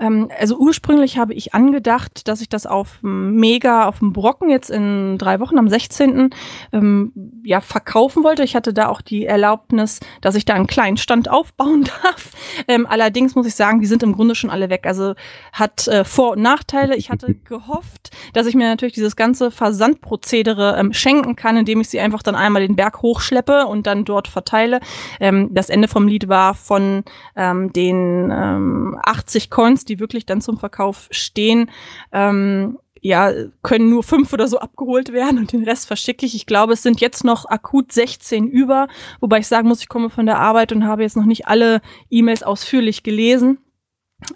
Ähm, 0.00 0.30
also 0.38 0.56
ursprünglich 0.56 1.18
habe 1.18 1.34
ich 1.34 1.54
angedacht, 1.54 2.26
dass 2.26 2.40
ich 2.40 2.48
das 2.48 2.66
auf 2.66 2.98
Mega, 3.02 3.86
auf 3.86 3.98
dem 3.98 4.12
Brocken 4.12 4.48
jetzt 4.48 4.70
in 4.70 5.18
drei 5.18 5.38
Wochen 5.40 5.58
am 5.58 5.68
16. 5.68 6.30
Ähm, 6.72 7.12
ja, 7.44 7.60
verkaufen 7.60 8.24
wollte. 8.24 8.42
Ich 8.42 8.56
hatte 8.56 8.72
da 8.72 8.88
auch 8.88 9.02
die 9.02 9.26
Erlaubnis, 9.26 10.00
dass 10.20 10.34
ich 10.34 10.44
da 10.44 10.54
einen 10.54 10.66
kleinen 10.66 10.96
Stand 10.96 11.30
aufbauen 11.30 11.84
darf. 12.02 12.32
Ähm, 12.66 12.86
allerdings 12.86 13.34
muss 13.34 13.46
ich 13.46 13.54
sagen, 13.54 13.80
die 13.80 13.86
sind 13.86 14.02
im 14.02 14.14
Grunde 14.14 14.34
schon 14.34 14.50
alle 14.50 14.70
weg. 14.70 14.86
Also 14.86 15.14
hat 15.52 15.86
äh, 15.86 16.04
Vor- 16.04 16.32
und 16.32 16.42
Nachteile. 16.42 16.96
Ich 16.96 17.10
hatte 17.10 17.34
gehofft, 17.34 18.09
dass 18.32 18.46
ich 18.46 18.54
mir 18.54 18.68
natürlich 18.68 18.94
dieses 18.94 19.16
ganze 19.16 19.50
Versandprozedere 19.50 20.76
ähm, 20.78 20.92
schenken 20.92 21.36
kann, 21.36 21.56
indem 21.56 21.80
ich 21.80 21.88
sie 21.88 22.00
einfach 22.00 22.22
dann 22.22 22.34
einmal 22.34 22.62
den 22.62 22.76
Berg 22.76 23.02
hochschleppe 23.02 23.66
und 23.66 23.86
dann 23.86 24.04
dort 24.04 24.28
verteile. 24.28 24.80
Ähm, 25.20 25.50
das 25.52 25.70
Ende 25.70 25.88
vom 25.88 26.08
Lied 26.08 26.28
war 26.28 26.54
von 26.54 27.04
ähm, 27.36 27.72
den 27.72 28.30
ähm, 28.32 28.98
80 29.02 29.50
Coins, 29.50 29.84
die 29.84 30.00
wirklich 30.00 30.26
dann 30.26 30.40
zum 30.40 30.58
Verkauf 30.58 31.08
stehen, 31.10 31.70
ähm, 32.12 32.78
ja, 33.02 33.32
können 33.62 33.88
nur 33.88 34.02
fünf 34.02 34.32
oder 34.32 34.46
so 34.46 34.58
abgeholt 34.58 35.12
werden 35.12 35.38
und 35.38 35.52
den 35.52 35.64
Rest 35.64 35.86
verschicke 35.86 36.26
ich. 36.26 36.34
Ich 36.34 36.46
glaube, 36.46 36.74
es 36.74 36.82
sind 36.82 37.00
jetzt 37.00 37.24
noch 37.24 37.46
akut 37.46 37.92
16 37.92 38.46
über, 38.46 38.88
wobei 39.20 39.38
ich 39.38 39.46
sagen 39.46 39.68
muss, 39.68 39.80
ich 39.80 39.88
komme 39.88 40.10
von 40.10 40.26
der 40.26 40.38
Arbeit 40.38 40.72
und 40.72 40.84
habe 40.84 41.02
jetzt 41.02 41.16
noch 41.16 41.24
nicht 41.24 41.46
alle 41.46 41.80
E-Mails 42.10 42.42
ausführlich 42.42 43.02
gelesen. 43.02 43.58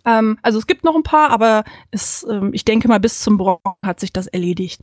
Ähm, 0.04 0.38
also 0.42 0.58
es 0.58 0.66
gibt 0.66 0.84
noch 0.84 0.94
ein 0.94 1.02
paar, 1.02 1.30
aber 1.30 1.64
es, 1.90 2.26
ähm, 2.28 2.50
ich 2.52 2.64
denke 2.64 2.88
mal, 2.88 3.00
bis 3.00 3.20
zum 3.20 3.36
Brocken 3.36 3.72
hat 3.82 4.00
sich 4.00 4.12
das 4.12 4.26
erledigt. 4.26 4.82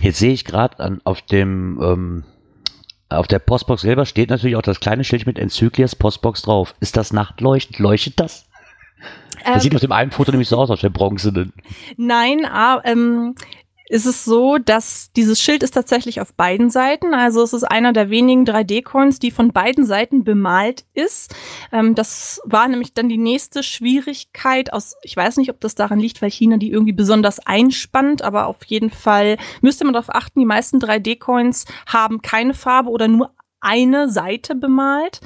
Jetzt 0.00 0.18
sehe 0.18 0.32
ich 0.32 0.44
gerade 0.44 1.00
auf 1.04 1.22
dem 1.22 1.80
ähm, 1.82 2.24
auf 3.08 3.26
der 3.28 3.38
Postbox 3.38 3.82
selber 3.82 4.06
steht 4.06 4.30
natürlich 4.30 4.56
auch 4.56 4.62
das 4.62 4.80
kleine 4.80 5.04
Schild 5.04 5.26
mit 5.26 5.38
Enzyklias 5.38 5.94
Postbox 5.94 6.42
drauf. 6.42 6.74
Ist 6.80 6.96
das 6.96 7.12
nachtleuchtend? 7.12 7.78
Leuchtet 7.78 8.18
das? 8.18 8.46
Das 9.44 9.62
sieht 9.62 9.74
auf 9.74 9.80
dem 9.80 9.92
einen 9.92 10.10
Foto 10.10 10.30
nämlich 10.30 10.48
so 10.48 10.56
aus, 10.56 10.70
auf 10.70 10.80
der 10.80 10.88
bronzenen. 10.88 11.52
Nein, 11.96 12.46
aber 12.46 12.84
ähm, 12.86 13.34
ist 13.88 14.06
es 14.06 14.24
so, 14.24 14.58
dass 14.58 15.12
dieses 15.12 15.40
Schild 15.40 15.62
ist 15.62 15.72
tatsächlich 15.72 16.20
auf 16.20 16.32
beiden 16.34 16.70
Seiten. 16.70 17.12
Also 17.12 17.42
es 17.42 17.52
ist 17.52 17.64
einer 17.64 17.92
der 17.92 18.08
wenigen 18.08 18.44
3D-Coins, 18.44 19.18
die 19.18 19.30
von 19.30 19.52
beiden 19.52 19.84
Seiten 19.84 20.24
bemalt 20.24 20.84
ist. 20.94 21.34
Ähm, 21.70 21.94
das 21.94 22.40
war 22.44 22.66
nämlich 22.68 22.94
dann 22.94 23.08
die 23.08 23.18
nächste 23.18 23.62
Schwierigkeit 23.62 24.72
aus, 24.72 24.96
ich 25.02 25.16
weiß 25.16 25.36
nicht, 25.36 25.50
ob 25.50 25.60
das 25.60 25.74
daran 25.74 25.98
liegt, 25.98 26.22
weil 26.22 26.30
China 26.30 26.56
die 26.56 26.70
irgendwie 26.70 26.92
besonders 26.92 27.46
einspannt, 27.46 28.22
aber 28.22 28.46
auf 28.46 28.64
jeden 28.64 28.90
Fall 28.90 29.36
müsste 29.60 29.84
man 29.84 29.92
darauf 29.92 30.14
achten, 30.14 30.40
die 30.40 30.46
meisten 30.46 30.78
3D-Coins 30.78 31.66
haben 31.86 32.22
keine 32.22 32.54
Farbe 32.54 32.90
oder 32.90 33.08
nur 33.08 33.33
eine 33.64 34.08
Seite 34.08 34.54
bemalt. 34.54 35.20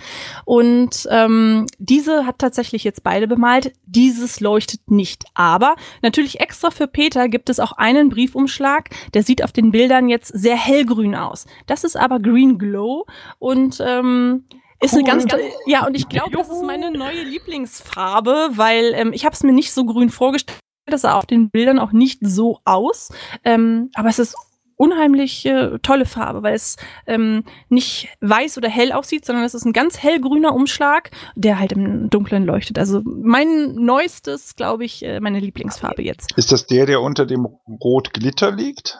Und 0.44 1.06
ähm, 1.10 1.66
diese 1.78 2.24
hat 2.26 2.38
tatsächlich 2.38 2.84
jetzt 2.84 3.02
beide 3.02 3.26
bemalt. 3.28 3.72
Dieses 3.86 4.40
leuchtet 4.40 4.90
nicht. 4.90 5.24
Aber 5.34 5.76
natürlich 6.02 6.40
extra 6.40 6.70
für 6.70 6.86
Peter 6.86 7.28
gibt 7.28 7.50
es 7.50 7.60
auch 7.60 7.72
einen 7.72 8.08
Briefumschlag, 8.08 8.90
der 9.14 9.22
sieht 9.22 9.42
auf 9.44 9.52
den 9.52 9.70
Bildern 9.70 10.08
jetzt 10.08 10.28
sehr 10.28 10.56
hellgrün 10.56 11.14
aus. 11.14 11.46
Das 11.66 11.84
ist 11.84 11.96
aber 11.96 12.20
Green 12.20 12.58
Glow 12.58 13.06
und 13.38 13.82
ähm, 13.84 14.44
ist 14.80 14.92
Cool. 14.92 15.00
eine 15.00 15.08
ganz 15.08 15.26
tolle- 15.26 15.42
ja 15.66 15.86
und 15.86 15.96
ich 15.96 16.08
glaube, 16.08 16.30
das 16.36 16.48
ist 16.48 16.62
meine 16.62 16.90
neue 16.92 17.24
Lieblingsfarbe, 17.24 18.50
weil 18.52 18.92
ähm, 18.94 19.12
ich 19.12 19.24
habe 19.24 19.34
es 19.34 19.42
mir 19.42 19.52
nicht 19.52 19.72
so 19.72 19.84
grün 19.84 20.10
vorgestellt. 20.10 20.58
Das 20.86 21.02
sah 21.02 21.14
auf 21.18 21.26
den 21.26 21.50
Bildern 21.50 21.78
auch 21.78 21.92
nicht 21.92 22.20
so 22.22 22.60
aus, 22.64 23.10
ähm, 23.44 23.90
aber 23.94 24.08
es 24.08 24.18
ist 24.18 24.36
unheimlich 24.78 25.44
äh, 25.44 25.78
tolle 25.82 26.06
Farbe, 26.06 26.42
weil 26.42 26.54
es 26.54 26.76
ähm, 27.06 27.44
nicht 27.68 28.08
weiß 28.20 28.56
oder 28.56 28.68
hell 28.70 28.92
aussieht, 28.92 29.26
sondern 29.26 29.44
es 29.44 29.52
ist 29.52 29.66
ein 29.66 29.72
ganz 29.74 30.02
hellgrüner 30.02 30.54
Umschlag, 30.54 31.10
der 31.34 31.58
halt 31.58 31.72
im 31.72 32.08
Dunklen 32.08 32.46
leuchtet. 32.46 32.78
Also 32.78 33.02
mein 33.04 33.74
neuestes, 33.74 34.56
glaube 34.56 34.84
ich, 34.86 35.04
äh, 35.04 35.20
meine 35.20 35.40
Lieblingsfarbe 35.40 36.02
jetzt. 36.02 36.32
Ist 36.38 36.52
das 36.52 36.66
der, 36.66 36.86
der 36.86 37.02
unter 37.02 37.26
dem 37.26 37.44
Rot 37.84 38.14
Glitter 38.14 38.50
liegt? 38.52 38.98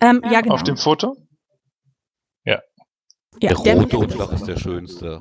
Ähm, 0.00 0.22
ja, 0.30 0.40
genau. 0.40 0.54
Auf 0.54 0.62
dem 0.62 0.76
Foto? 0.76 1.16
ja, 2.44 2.60
Der 3.42 3.54
der- 3.54 3.76
rote 3.80 3.98
Umschlag 3.98 4.32
ist 4.32 4.46
der 4.46 4.56
schönste. 4.56 5.20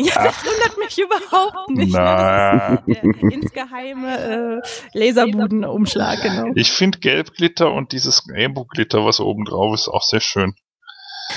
Ja, 0.00 0.24
das 0.24 0.44
wundert 0.44 0.78
mich 0.78 0.98
überhaupt 0.98 1.70
nicht. 1.70 1.92
Ne? 1.92 1.98
Na. 1.98 2.76
Das 2.76 2.80
ist 2.86 3.02
der 3.02 3.32
insgeheime 3.32 4.62
äh, 4.62 4.68
Laserbudenumschlag, 4.98 6.22
genau. 6.22 6.52
Ich 6.54 6.70
finde 6.70 6.98
Gelbglitter 7.00 7.72
und 7.72 7.90
dieses 7.92 8.22
Rainbow-Glitter, 8.30 9.04
was 9.04 9.18
oben 9.18 9.44
drauf 9.44 9.74
ist, 9.74 9.88
auch 9.88 10.02
sehr 10.02 10.20
schön. 10.20 10.54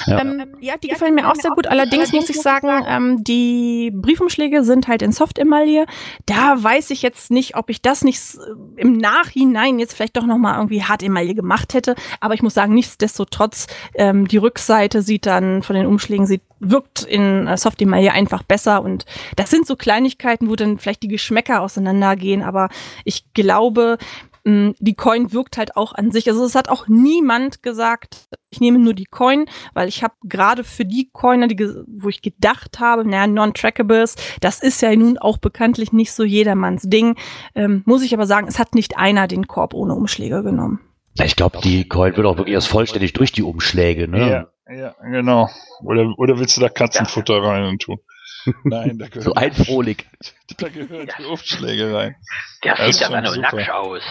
Ja. 0.08 0.20
Ähm, 0.22 0.56
ja, 0.62 0.76
die 0.78 0.88
gefallen 0.88 1.16
mir 1.16 1.30
auch 1.30 1.36
sehr 1.36 1.52
gut. 1.52 1.68
Allerdings 1.68 2.12
muss 2.14 2.30
ich 2.30 2.40
sagen, 2.42 2.70
ähm, 2.88 3.24
die 3.24 3.92
Briefumschläge 3.94 4.64
sind 4.64 4.88
halt 4.88 5.02
in 5.02 5.12
Soft-Emaille. 5.12 5.86
Da 6.26 6.56
weiß 6.64 6.92
ich 6.92 7.02
jetzt 7.02 7.30
nicht, 7.32 7.56
ob 7.56 7.70
ich 7.70 7.82
das 7.82 8.04
nicht 8.04 8.18
s- 8.18 8.40
im 8.78 8.94
Nachhinein 8.98 9.80
jetzt 9.80 9.94
vielleicht 9.94 10.16
doch 10.18 10.26
nochmal 10.26 10.56
irgendwie 10.58 10.84
Hart-Emaille 10.84 11.36
gemacht 11.36 11.74
hätte. 11.74 11.96
Aber 12.20 12.34
ich 12.34 12.42
muss 12.42 12.54
sagen, 12.54 12.74
nichtsdestotrotz, 12.74 13.68
ähm, 13.96 14.28
die 14.28 14.38
Rückseite 14.38 15.02
sieht 15.02 15.26
dann 15.26 15.62
von 15.62 15.76
den 15.76 15.86
Umschlägen, 15.86 16.26
sieht, 16.26 16.42
wirkt 16.60 17.04
in 17.04 17.48
äh, 17.48 17.58
Soft-Emaille 17.58 18.14
einfach 18.14 18.44
besser. 18.44 18.82
Und 18.84 19.06
das 19.36 19.50
sind 19.50 19.68
so 19.68 19.76
Kleinigkeiten, 19.76 20.50
wo 20.50 20.56
dann 20.56 20.78
vielleicht 20.78 21.04
die 21.04 21.08
Geschmäcker 21.10 21.62
auseinandergehen. 21.62 22.44
Aber 22.44 22.70
ich 23.04 23.26
glaube, 23.34 23.98
die 24.44 24.96
Coin 24.96 25.32
wirkt 25.34 25.58
halt 25.58 25.76
auch 25.78 25.94
an 25.94 26.12
sich. 26.12 26.28
Also 26.28 26.44
es 26.44 26.56
hat 26.56 26.68
auch 26.70 26.88
niemand 26.88 27.62
gesagt, 27.62 28.28
ich 28.50 28.60
nehme 28.60 28.80
nur 28.80 28.94
die 28.96 29.06
Coin, 29.06 29.46
weil 29.74 29.88
ich 29.88 30.04
habe 30.04 30.14
gerade 30.24 30.64
für 30.64 30.84
die 30.86 31.10
Coiner, 31.14 31.48
die, 31.48 31.56
ge- 31.56 31.84
wo 31.88 32.10
ich 32.10 32.22
gedacht 32.22 32.80
habe, 32.80 33.06
naja, 33.08 33.28
Non-Trackables, 33.28 34.16
das 34.40 34.60
ist 34.62 34.82
ja 34.82 34.96
nun 34.96 35.18
auch 35.20 35.38
bekanntlich 35.38 35.94
nicht 35.94 36.12
so 36.12 36.24
jedermanns 36.24 36.84
Ding. 36.84 37.18
Ähm, 37.54 37.84
muss 37.86 38.02
ich 38.04 38.14
aber 38.14 38.26
sagen, 38.26 38.48
es 38.48 38.58
hat 38.58 38.74
nicht 38.74 38.98
einer 38.98 39.28
den 39.28 39.48
Korb 39.48 39.74
ohne 39.76 39.94
Umschläge 39.94 40.42
genommen. 40.44 40.80
Ja, 41.16 41.26
ich 41.26 41.36
glaube, 41.36 41.60
die 41.64 41.88
Coin 41.88 42.16
wird 42.18 42.26
auch 42.26 42.38
wirklich 42.38 42.54
erst 42.56 42.68
vollständig 42.70 43.14
durch 43.14 43.32
die 43.32 43.44
Umschläge, 43.44 44.08
ne? 44.08 44.48
Ja, 44.68 44.74
ja, 44.74 44.96
genau. 45.04 45.50
Oder, 45.84 46.14
oder 46.18 46.40
willst 46.40 46.56
du 46.58 46.62
da 46.62 46.70
Katzenfutter 46.70 47.44
rein 47.44 47.66
und 47.66 47.82
tun? 47.82 47.98
Nein, 48.64 48.98
da 48.98 49.08
gehört, 49.08 49.24
So 49.26 49.34
einfrohlig. 49.36 50.08
da 50.58 50.70
gehören 50.70 51.08
die 51.20 51.26
Umschläge 51.26 51.94
rein. 51.94 52.16
Der 52.64 52.92
sieht 52.92 53.04
aber 53.04 53.24
super. 53.28 53.56
nackt 53.58 53.70
aus. 53.70 54.02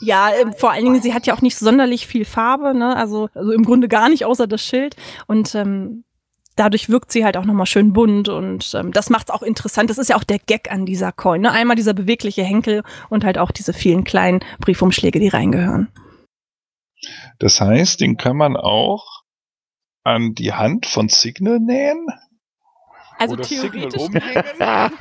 Ja, 0.00 0.30
ähm, 0.40 0.52
vor 0.52 0.72
allen 0.72 0.84
Dingen, 0.84 1.02
sie 1.02 1.14
hat 1.14 1.26
ja 1.26 1.34
auch 1.34 1.42
nicht 1.42 1.56
sonderlich 1.56 2.06
viel 2.06 2.24
Farbe, 2.24 2.74
ne? 2.74 2.96
Also, 2.96 3.28
also 3.34 3.52
im 3.52 3.64
Grunde 3.64 3.88
gar 3.88 4.08
nicht, 4.08 4.24
außer 4.24 4.46
das 4.46 4.62
Schild. 4.62 4.96
Und 5.26 5.54
ähm, 5.54 6.04
dadurch 6.56 6.88
wirkt 6.88 7.12
sie 7.12 7.24
halt 7.24 7.36
auch 7.36 7.44
nochmal 7.44 7.66
schön 7.66 7.92
bunt 7.92 8.28
und 8.28 8.74
ähm, 8.74 8.92
das 8.92 9.10
macht 9.10 9.28
es 9.28 9.34
auch 9.34 9.42
interessant. 9.42 9.90
Das 9.90 9.98
ist 9.98 10.08
ja 10.08 10.16
auch 10.16 10.24
der 10.24 10.38
Gag 10.38 10.70
an 10.70 10.86
dieser 10.86 11.12
Coin. 11.12 11.42
Ne? 11.42 11.52
Einmal 11.52 11.76
dieser 11.76 11.94
bewegliche 11.94 12.42
Henkel 12.42 12.82
und 13.08 13.24
halt 13.24 13.38
auch 13.38 13.50
diese 13.50 13.72
vielen 13.72 14.04
kleinen 14.04 14.40
Briefumschläge, 14.60 15.20
die 15.20 15.28
reingehören. 15.28 15.88
Das 17.38 17.60
heißt, 17.60 18.00
den 18.00 18.16
kann 18.16 18.36
man 18.36 18.56
auch 18.56 19.22
an 20.02 20.34
die 20.34 20.52
Hand 20.52 20.86
von 20.86 21.08
Signal 21.08 21.60
nähen? 21.60 22.06
Also 23.18 23.34
oder 23.34 23.44
Signal 23.44 23.70
theoretisch, 23.70 24.00
umhängen? 24.02 24.44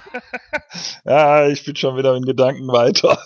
ja, 1.06 1.48
ich 1.48 1.64
bin 1.66 1.76
schon 1.76 1.98
wieder 1.98 2.16
in 2.16 2.24
Gedanken 2.24 2.68
weiter. 2.68 3.20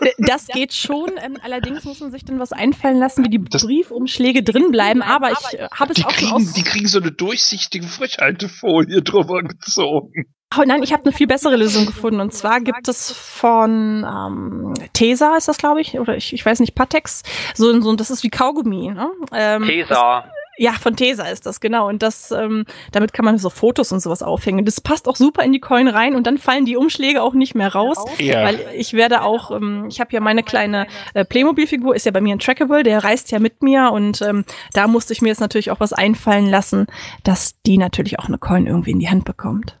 äh, 0.00 0.10
das 0.18 0.46
geht 0.46 0.72
schon. 0.72 1.10
Ähm, 1.22 1.36
allerdings 1.42 1.84
muss 1.84 2.00
man 2.00 2.10
sich 2.10 2.24
dann 2.24 2.38
was 2.38 2.52
einfallen 2.52 2.98
lassen, 2.98 3.24
wie 3.24 3.30
die 3.30 3.44
Das- 3.44 3.64
Briefumschläge 3.64 4.42
drin 4.42 4.70
bleiben. 4.70 5.02
Aber 5.02 5.32
ich 5.32 5.58
äh, 5.58 5.68
habe 5.72 5.92
es 5.92 6.04
auch 6.04 6.10
schon 6.10 6.30
kriegen, 6.30 6.32
aus. 6.32 6.52
die 6.52 6.62
kriegen 6.62 6.86
so 6.86 7.00
eine 7.00 7.12
durchsichtige 7.12 7.86
Frischhaltefolie 7.86 9.02
drüber 9.02 9.42
gezogen. 9.42 10.26
Oh 10.58 10.62
nein, 10.66 10.82
ich 10.82 10.92
habe 10.92 11.04
eine 11.04 11.12
viel 11.12 11.28
bessere 11.28 11.54
Lösung 11.56 11.86
gefunden. 11.86 12.20
Und 12.20 12.34
zwar 12.34 12.60
gibt 12.60 12.88
es 12.88 13.12
von 13.12 14.04
ähm, 14.04 14.74
Tesa, 14.92 15.36
ist 15.36 15.46
das, 15.46 15.58
glaube 15.58 15.80
ich, 15.80 15.98
oder 16.00 16.16
ich, 16.16 16.32
ich 16.32 16.44
weiß 16.44 16.58
nicht, 16.58 16.74
Patex. 16.74 17.22
So, 17.54 17.80
so, 17.80 17.94
das 17.94 18.10
ist 18.10 18.24
wie 18.24 18.30
Kaugummi. 18.30 18.88
Ne? 18.88 19.10
Ähm, 19.32 19.62
Tesa. 19.64 20.24
Ja, 20.60 20.72
von 20.72 20.94
Tesa 20.94 21.24
ist 21.24 21.46
das, 21.46 21.58
genau. 21.60 21.88
Und 21.88 22.02
das, 22.02 22.32
ähm, 22.32 22.66
damit 22.92 23.14
kann 23.14 23.24
man 23.24 23.38
so 23.38 23.48
Fotos 23.48 23.92
und 23.92 24.00
sowas 24.00 24.22
aufhängen. 24.22 24.66
Das 24.66 24.82
passt 24.82 25.08
auch 25.08 25.16
super 25.16 25.42
in 25.42 25.52
die 25.52 25.58
Coin 25.58 25.88
rein 25.88 26.14
und 26.14 26.26
dann 26.26 26.36
fallen 26.36 26.66
die 26.66 26.76
Umschläge 26.76 27.22
auch 27.22 27.32
nicht 27.32 27.54
mehr 27.54 27.72
raus. 27.72 27.96
Ja. 28.18 28.44
Weil 28.44 28.66
ich 28.76 28.92
werde 28.92 29.22
auch, 29.22 29.52
ähm, 29.52 29.86
ich 29.88 30.00
habe 30.00 30.12
ja 30.12 30.20
meine 30.20 30.42
kleine 30.42 30.86
äh, 31.14 31.24
Playmobil-Figur, 31.24 31.96
ist 31.96 32.04
ja 32.04 32.12
bei 32.12 32.20
mir 32.20 32.34
ein 32.34 32.40
Trackable, 32.40 32.82
der 32.82 33.02
reist 33.02 33.30
ja 33.30 33.38
mit 33.38 33.62
mir 33.62 33.90
und 33.90 34.20
ähm, 34.20 34.44
da 34.74 34.86
musste 34.86 35.14
ich 35.14 35.22
mir 35.22 35.28
jetzt 35.28 35.40
natürlich 35.40 35.70
auch 35.70 35.80
was 35.80 35.94
einfallen 35.94 36.44
lassen, 36.44 36.88
dass 37.24 37.58
die 37.62 37.78
natürlich 37.78 38.18
auch 38.18 38.26
eine 38.26 38.36
Coin 38.36 38.66
irgendwie 38.66 38.90
in 38.90 38.98
die 38.98 39.08
Hand 39.08 39.24
bekommt. 39.24 39.78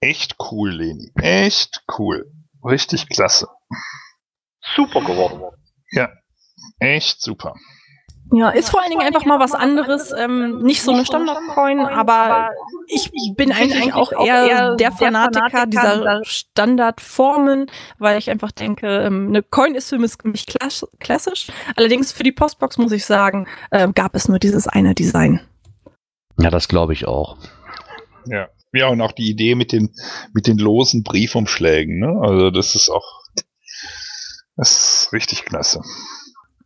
Echt 0.00 0.36
cool, 0.50 0.70
Leni. 0.70 1.12
Echt 1.16 1.84
cool. 1.98 2.32
Richtig 2.64 3.10
klasse. 3.10 3.46
Super 4.74 5.02
geworden. 5.02 5.42
Ja. 5.90 6.08
Echt 6.78 7.20
super. 7.20 7.56
Ja, 8.34 8.48
ist 8.48 8.70
vor 8.70 8.80
allen 8.80 8.90
Dingen 8.90 9.02
einfach 9.02 9.26
mal 9.26 9.38
was 9.40 9.52
anderes, 9.52 10.10
ähm, 10.16 10.62
nicht 10.62 10.82
so 10.82 10.92
eine 10.92 11.04
Standard-Coin, 11.04 11.80
aber 11.80 12.48
ich 12.86 13.10
bin 13.36 13.52
eigentlich 13.52 13.92
auch 13.92 14.10
eher 14.24 14.74
der 14.76 14.90
Fanatiker 14.92 15.66
dieser 15.66 16.20
Standardformen, 16.24 17.66
weil 17.98 18.18
ich 18.18 18.30
einfach 18.30 18.50
denke, 18.50 18.86
ähm, 19.02 19.28
eine 19.28 19.42
Coin 19.42 19.74
ist 19.74 19.90
für 19.90 19.98
mich 19.98 20.12
mich 20.24 20.46
klass- 20.46 20.86
klassisch. 20.98 21.48
Allerdings 21.76 22.12
für 22.12 22.22
die 22.22 22.32
Postbox 22.32 22.78
muss 22.78 22.92
ich 22.92 23.04
sagen, 23.04 23.46
äh, 23.70 23.86
gab 23.92 24.14
es 24.14 24.28
nur 24.28 24.38
dieses 24.38 24.66
eine 24.66 24.94
Design. 24.94 25.40
Ja, 26.38 26.48
das 26.48 26.68
glaube 26.68 26.94
ich 26.94 27.06
auch. 27.06 27.36
Ja. 28.26 28.48
Ja, 28.74 28.88
und 28.88 29.02
auch 29.02 29.12
die 29.12 29.28
Idee 29.28 29.54
mit 29.54 29.72
den, 29.72 29.94
mit 30.32 30.46
den 30.46 30.56
losen 30.56 31.02
Briefumschlägen, 31.02 31.98
ne? 31.98 32.18
Also 32.22 32.50
das 32.50 32.74
ist 32.74 32.88
auch, 32.88 33.20
das 34.56 34.70
ist 35.04 35.12
richtig 35.12 35.44
klasse. 35.44 35.82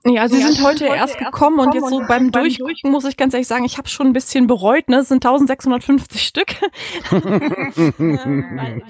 Ja, 0.09 0.29
sie 0.29 0.41
sind 0.41 0.63
heute 0.63 0.87
erst 0.87 1.19
gekommen 1.19 1.59
und 1.59 1.75
jetzt 1.75 1.89
so 1.89 2.03
beim 2.07 2.31
Durchgucken 2.31 2.91
muss 2.91 3.05
ich 3.05 3.17
ganz 3.17 3.35
ehrlich 3.35 3.49
sagen, 3.49 3.65
ich 3.65 3.79
habe 3.79 3.89
schon 3.89 4.09
ein 4.09 4.13
bisschen 4.13 4.47
bereut, 4.47 4.89
ne? 4.89 4.99
Es 4.99 5.09
sind 5.09 5.25
1650 5.25 6.23
Stück. 6.23 6.55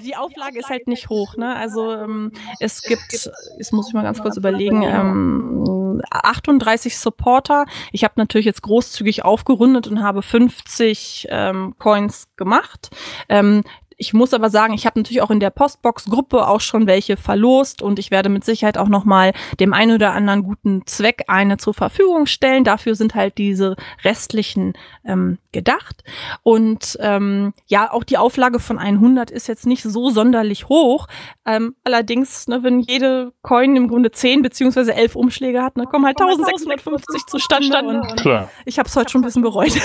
Die 0.03 0.15
Auflage 0.15 0.59
ist 0.59 0.69
halt 0.69 0.87
nicht 0.87 1.09
hoch, 1.09 1.35
ne? 1.37 1.55
Also 1.55 1.93
ähm, 1.93 2.31
es 2.59 2.81
gibt, 2.83 3.29
jetzt 3.57 3.73
muss 3.73 3.87
ich 3.87 3.93
mal 3.93 4.03
ganz 4.03 4.21
kurz 4.21 4.37
überlegen, 4.37 4.83
ähm, 4.83 6.01
38 6.11 6.97
Supporter. 6.97 7.65
Ich 7.91 8.03
habe 8.03 8.13
natürlich 8.17 8.45
jetzt 8.45 8.61
großzügig 8.61 9.25
aufgerundet 9.25 9.87
und 9.87 10.03
habe 10.03 10.21
50 10.21 11.27
ähm, 11.29 11.75
Coins 11.79 12.27
gemacht. 12.35 12.89
Ähm, 13.29 13.63
ich 13.97 14.13
muss 14.13 14.33
aber 14.33 14.51
sagen, 14.51 14.73
ich 14.73 14.85
habe 14.85 14.99
natürlich 14.99 15.23
auch 15.23 15.31
in 15.31 15.39
der 15.39 15.49
Postbox-Gruppe 15.49 16.47
auch 16.47 16.61
schon 16.61 16.85
welche 16.85 17.17
verlost 17.17 17.81
und 17.81 17.97
ich 17.97 18.11
werde 18.11 18.29
mit 18.29 18.45
Sicherheit 18.45 18.77
auch 18.77 18.89
noch 18.89 19.05
mal 19.05 19.33
dem 19.59 19.73
einen 19.73 19.95
oder 19.95 20.13
anderen 20.13 20.43
guten 20.43 20.85
Zweck 20.85 21.23
eine 21.27 21.57
zur 21.57 21.73
Verfügung 21.73 22.27
stellen. 22.27 22.63
Dafür 22.63 22.93
sind 22.93 23.15
halt 23.15 23.39
diese 23.39 23.75
restlichen 24.03 24.73
ähm, 25.03 25.39
gedacht. 25.51 26.03
Und 26.43 26.97
ähm, 27.01 27.53
ja, 27.65 27.91
auch 27.91 28.03
die 28.03 28.19
Auflage 28.19 28.59
von 28.59 28.77
100 28.77 29.31
ist 29.31 29.47
jetzt 29.47 29.65
nicht 29.65 29.81
so 29.81 30.11
sonderlich 30.11 30.69
hoch. 30.69 31.07
Ähm, 31.45 31.75
allerdings, 31.83 32.47
ne, 32.47 32.61
wenn 32.61 32.79
jede 32.79 33.33
Coin 33.41 33.75
im 33.75 33.87
Grunde 33.87 34.11
10 34.11 34.43
beziehungsweise 34.43 34.93
11 34.93 35.15
Umschläge 35.15 35.63
hat, 35.63 35.75
ne, 35.75 35.85
kommen 35.85 36.05
halt 36.05 36.21
1650 36.21 37.25
zustande. 37.25 37.79
Und 37.79 38.17
Klar. 38.17 38.51
ich 38.65 38.77
habe 38.77 38.87
es 38.87 38.95
heute 38.95 39.09
schon 39.09 39.21
ein 39.21 39.25
bisschen 39.25 39.41
bereut. 39.41 39.73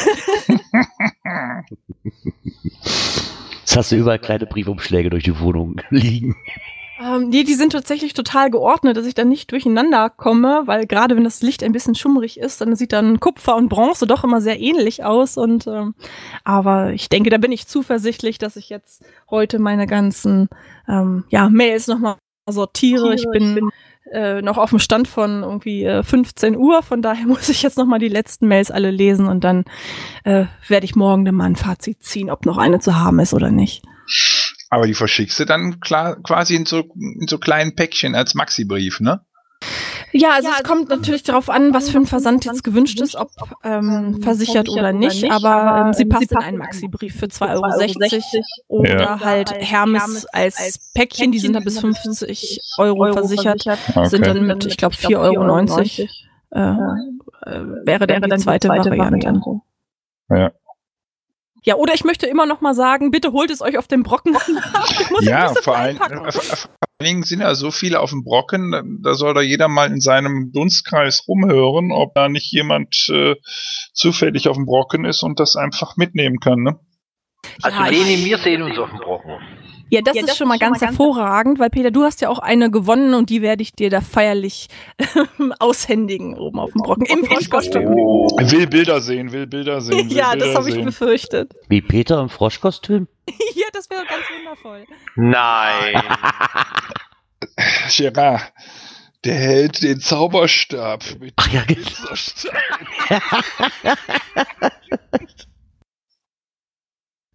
Jetzt 3.72 3.78
hast 3.78 3.92
du 3.92 3.96
überall 3.96 4.18
kleine 4.18 4.44
Briefumschläge 4.44 5.08
durch 5.08 5.24
die 5.24 5.40
Wohnung 5.40 5.80
liegen. 5.88 6.36
Ähm, 7.00 7.30
nee, 7.30 7.42
die 7.42 7.54
sind 7.54 7.72
tatsächlich 7.72 8.12
total 8.12 8.50
geordnet, 8.50 8.98
dass 8.98 9.06
ich 9.06 9.14
dann 9.14 9.30
nicht 9.30 9.50
durcheinander 9.50 10.10
komme, 10.10 10.64
weil 10.66 10.86
gerade 10.86 11.16
wenn 11.16 11.24
das 11.24 11.40
Licht 11.40 11.62
ein 11.62 11.72
bisschen 11.72 11.94
schummrig 11.94 12.38
ist, 12.38 12.60
dann 12.60 12.76
sieht 12.76 12.92
dann 12.92 13.18
Kupfer 13.18 13.56
und 13.56 13.70
Bronze 13.70 14.06
doch 14.06 14.24
immer 14.24 14.42
sehr 14.42 14.60
ähnlich 14.60 15.04
aus. 15.04 15.38
Und 15.38 15.66
ähm, 15.66 15.94
aber 16.44 16.92
ich 16.92 17.08
denke, 17.08 17.30
da 17.30 17.38
bin 17.38 17.50
ich 17.50 17.66
zuversichtlich, 17.66 18.36
dass 18.36 18.56
ich 18.56 18.68
jetzt 18.68 19.02
heute 19.30 19.58
meine 19.58 19.86
ganzen 19.86 20.50
ähm, 20.86 21.24
ja, 21.30 21.48
Mails 21.48 21.86
nochmal 21.86 22.16
sortiere. 22.46 23.14
Ich 23.14 23.24
bin 23.30 23.70
äh, 24.12 24.42
noch 24.42 24.58
auf 24.58 24.70
dem 24.70 24.78
Stand 24.78 25.08
von 25.08 25.42
irgendwie 25.42 25.84
äh, 25.84 26.02
15 26.02 26.56
Uhr, 26.56 26.82
von 26.82 27.02
daher 27.02 27.26
muss 27.26 27.48
ich 27.48 27.62
jetzt 27.62 27.78
nochmal 27.78 27.98
die 27.98 28.08
letzten 28.08 28.48
Mails 28.48 28.70
alle 28.70 28.90
lesen 28.90 29.26
und 29.26 29.44
dann 29.44 29.64
äh, 30.24 30.46
werde 30.68 30.84
ich 30.84 30.94
morgen 30.94 31.24
dann 31.24 31.34
mal 31.34 31.44
ein 31.44 31.56
Fazit 31.56 32.02
ziehen, 32.02 32.30
ob 32.30 32.46
noch 32.46 32.58
eine 32.58 32.80
zu 32.80 32.96
haben 32.96 33.18
ist 33.18 33.34
oder 33.34 33.50
nicht. 33.50 33.82
Aber 34.70 34.86
die 34.86 34.94
verschickst 34.94 35.38
du 35.40 35.44
dann 35.44 35.80
klar, 35.80 36.16
quasi 36.22 36.54
in 36.54 36.66
so, 36.66 36.84
in 36.94 37.26
so 37.28 37.38
kleinen 37.38 37.74
Päckchen 37.74 38.14
als 38.14 38.34
Maxi-Brief, 38.34 39.00
ne? 39.00 39.24
Ja, 40.12 40.30
also 40.32 40.48
es 40.56 40.62
kommt 40.62 40.88
natürlich 40.90 41.22
darauf 41.22 41.48
an, 41.48 41.72
was 41.72 41.88
für 41.88 41.98
ein 41.98 42.06
Versand 42.06 42.44
jetzt 42.44 42.62
gewünscht 42.64 43.00
ist, 43.00 43.16
ob 43.16 43.30
ähm, 43.64 44.20
versichert 44.22 44.68
oder 44.68 44.92
nicht, 44.92 45.30
aber 45.30 45.86
ähm, 45.86 45.92
sie 45.94 46.04
passt 46.04 46.30
in 46.32 46.38
einen 46.38 46.58
Maxi-Brief 46.58 47.18
für 47.18 47.26
2,60 47.26 48.22
Euro 48.22 48.44
oder 48.68 49.00
Ja. 49.00 49.20
halt 49.20 49.52
Hermes 49.52 50.26
als 50.26 50.90
Päckchen, 50.94 51.32
die 51.32 51.38
sind 51.38 51.54
dann 51.54 51.64
bis 51.64 51.80
50 51.80 52.60
Euro 52.78 53.12
versichert, 53.12 53.64
sind 54.04 54.26
dann 54.26 54.46
mit, 54.46 54.66
ich 54.66 54.76
glaube, 54.76 54.94
4,90 54.94 55.18
Euro 55.18 55.58
äh, 56.54 56.60
äh, 57.50 57.86
wäre 57.86 58.06
dann 58.06 58.22
die 58.22 58.36
zweite 58.36 58.68
Variante. 58.68 59.60
Ja. 60.30 60.52
Ja, 61.64 61.76
oder 61.76 61.94
ich 61.94 62.02
möchte 62.04 62.26
immer 62.26 62.44
noch 62.46 62.60
mal 62.60 62.74
sagen, 62.74 63.10
bitte 63.10 63.32
holt 63.32 63.50
es 63.50 63.60
euch 63.62 63.78
auf 63.78 63.86
den 63.86 64.02
Brocken. 64.02 64.36
Ja, 65.20 65.54
vor 65.62 65.76
allen, 65.76 65.96
äh, 65.98 66.32
vor 66.32 66.42
allen 66.98 67.06
Dingen 67.06 67.22
sind 67.22 67.40
ja 67.40 67.54
so 67.54 67.70
viele 67.70 68.00
auf 68.00 68.10
dem 68.10 68.24
Brocken, 68.24 69.00
da- 69.02 69.14
soll 69.14 69.34
da 69.34 69.40
jeder 69.40 69.68
mal 69.68 69.90
in 69.92 70.00
seinem 70.00 70.50
Dunstkreis 70.52 71.24
rumhören, 71.28 71.92
ob 71.92 72.14
da 72.14 72.28
nicht 72.28 72.50
jemand 72.52 73.08
äh, 73.10 73.36
zufällig 73.92 74.48
auf 74.48 74.56
dem 74.56 74.66
Brocken 74.66 75.04
ist 75.04 75.22
und 75.22 75.38
das 75.38 75.54
einfach 75.56 75.96
mitnehmen 75.96 76.38
kann, 76.40 76.62
ne? 76.62 76.78
Also 77.62 77.78
Ja, 77.78 77.88
Leni, 77.88 78.24
wir 78.24 78.38
sehen 78.38 78.62
uns 78.62 78.78
auf 78.78 78.90
dem 78.90 78.98
Brocken. 78.98 79.38
Ja, 79.93 80.01
das 80.01 80.16
ist 80.16 80.38
schon 80.38 80.49
mal 80.49 80.59
ganz 80.59 80.80
hervorragend, 80.80 81.59
weil 81.59 81.68
Peter, 81.68 81.90
du 81.90 82.03
hast 82.03 82.22
ja 82.22 82.30
auch 82.30 82.38
eine 82.38 82.70
gewonnen 82.70 83.12
und 83.12 83.28
die 83.28 83.43
werde 83.43 83.62
ich 83.62 83.72
dir 83.72 83.90
da 83.90 84.01
feierlich 84.01 84.68
aushändigen 85.59 86.38
oben 86.38 86.61
auf 86.61 86.72
dem 86.72 86.80
Brocken 86.80 87.05
im 87.05 87.26
Froschkostüm. 87.26 87.90
Will 87.90 88.66
Bilder 88.68 89.03
sehen, 89.03 89.32
will 89.32 89.47
Bilder 89.47 89.82
sehen. 89.82 90.09
Will 90.09 90.16
Ja, 90.16 90.30
Bilder 90.30 90.47
das 90.47 90.57
habe 90.57 90.70
ich 90.70 90.76
sehen. 90.76 90.86
befürchtet. 90.86 91.53
Wie 91.68 91.82
Peter 91.82 92.22
im 92.22 92.30
Froschkostüm? 92.30 93.07
ja, 93.28 93.66
das 93.74 93.90
wäre 93.90 94.07
ganz 94.07 94.24
wundervoll. 94.34 94.86
Nein. 95.16 96.03
Gerard, 97.95 98.51
der 99.26 99.34
hält 99.34 99.82
den 99.82 100.01
Zauberstab 100.01 101.05
mit 101.20 101.34
Ach 101.36 101.53
ja, 101.53 101.64
genau. 101.64 101.82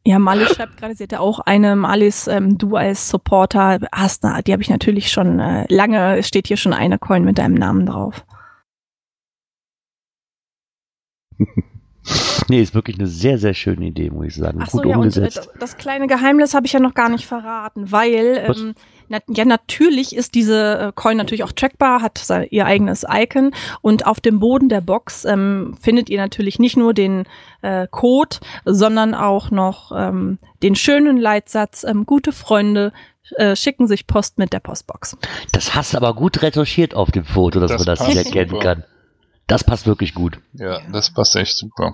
Ja, 0.08 0.20
Malis 0.20 0.56
schreibt 0.56 0.78
gerade, 0.78 0.96
sie 0.96 1.04
hätte 1.04 1.20
auch 1.20 1.40
eine. 1.42 1.76
Malis, 1.76 2.28
ähm, 2.28 2.58
du 2.58 2.78
als 2.78 3.10
Supporter 3.10 3.78
hast, 3.92 4.24
na, 4.24 4.42
die 4.42 4.54
habe 4.54 4.62
ich 4.62 4.70
natürlich 4.70 5.12
schon 5.12 5.42
äh, 5.42 5.66
lange, 5.68 6.18
es 6.18 6.30
steht 6.30 6.48
hier 6.48 6.56
schon 6.56 6.72
eine 6.72 6.98
Coin 6.98 7.26
mit 7.26 7.38
deinem 7.38 7.56
Namen 7.56 7.86
drauf. 7.86 8.26
Nee, 12.50 12.62
ist 12.62 12.74
wirklich 12.74 12.98
eine 12.98 13.08
sehr, 13.08 13.38
sehr 13.38 13.54
schöne 13.54 13.88
Idee, 13.88 14.10
muss 14.10 14.28
ich 14.28 14.36
sagen. 14.36 14.60
Ach 14.62 14.70
so, 14.70 14.78
Gut 14.78 14.86
ja, 14.86 14.96
und 14.96 15.18
äh, 15.18 15.20
umgesetzt. 15.20 15.50
das 15.60 15.76
kleine 15.76 16.08
Geheimnis 16.08 16.54
habe 16.54 16.66
ich 16.66 16.72
ja 16.72 16.80
noch 16.80 16.94
gar 16.94 17.10
nicht 17.10 17.26
verraten, 17.26 17.92
weil 17.92 18.46
ähm, 18.48 18.74
na, 19.10 19.20
ja 19.30 19.46
natürlich 19.46 20.16
ist 20.16 20.36
diese 20.36 20.78
äh, 20.80 20.92
Coin 20.94 21.18
natürlich 21.18 21.44
auch 21.44 21.52
trackbar, 21.52 22.02
hat 22.02 22.18
sein, 22.18 22.48
ihr 22.50 22.66
eigenes 22.66 23.06
Icon 23.10 23.52
und 23.82 24.06
auf 24.06 24.20
dem 24.20 24.40
Boden 24.40 24.70
der 24.70 24.82
Box 24.82 25.26
ähm, 25.26 25.76
findet 25.82 26.10
ihr 26.10 26.20
natürlich 26.20 26.60
nicht 26.60 26.78
nur 26.78 26.94
den 26.94 27.26
äh, 27.62 27.88
Code, 27.90 28.38
sondern 28.66 29.14
auch 29.14 29.52
noch 29.52 29.92
ähm, 29.96 30.40
den 30.64 30.76
schönen 30.76 31.18
Leitsatz: 31.18 31.84
ähm, 31.84 32.06
Gute 32.06 32.32
Freunde 32.32 32.92
äh, 33.36 33.56
schicken 33.56 33.88
sich 33.88 34.08
Post 34.08 34.38
mit 34.38 34.54
der 34.54 34.60
Postbox. 34.60 35.18
Das 35.52 35.76
hast 35.76 35.94
du 35.94 35.98
aber 35.98 36.14
gut 36.14 36.42
retuschiert 36.42 36.96
auf 36.96 37.12
dem 37.12 37.26
Foto, 37.26 37.60
dass 37.60 37.72
Das 37.72 37.80
man 37.80 37.86
das 37.96 38.08
nicht 38.08 38.18
erkennen 38.18 38.50
super. 38.52 38.64
kann. 38.64 38.84
Das 39.48 39.64
passt 39.64 39.88
wirklich 39.88 40.14
gut. 40.14 40.40
Ja, 40.54 40.82
das 40.92 41.14
passt 41.14 41.36
echt 41.36 41.58
super. 41.58 41.94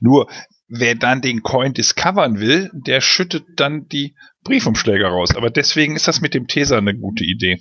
Nur, 0.00 0.26
wer 0.68 0.94
dann 0.94 1.20
den 1.20 1.42
Coin 1.42 1.72
discovern 1.72 2.40
will, 2.40 2.70
der 2.72 3.00
schüttet 3.00 3.44
dann 3.56 3.88
die 3.88 4.14
Briefumschläge 4.44 5.06
raus. 5.06 5.34
Aber 5.34 5.50
deswegen 5.50 5.96
ist 5.96 6.08
das 6.08 6.20
mit 6.20 6.34
dem 6.34 6.46
Teser 6.46 6.78
eine 6.78 6.96
gute 6.96 7.24
Idee. 7.24 7.60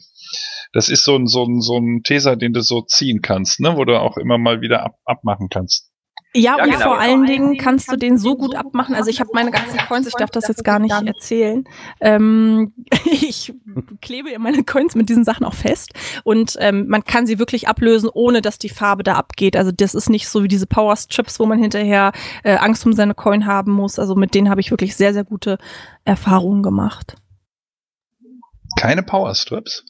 Das 0.74 0.90
ist 0.90 1.04
so 1.04 1.16
ein, 1.16 1.28
so 1.28 1.46
ein, 1.46 1.62
so 1.62 1.78
ein 1.78 2.04
Teser, 2.04 2.36
den 2.36 2.54
du 2.54 2.62
so 2.62 2.82
ziehen 2.82 3.22
kannst, 3.22 3.60
ne? 3.60 3.78
wo 3.78 3.86
du 3.86 4.00
auch 4.00 4.18
immer 4.18 4.38
mal 4.38 4.62
wieder 4.62 4.84
ab, 4.84 5.00
abmachen 5.06 5.50
kannst. 5.50 5.87
Ja, 6.34 6.58
Ja, 6.58 6.64
und 6.64 6.72
genau. 6.72 6.84
vor 6.84 7.00
allen 7.00 7.26
Dingen 7.26 7.58
kannst 7.58 7.92
du 7.92 7.96
den 7.96 8.18
so 8.18 8.36
gut 8.36 8.54
abmachen. 8.54 8.94
Also 8.96 9.10
ich 9.10 9.20
habe 9.20 9.30
meine 9.34 9.50
ganzen 9.52 9.78
Coins, 9.88 10.08
ich 10.08 10.14
darf 10.14 10.30
das 10.30 10.48
jetzt 10.48 10.64
gar 10.64 10.78
nicht 10.78 10.94
erzählen. 10.94 11.64
Ähm, 12.02 12.74
ich 13.06 13.54
klebe 14.02 14.32
ja 14.32 14.38
meine 14.38 14.64
Coins 14.64 14.94
mit 14.94 15.10
diesen 15.10 15.24
Sachen 15.24 15.46
auch 15.46 15.54
fest 15.54 15.94
und 16.24 16.56
ähm, 16.60 16.88
man 16.88 17.04
kann 17.06 17.26
sie 17.26 17.40
wirklich 17.40 17.68
ablösen, 17.68 18.10
ohne 18.14 18.42
dass 18.42 18.60
die 18.60 18.70
Farbe 18.70 19.04
da 19.04 19.16
abgeht. 19.16 19.56
Also 19.56 19.72
das 19.72 19.96
ist 19.96 20.10
nicht 20.10 20.28
so 20.28 20.44
wie 20.44 20.48
diese 20.48 20.68
Power 20.68 20.96
Strips, 20.96 21.40
wo 21.40 21.46
man 21.46 21.60
hinterher 21.60 22.12
äh, 22.44 22.58
Angst 22.58 22.86
um 22.86 22.94
seine 22.94 23.16
Coin 23.16 23.46
haben 23.48 23.72
muss. 23.72 23.98
Also 23.98 24.16
mit 24.16 24.36
denen 24.36 24.50
habe 24.50 24.62
ich 24.62 24.70
wirklich 24.70 24.96
sehr, 24.96 25.14
sehr 25.14 25.24
gute 25.24 25.58
Erfahrungen 26.06 26.62
gemacht. 26.62 27.16
Keine 28.80 29.02
Powerstrips. 29.02 29.86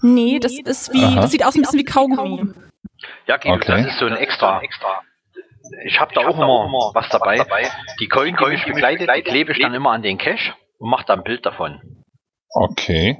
Nee, 0.00 0.38
das 0.38 0.52
ist 0.52 0.92
wie, 0.92 1.02
Aha. 1.02 1.22
das 1.22 1.32
sieht 1.32 1.44
aus 1.44 1.56
ein 1.56 1.62
bisschen 1.62 1.80
wie 1.80 1.84
Kaugummi. 1.84 2.52
Ja, 3.26 3.36
Guido, 3.36 3.54
Okay. 3.56 3.82
das 3.82 3.92
ist 3.94 3.98
so 3.98 4.06
ein 4.06 4.16
extra. 4.16 4.60
Ich 5.84 6.00
habe 6.00 6.12
da 6.14 6.22
auch 6.22 6.36
immer 6.36 6.92
was 6.94 7.08
dabei. 7.08 7.44
Die 8.00 8.08
Coin, 8.08 8.36
die 8.36 8.50
mich 8.50 8.64
begleitet, 8.64 9.08
die 9.16 9.22
klebe 9.22 9.52
ich 9.52 9.60
dann 9.60 9.74
immer 9.74 9.92
an 9.92 10.02
den 10.02 10.18
Cache 10.18 10.54
und 10.78 10.90
mache 10.90 11.04
da 11.06 11.14
ein 11.14 11.22
Bild 11.22 11.46
davon. 11.46 11.80
Okay. 12.50 13.18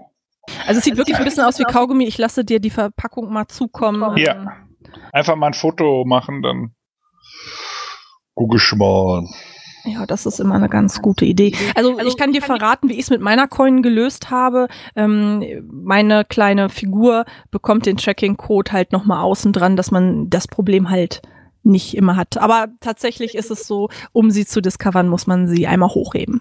Also 0.66 0.78
es 0.78 0.84
sieht 0.84 0.96
wirklich 0.96 1.16
ein 1.16 1.24
bisschen 1.24 1.44
aus 1.44 1.59
wie 1.59 1.64
Kaugummi. 1.64 2.05
Ich 2.05 2.18
lasse 2.18 2.44
dir 2.44 2.61
die 2.61 2.70
Verpackung 2.70 3.32
mal 3.32 3.46
zukommen. 3.48 4.16
Ja. 4.16 4.57
Einfach 5.12 5.36
mal 5.36 5.48
ein 5.48 5.55
Foto 5.55 6.05
machen, 6.05 6.42
dann 6.42 6.74
gucke 8.34 8.57
ich 8.57 8.72
mal. 8.74 9.24
Ja, 9.84 10.07
das 10.07 10.26
ist 10.26 10.38
immer 10.38 10.55
eine 10.55 10.68
ganz 10.68 11.03
gute 11.03 11.24
Idee. 11.24 11.55
Also 11.74 11.98
ich 12.00 12.16
kann 12.16 12.32
dir 12.32 12.42
verraten, 12.42 12.88
wie 12.88 12.94
ich 12.94 13.00
es 13.00 13.11
mit 13.11 13.20
meiner 13.20 13.48
Coin 13.48 13.82
gelöst 13.82 14.30
habe. 14.30 14.68
Ähm, 14.94 15.44
meine 15.70 16.24
kleine 16.24 16.68
Figur 16.68 17.24
bekommt 17.50 17.86
den 17.86 17.96
Tracking-Code 17.96 18.72
halt 18.72 18.92
nochmal 18.92 19.24
außen 19.24 19.53
dran, 19.53 19.76
dass 19.76 19.90
man 19.90 20.30
das 20.30 20.46
Problem 20.46 20.88
halt 20.88 21.22
nicht 21.63 21.97
immer 21.97 22.17
hat. 22.17 22.39
Aber 22.39 22.69
tatsächlich 22.81 23.35
ist 23.35 23.51
es 23.51 23.67
so, 23.67 23.89
um 24.13 24.31
sie 24.31 24.47
zu 24.47 24.61
discovern, 24.61 25.09
muss 25.09 25.27
man 25.27 25.49
sie 25.49 25.67
einmal 25.67 25.91
hochheben. 25.91 26.41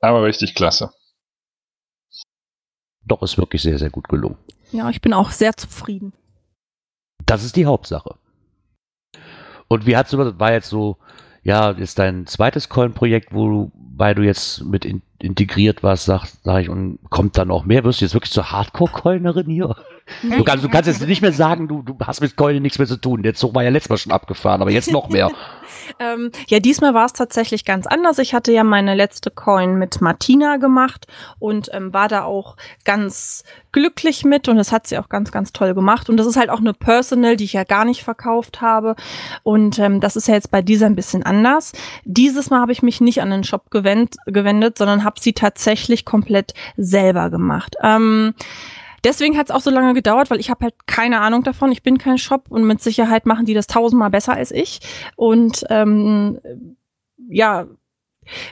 Aber 0.00 0.22
richtig 0.24 0.54
klasse. 0.54 0.90
Doch, 3.04 3.22
ist 3.22 3.38
wirklich 3.38 3.62
sehr, 3.62 3.78
sehr 3.78 3.90
gut 3.90 4.08
gelungen. 4.08 4.36
Ja, 4.72 4.90
ich 4.90 5.00
bin 5.00 5.12
auch 5.12 5.30
sehr 5.30 5.56
zufrieden. 5.56 6.12
Das 7.24 7.44
ist 7.44 7.56
die 7.56 7.66
Hauptsache. 7.66 8.16
Und 9.68 9.86
wie 9.86 9.96
hat's 9.96 10.12
über, 10.12 10.38
war 10.38 10.52
jetzt 10.52 10.68
so, 10.68 10.96
ja, 11.42 11.70
ist 11.70 11.98
dein 11.98 12.26
zweites 12.26 12.68
Coin-Projekt, 12.68 13.32
wobei 13.32 14.14
du 14.14 14.22
jetzt 14.22 14.62
mit 14.64 14.84
in, 14.84 15.02
integriert 15.18 15.82
warst, 15.82 16.04
sag, 16.04 16.26
sag 16.42 16.62
ich, 16.62 16.68
und 16.68 16.98
kommt 17.10 17.38
dann 17.38 17.48
noch 17.48 17.64
mehr? 17.64 17.84
Wirst 17.84 18.00
du 18.00 18.04
jetzt 18.04 18.14
wirklich 18.14 18.32
zur 18.32 18.50
Hardcore-Coinerin 18.50 19.46
hier? 19.46 19.76
Du 20.22 20.44
kannst, 20.44 20.64
du 20.64 20.68
kannst 20.68 20.86
jetzt 20.86 21.04
nicht 21.04 21.20
mehr 21.20 21.32
sagen, 21.32 21.66
du, 21.66 21.82
du 21.82 21.96
hast 22.00 22.20
mit 22.20 22.36
Coin 22.36 22.62
nichts 22.62 22.78
mehr 22.78 22.86
zu 22.86 22.96
tun. 22.96 23.24
Der 23.24 23.34
Zug 23.34 23.54
war 23.54 23.64
ja 23.64 23.70
letztes 23.70 23.90
Mal 23.90 23.96
schon 23.96 24.12
abgefahren, 24.12 24.62
aber 24.62 24.70
jetzt 24.70 24.90
noch 24.90 25.08
mehr. 25.08 25.30
Ähm, 26.00 26.30
ja, 26.48 26.58
diesmal 26.58 26.94
war 26.94 27.06
es 27.06 27.12
tatsächlich 27.12 27.64
ganz 27.64 27.86
anders. 27.86 28.18
Ich 28.18 28.34
hatte 28.34 28.52
ja 28.52 28.64
meine 28.64 28.94
letzte 28.94 29.30
Coin 29.30 29.78
mit 29.78 30.00
Martina 30.00 30.56
gemacht 30.56 31.06
und 31.38 31.70
ähm, 31.72 31.92
war 31.92 32.08
da 32.08 32.24
auch 32.24 32.56
ganz 32.84 33.44
glücklich 33.72 34.24
mit 34.24 34.48
und 34.48 34.56
das 34.56 34.72
hat 34.72 34.86
sie 34.86 34.98
auch 34.98 35.08
ganz, 35.08 35.30
ganz 35.32 35.52
toll 35.52 35.74
gemacht. 35.74 36.08
Und 36.08 36.16
das 36.16 36.26
ist 36.26 36.36
halt 36.36 36.50
auch 36.50 36.60
eine 36.60 36.72
Personal, 36.72 37.36
die 37.36 37.44
ich 37.44 37.52
ja 37.52 37.64
gar 37.64 37.84
nicht 37.84 38.02
verkauft 38.02 38.60
habe. 38.60 38.96
Und 39.42 39.78
ähm, 39.78 40.00
das 40.00 40.16
ist 40.16 40.28
ja 40.28 40.34
jetzt 40.34 40.50
bei 40.50 40.62
dieser 40.62 40.86
ein 40.86 40.96
bisschen 40.96 41.22
anders. 41.22 41.72
Dieses 42.04 42.50
Mal 42.50 42.60
habe 42.60 42.72
ich 42.72 42.82
mich 42.82 43.00
nicht 43.00 43.22
an 43.22 43.30
den 43.30 43.44
Shop 43.44 43.70
gewend 43.70 44.16
gewendet, 44.26 44.78
sondern 44.78 45.04
habe 45.06 45.18
sie 45.18 45.32
tatsächlich 45.32 46.04
komplett 46.04 46.52
selber 46.76 47.30
gemacht. 47.30 47.76
Ähm, 47.82 48.34
Deswegen 49.04 49.38
hat 49.38 49.50
es 49.50 49.54
auch 49.54 49.60
so 49.60 49.70
lange 49.70 49.94
gedauert, 49.94 50.30
weil 50.30 50.40
ich 50.40 50.50
habe 50.50 50.64
halt 50.64 50.74
keine 50.86 51.20
Ahnung 51.20 51.44
davon. 51.44 51.70
Ich 51.70 51.84
bin 51.84 51.96
kein 51.96 52.18
Shop 52.18 52.46
und 52.48 52.66
mit 52.66 52.82
Sicherheit 52.82 53.24
machen 53.24 53.46
die 53.46 53.54
das 53.54 53.68
tausendmal 53.68 54.10
besser 54.10 54.32
als 54.32 54.50
ich. 54.50 54.80
Und 55.14 55.64
ähm, 55.70 56.40
ja, 57.28 57.66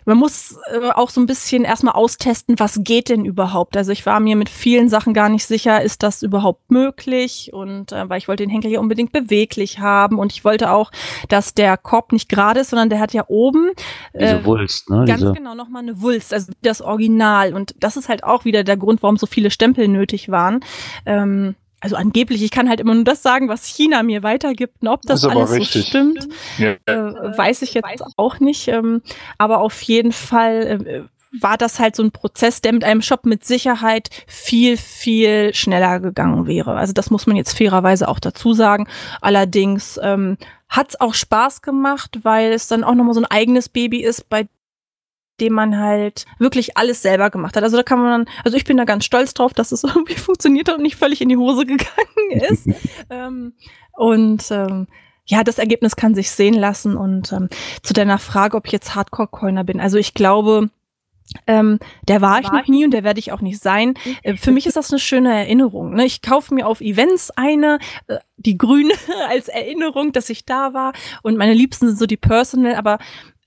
man 0.05 0.19
muss 0.19 0.57
äh, 0.73 0.91
auch 0.91 1.11
so 1.11 1.21
ein 1.21 1.27
bisschen 1.27 1.65
erstmal 1.65 1.95
austesten, 1.95 2.59
was 2.59 2.81
geht 2.83 3.09
denn 3.09 3.25
überhaupt. 3.25 3.77
Also 3.77 3.93
ich 3.93 4.07
war 4.07 4.21
mir 4.21 4.37
mit 4.37 4.49
vielen 4.49 4.89
Sachen 4.89 5.15
gar 5.15 5.29
nicht 5.29 5.47
sicher, 5.47 5.83
ist 5.83 6.03
das 6.03 6.23
überhaupt 6.23 6.71
möglich? 6.71 7.51
Und 7.53 7.93
äh, 7.93 8.09
weil 8.09 8.19
ich 8.19 8.29
wollte 8.29 8.43
den 8.43 8.51
Henkel 8.51 8.71
hier 8.71 8.81
unbedingt 8.81 9.13
beweglich 9.13 9.79
haben 9.79 10.19
und 10.19 10.33
ich 10.33 10.45
wollte 10.45 10.71
auch, 10.71 10.91
dass 11.29 11.55
der 11.55 11.77
Korb 11.77 12.13
nicht 12.13 12.29
gerade 12.29 12.61
ist, 12.61 12.71
sondern 12.71 12.91
der 12.91 13.01
hat 13.01 13.13
ja 13.13 13.25
oben 13.29 13.71
Diese 14.15 14.41
äh, 14.41 14.45
Wulst, 14.45 14.91
ne? 14.91 15.05
ganz 15.07 15.21
Diese, 15.21 15.33
genau 15.33 15.55
nochmal 15.55 15.83
eine 15.83 16.01
Wulst, 16.01 16.33
also 16.33 16.53
das 16.63 16.81
Original. 16.81 17.55
Und 17.55 17.75
das 17.79 17.97
ist 17.97 18.09
halt 18.09 18.25
auch 18.25 18.45
wieder 18.45 18.65
der 18.65 18.77
Grund, 18.77 19.03
warum 19.03 19.17
so 19.17 19.27
viele 19.27 19.51
Stempel 19.51 19.89
nötig 19.89 20.31
waren. 20.31 20.61
Ähm, 21.07 21.55
also 21.85 21.97
angeblich, 21.97 22.43
ich 22.43 22.51
kann 22.51 22.69
halt 22.71 22.81
immer 22.81 22.95
nur 22.95 23.05
das 23.05 23.23
sagen, 23.23 23.49
was 23.49 23.67
China 23.67 24.03
mir 24.03 24.23
weitergibt. 24.23 24.81
Und 24.81 24.89
ob 24.89 25.03
das 25.03 25.23
aber 25.23 25.37
alles 25.37 25.51
so 25.51 25.57
richtig. 25.57 25.87
stimmt, 25.89 26.29
Ja. 26.57 26.77
äh, 26.87 27.37
weiß 27.39 27.61
ich 27.61 27.75
jetzt 27.75 28.03
auch 28.17 28.41
nicht. 28.41 28.69
Ähm, 28.69 29.03
aber 29.37 29.61
auf 29.61 29.83
jeden 29.83 30.13
Fall 30.13 30.81
äh, 30.83 31.03
war 31.43 31.59
das 31.59 31.79
halt 31.79 31.95
so 31.95 32.03
ein 32.03 32.11
Prozess, 32.11 32.63
der 32.63 32.73
mit 32.73 32.85
einem 32.85 33.03
Shop 33.03 33.27
mit 33.27 33.45
Sicherheit 33.45 34.09
viel, 34.27 34.79
viel 34.79 35.53
schneller 35.53 36.01
gegangen 36.01 36.47
wäre. 36.47 36.75
Also 36.75 36.95
das 36.95 37.11
muss 37.11 37.27
man 37.27 37.37
jetzt 37.37 37.57
fairerweise 37.57 38.09
auch 38.09 38.19
dazu 38.19 38.55
sagen. 38.55 38.89
Allerdings 39.21 40.01
ähm, 40.03 40.39
hat 40.71 40.89
es 40.89 41.01
auch 41.01 41.13
Spaß 41.13 41.61
gemacht, 41.61 42.21
weil 42.23 42.53
es 42.53 42.67
dann 42.67 42.83
auch 42.83 42.95
nochmal 42.95 43.15
so 43.15 43.21
ein 43.21 43.27
eigenes 43.31 43.69
Baby 43.69 44.03
ist, 44.03 44.31
bei 44.31 44.47
dem 45.41 45.53
man 45.53 45.79
halt 45.79 46.27
wirklich 46.39 46.77
alles 46.77 47.03
selber 47.03 47.31
gemacht 47.31 47.57
hat. 47.57 47.65
Also 47.65 47.77
da 47.77 47.83
kann 47.83 47.99
man, 47.99 48.27
also 48.45 48.57
ich 48.57 48.65
bin 48.65 48.77
da 48.77 48.85
ganz 48.85 49.05
stolz 49.05 49.35
drauf, 49.35 49.53
dass 49.53 49.73
es 49.73 49.85
irgendwie 49.85 50.17
funktioniert 50.17 50.69
hat 50.69 50.77
und 50.77 50.83
nicht 50.83 50.97
völlig 50.97 51.21
in 51.21 51.29
die 51.29 51.37
Hose 51.37 51.67
gegangen 51.67 52.31
ist. 52.31 52.69
ähm, 53.11 53.55
und 53.93 54.51
ähm, 54.51 54.87
ja, 55.27 55.43
das 55.43 55.59
Ergebnis 55.59 55.97
kann 55.97 56.15
sich 56.15 56.31
sehen 56.31 56.55
lassen. 56.55 56.97
Und 56.97 57.33
ähm, 57.33 57.49
zu 57.83 57.95
deiner 57.95 58.19
Frage, 58.19 58.57
ob 58.57 58.67
ich 58.67 58.73
jetzt 58.73 58.95
Hardcore-Coiner 58.95 59.65
bin. 59.65 59.81
Also 59.81 59.97
ich 59.97 60.15
glaube, 60.15 60.69
ähm, 61.47 61.79
der 62.07 62.21
war 62.21 62.41
ich 62.41 62.51
noch 62.51 62.67
nie 62.69 62.85
und 62.85 62.91
der 62.91 63.03
werde 63.03 63.19
ich 63.19 63.33
auch 63.33 63.41
nicht 63.41 63.63
sein. 63.63 63.95
Äh, 64.23 64.37
für 64.37 64.53
mich 64.53 64.67
ist 64.67 64.77
das 64.77 64.93
eine 64.93 65.01
schöne 65.01 65.35
Erinnerung. 65.35 65.95
Ne? 65.95 66.05
Ich 66.05 66.23
kaufe 66.23 66.55
mir 66.55 66.67
auf 66.67 66.81
Events 66.81 67.31
eine, 67.31 67.79
äh, 68.07 68.19
die 68.37 68.59
grüne 68.59 68.93
als 69.29 69.49
Erinnerung, 69.49 70.13
dass 70.13 70.29
ich 70.31 70.45
da 70.45 70.75
war. 70.75 70.93
Und 71.23 71.37
meine 71.37 71.55
Liebsten 71.55 71.89
sind 71.89 71.99
so 71.99 72.07
die 72.07 72.19
Personal, 72.19 72.75
aber 72.75 72.99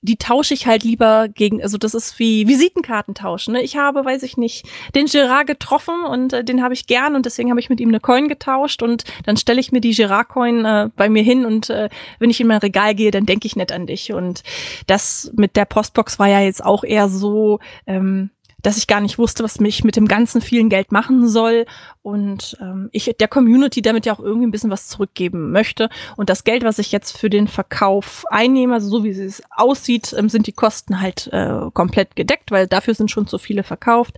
die 0.01 0.17
tausche 0.17 0.53
ich 0.53 0.67
halt 0.67 0.83
lieber 0.83 1.27
gegen, 1.27 1.61
also 1.61 1.77
das 1.77 1.93
ist 1.93 2.19
wie 2.19 2.47
Visitenkarten 2.47 3.15
tauschen. 3.15 3.53
Ne? 3.53 3.61
Ich 3.61 3.77
habe, 3.77 4.05
weiß 4.05 4.23
ich 4.23 4.37
nicht, 4.37 4.67
den 4.95 5.07
Gerard 5.07 5.47
getroffen 5.47 6.05
und 6.05 6.33
äh, 6.33 6.43
den 6.43 6.61
habe 6.61 6.73
ich 6.73 6.87
gern 6.87 7.15
und 7.15 7.25
deswegen 7.25 7.49
habe 7.49 7.59
ich 7.59 7.69
mit 7.69 7.79
ihm 7.79 7.89
eine 7.89 7.99
Coin 7.99 8.27
getauscht 8.27 8.83
und 8.83 9.03
dann 9.25 9.37
stelle 9.37 9.59
ich 9.59 9.71
mir 9.71 9.81
die 9.81 9.93
Gerard-Coin 9.93 10.65
äh, 10.65 10.89
bei 10.95 11.09
mir 11.09 11.23
hin 11.23 11.45
und 11.45 11.69
äh, 11.69 11.89
wenn 12.19 12.29
ich 12.29 12.39
in 12.39 12.47
mein 12.47 12.59
Regal 12.59 12.93
gehe, 12.95 13.11
dann 13.11 13.25
denke 13.25 13.47
ich 13.47 13.55
nicht 13.55 13.71
an 13.71 13.87
dich. 13.87 14.13
Und 14.13 14.43
das 14.85 15.31
mit 15.35 15.55
der 15.55 15.65
Postbox 15.65 16.19
war 16.19 16.27
ja 16.27 16.41
jetzt 16.41 16.63
auch 16.63 16.83
eher 16.83 17.09
so, 17.09 17.59
ähm, 17.87 18.29
dass 18.63 18.77
ich 18.77 18.87
gar 18.87 19.01
nicht 19.01 19.17
wusste, 19.17 19.43
was 19.43 19.59
mich 19.59 19.83
mit 19.83 19.95
dem 19.95 20.07
ganzen 20.07 20.41
vielen 20.41 20.69
Geld 20.69 20.91
machen 20.91 21.27
soll 21.27 21.65
und 22.01 22.57
ähm, 22.59 22.89
ich 22.91 23.13
der 23.19 23.27
Community 23.27 23.81
damit 23.81 24.05
ja 24.05 24.13
auch 24.13 24.19
irgendwie 24.19 24.47
ein 24.47 24.51
bisschen 24.51 24.71
was 24.71 24.87
zurückgeben 24.87 25.51
möchte. 25.51 25.89
Und 26.15 26.29
das 26.29 26.43
Geld, 26.43 26.63
was 26.63 26.79
ich 26.79 26.91
jetzt 26.91 27.17
für 27.17 27.29
den 27.29 27.47
Verkauf 27.47 28.23
einnehme, 28.29 28.73
also 28.73 28.89
so 28.89 29.03
wie 29.03 29.09
es 29.09 29.43
aussieht, 29.51 30.13
ähm, 30.17 30.29
sind 30.29 30.47
die 30.47 30.53
Kosten 30.53 31.01
halt 31.01 31.27
äh, 31.31 31.69
komplett 31.73 32.15
gedeckt, 32.15 32.51
weil 32.51 32.67
dafür 32.67 32.93
sind 32.93 33.11
schon 33.11 33.27
zu 33.27 33.37
viele 33.37 33.63
verkauft. 33.63 34.15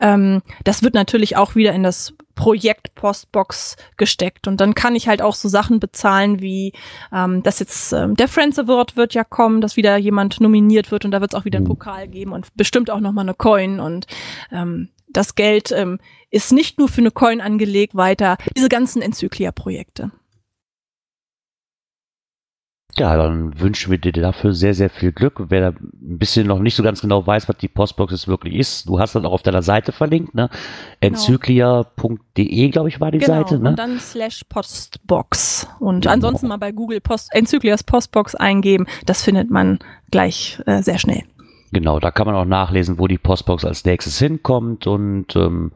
Ähm, 0.00 0.42
das 0.64 0.82
wird 0.82 0.94
natürlich 0.94 1.36
auch 1.36 1.54
wieder 1.54 1.72
in 1.72 1.82
das 1.82 2.14
Projekt 2.34 2.94
Postbox 2.94 3.76
gesteckt. 3.96 4.48
Und 4.48 4.60
dann 4.60 4.74
kann 4.74 4.94
ich 4.94 5.08
halt 5.08 5.22
auch 5.22 5.34
so 5.34 5.48
Sachen 5.48 5.80
bezahlen 5.80 6.40
wie 6.40 6.72
ähm, 7.12 7.42
dass 7.42 7.58
jetzt 7.58 7.92
ähm, 7.92 8.16
der 8.16 8.28
Friends 8.28 8.58
Award 8.58 8.96
wird 8.96 9.14
ja 9.14 9.24
kommen, 9.24 9.60
dass 9.60 9.76
wieder 9.76 9.96
jemand 9.96 10.40
nominiert 10.40 10.90
wird 10.90 11.04
und 11.04 11.10
da 11.10 11.20
wird 11.20 11.34
es 11.34 11.40
auch 11.40 11.44
wieder 11.44 11.58
einen 11.58 11.66
Pokal 11.66 12.08
geben 12.08 12.32
und 12.32 12.54
bestimmt 12.56 12.90
auch 12.90 13.00
noch 13.00 13.12
mal 13.12 13.22
eine 13.22 13.34
Coin. 13.34 13.80
Und 13.80 14.06
ähm, 14.50 14.88
das 15.08 15.34
Geld 15.34 15.72
ähm, 15.72 15.98
ist 16.30 16.52
nicht 16.52 16.78
nur 16.78 16.88
für 16.88 17.00
eine 17.00 17.10
Coin 17.10 17.40
angelegt 17.40 17.94
weiter 17.94 18.36
diese 18.56 18.68
ganzen 18.68 19.02
Enzyklia-Projekte. 19.02 20.10
Ja, 22.98 23.16
dann 23.16 23.58
wünschen 23.58 23.90
wir 23.90 23.98
dir 23.98 24.12
dafür 24.12 24.52
sehr, 24.52 24.74
sehr 24.74 24.90
viel 24.90 25.12
Glück. 25.12 25.44
Wer 25.48 25.60
da 25.60 25.68
ein 25.78 26.18
bisschen 26.18 26.46
noch 26.46 26.58
nicht 26.58 26.74
so 26.74 26.82
ganz 26.82 27.00
genau 27.00 27.26
weiß, 27.26 27.48
was 27.48 27.56
die 27.56 27.68
Postbox 27.68 28.12
jetzt 28.12 28.28
wirklich 28.28 28.54
ist, 28.54 28.88
du 28.88 28.98
hast 28.98 29.14
das 29.14 29.24
auch 29.24 29.32
auf 29.32 29.42
deiner 29.42 29.62
Seite 29.62 29.92
verlinkt, 29.92 30.34
ne? 30.34 30.50
Enzyklia.de, 31.00 32.68
glaube 32.68 32.88
ich, 32.90 33.00
war 33.00 33.10
die 33.10 33.18
Genau, 33.18 33.32
Seite, 33.34 33.58
ne? 33.58 33.70
und 33.70 33.78
dann 33.78 33.98
slash 33.98 34.44
Postbox. 34.48 35.68
Und 35.80 36.06
ansonsten 36.06 36.48
mal 36.48 36.58
bei 36.58 36.72
Google 36.72 37.00
Post, 37.00 37.30
Enzyklias 37.32 37.82
Postbox 37.82 38.34
eingeben. 38.34 38.86
Das 39.06 39.22
findet 39.22 39.50
man 39.50 39.78
gleich 40.10 40.60
äh, 40.66 40.82
sehr 40.82 40.98
schnell. 40.98 41.22
Genau, 41.72 41.98
da 42.00 42.10
kann 42.10 42.26
man 42.26 42.34
auch 42.36 42.44
nachlesen, 42.44 42.98
wo 42.98 43.06
die 43.06 43.16
Postbox 43.18 43.64
als 43.64 43.84
nächstes 43.84 44.18
hinkommt 44.18 44.86
und 44.86 45.34
ähm, 45.36 45.72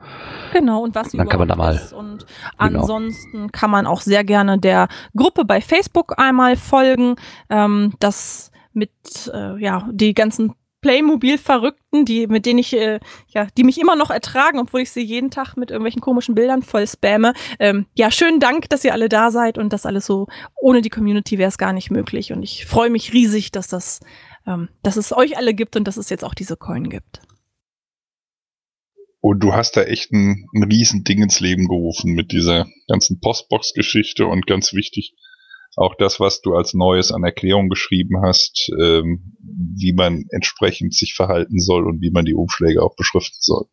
Genau, 0.53 0.83
und 0.83 0.95
was 0.95 1.13
Dann 1.13 1.27
kann 1.29 1.39
man 1.39 1.49
da 1.49 1.57
mal- 1.57 1.75
ist. 1.75 1.93
Und 1.95 2.27
Genau. 2.59 2.81
ansonsten 2.81 3.51
kann 3.51 3.71
man 3.71 3.87
auch 3.87 4.03
sehr 4.03 4.23
gerne 4.23 4.59
der 4.59 4.89
Gruppe 5.17 5.45
bei 5.47 5.61
Facebook 5.63 6.15
einmal 6.19 6.57
folgen. 6.57 7.17
Ähm, 7.49 7.95
das 7.99 8.51
mit, 8.75 8.91
äh, 9.33 9.57
ja, 9.59 9.89
die 9.91 10.13
ganzen 10.13 10.53
Playmobil-Verrückten, 10.83 12.05
die, 12.05 12.27
mit 12.27 12.47
denen 12.47 12.59
ich, 12.59 12.75
äh, 12.77 13.01
ja, 13.29 13.47
die 13.57 13.65
mich 13.65 13.81
immer 13.81 13.97
noch 13.97 14.11
ertragen, 14.11 14.59
obwohl 14.59 14.81
ich 14.83 14.91
sie 14.91 15.03
jeden 15.03 15.31
Tag 15.31 15.57
mit 15.57 15.71
irgendwelchen 15.71 16.03
komischen 16.03 16.35
Bildern 16.35 16.63
voll 16.63 16.87
spamme. 16.87 17.33
Ähm, 17.59 17.87
ja, 17.95 18.11
schönen 18.11 18.39
Dank, 18.41 18.69
dass 18.69 18.85
ihr 18.85 18.93
alle 18.93 19.09
da 19.09 19.31
seid 19.31 19.57
und 19.59 19.73
das 19.73 19.87
alles 19.87 20.07
so, 20.07 20.27
ohne 20.61 20.83
die 20.83 20.91
Community 20.91 21.39
wäre 21.39 21.49
es 21.49 21.59
gar 21.59 21.73
nicht 21.73 21.91
möglich. 21.91 22.33
Und 22.33 22.43
ich 22.43 22.67
freue 22.67 22.91
mich 22.91 23.13
riesig, 23.13 23.51
dass 23.51 23.69
das, 23.69 24.01
ähm, 24.47 24.69
dass 24.83 24.97
es 24.97 25.13
euch 25.13 25.37
alle 25.37 25.55
gibt 25.55 25.77
und 25.77 25.85
dass 25.85 25.97
es 25.97 26.11
jetzt 26.11 26.25
auch 26.25 26.35
diese 26.35 26.57
Coin 26.57 26.89
gibt. 26.89 27.21
Und 29.21 29.41
du 29.41 29.55
hast 29.55 29.77
da 29.77 29.83
echt 29.83 30.13
ein, 30.13 30.47
ein 30.55 30.63
Riesending 30.63 31.23
ins 31.23 31.41
Leben 31.41 31.67
gerufen 31.67 32.13
mit 32.13 32.31
dieser 32.31 32.67
ganzen 32.87 33.21
Postbox-Geschichte 33.21 34.27
und 34.27 34.47
ganz 34.47 34.73
wichtig, 34.73 35.15
auch 35.77 35.95
das, 35.95 36.21
was 36.21 36.41
du 36.41 36.55
als 36.55 36.73
Neues 36.75 37.13
an 37.13 37.25
Erklärung 37.25 37.69
geschrieben 37.69 38.23
hast, 38.23 38.71
ähm, 38.81 39.37
wie 39.43 39.93
man 39.93 40.25
entsprechend 40.31 40.95
sich 40.95 41.15
verhalten 41.15 41.61
soll 41.61 41.87
und 41.87 42.01
wie 42.01 42.11
man 42.11 42.25
die 42.25 42.35
Umschläge 42.35 42.83
auch 42.83 42.97
beschriften 42.97 43.39
soll. 43.41 43.67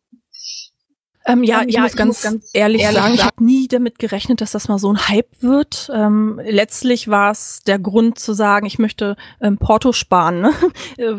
Ähm, 1.26 1.42
ja, 1.42 1.62
Ähm, 1.62 1.68
ich 1.68 1.74
ja, 1.74 1.82
muss 1.82 1.92
ich 1.92 1.96
ganz, 1.96 2.08
muss 2.08 2.22
ganz 2.22 2.50
ehrlich, 2.52 2.82
ehrlich 2.82 3.00
sagen, 3.00 3.14
ich 3.14 3.24
habe 3.24 3.42
nie 3.42 3.66
damit 3.68 3.98
gerechnet, 3.98 4.40
dass 4.40 4.52
das 4.52 4.68
mal 4.68 4.78
so 4.78 4.92
ein 4.92 5.08
Hype 5.08 5.30
wird. 5.40 5.90
Ähm, 5.92 6.40
letztlich 6.44 7.08
war 7.08 7.30
es 7.30 7.62
der 7.66 7.78
Grund 7.78 8.18
zu 8.18 8.34
sagen, 8.34 8.66
ich 8.66 8.78
möchte 8.78 9.16
ähm, 9.40 9.58
Porto 9.58 9.92
sparen. 9.92 10.40
Ne? 10.40 10.52
Äh, 10.96 11.14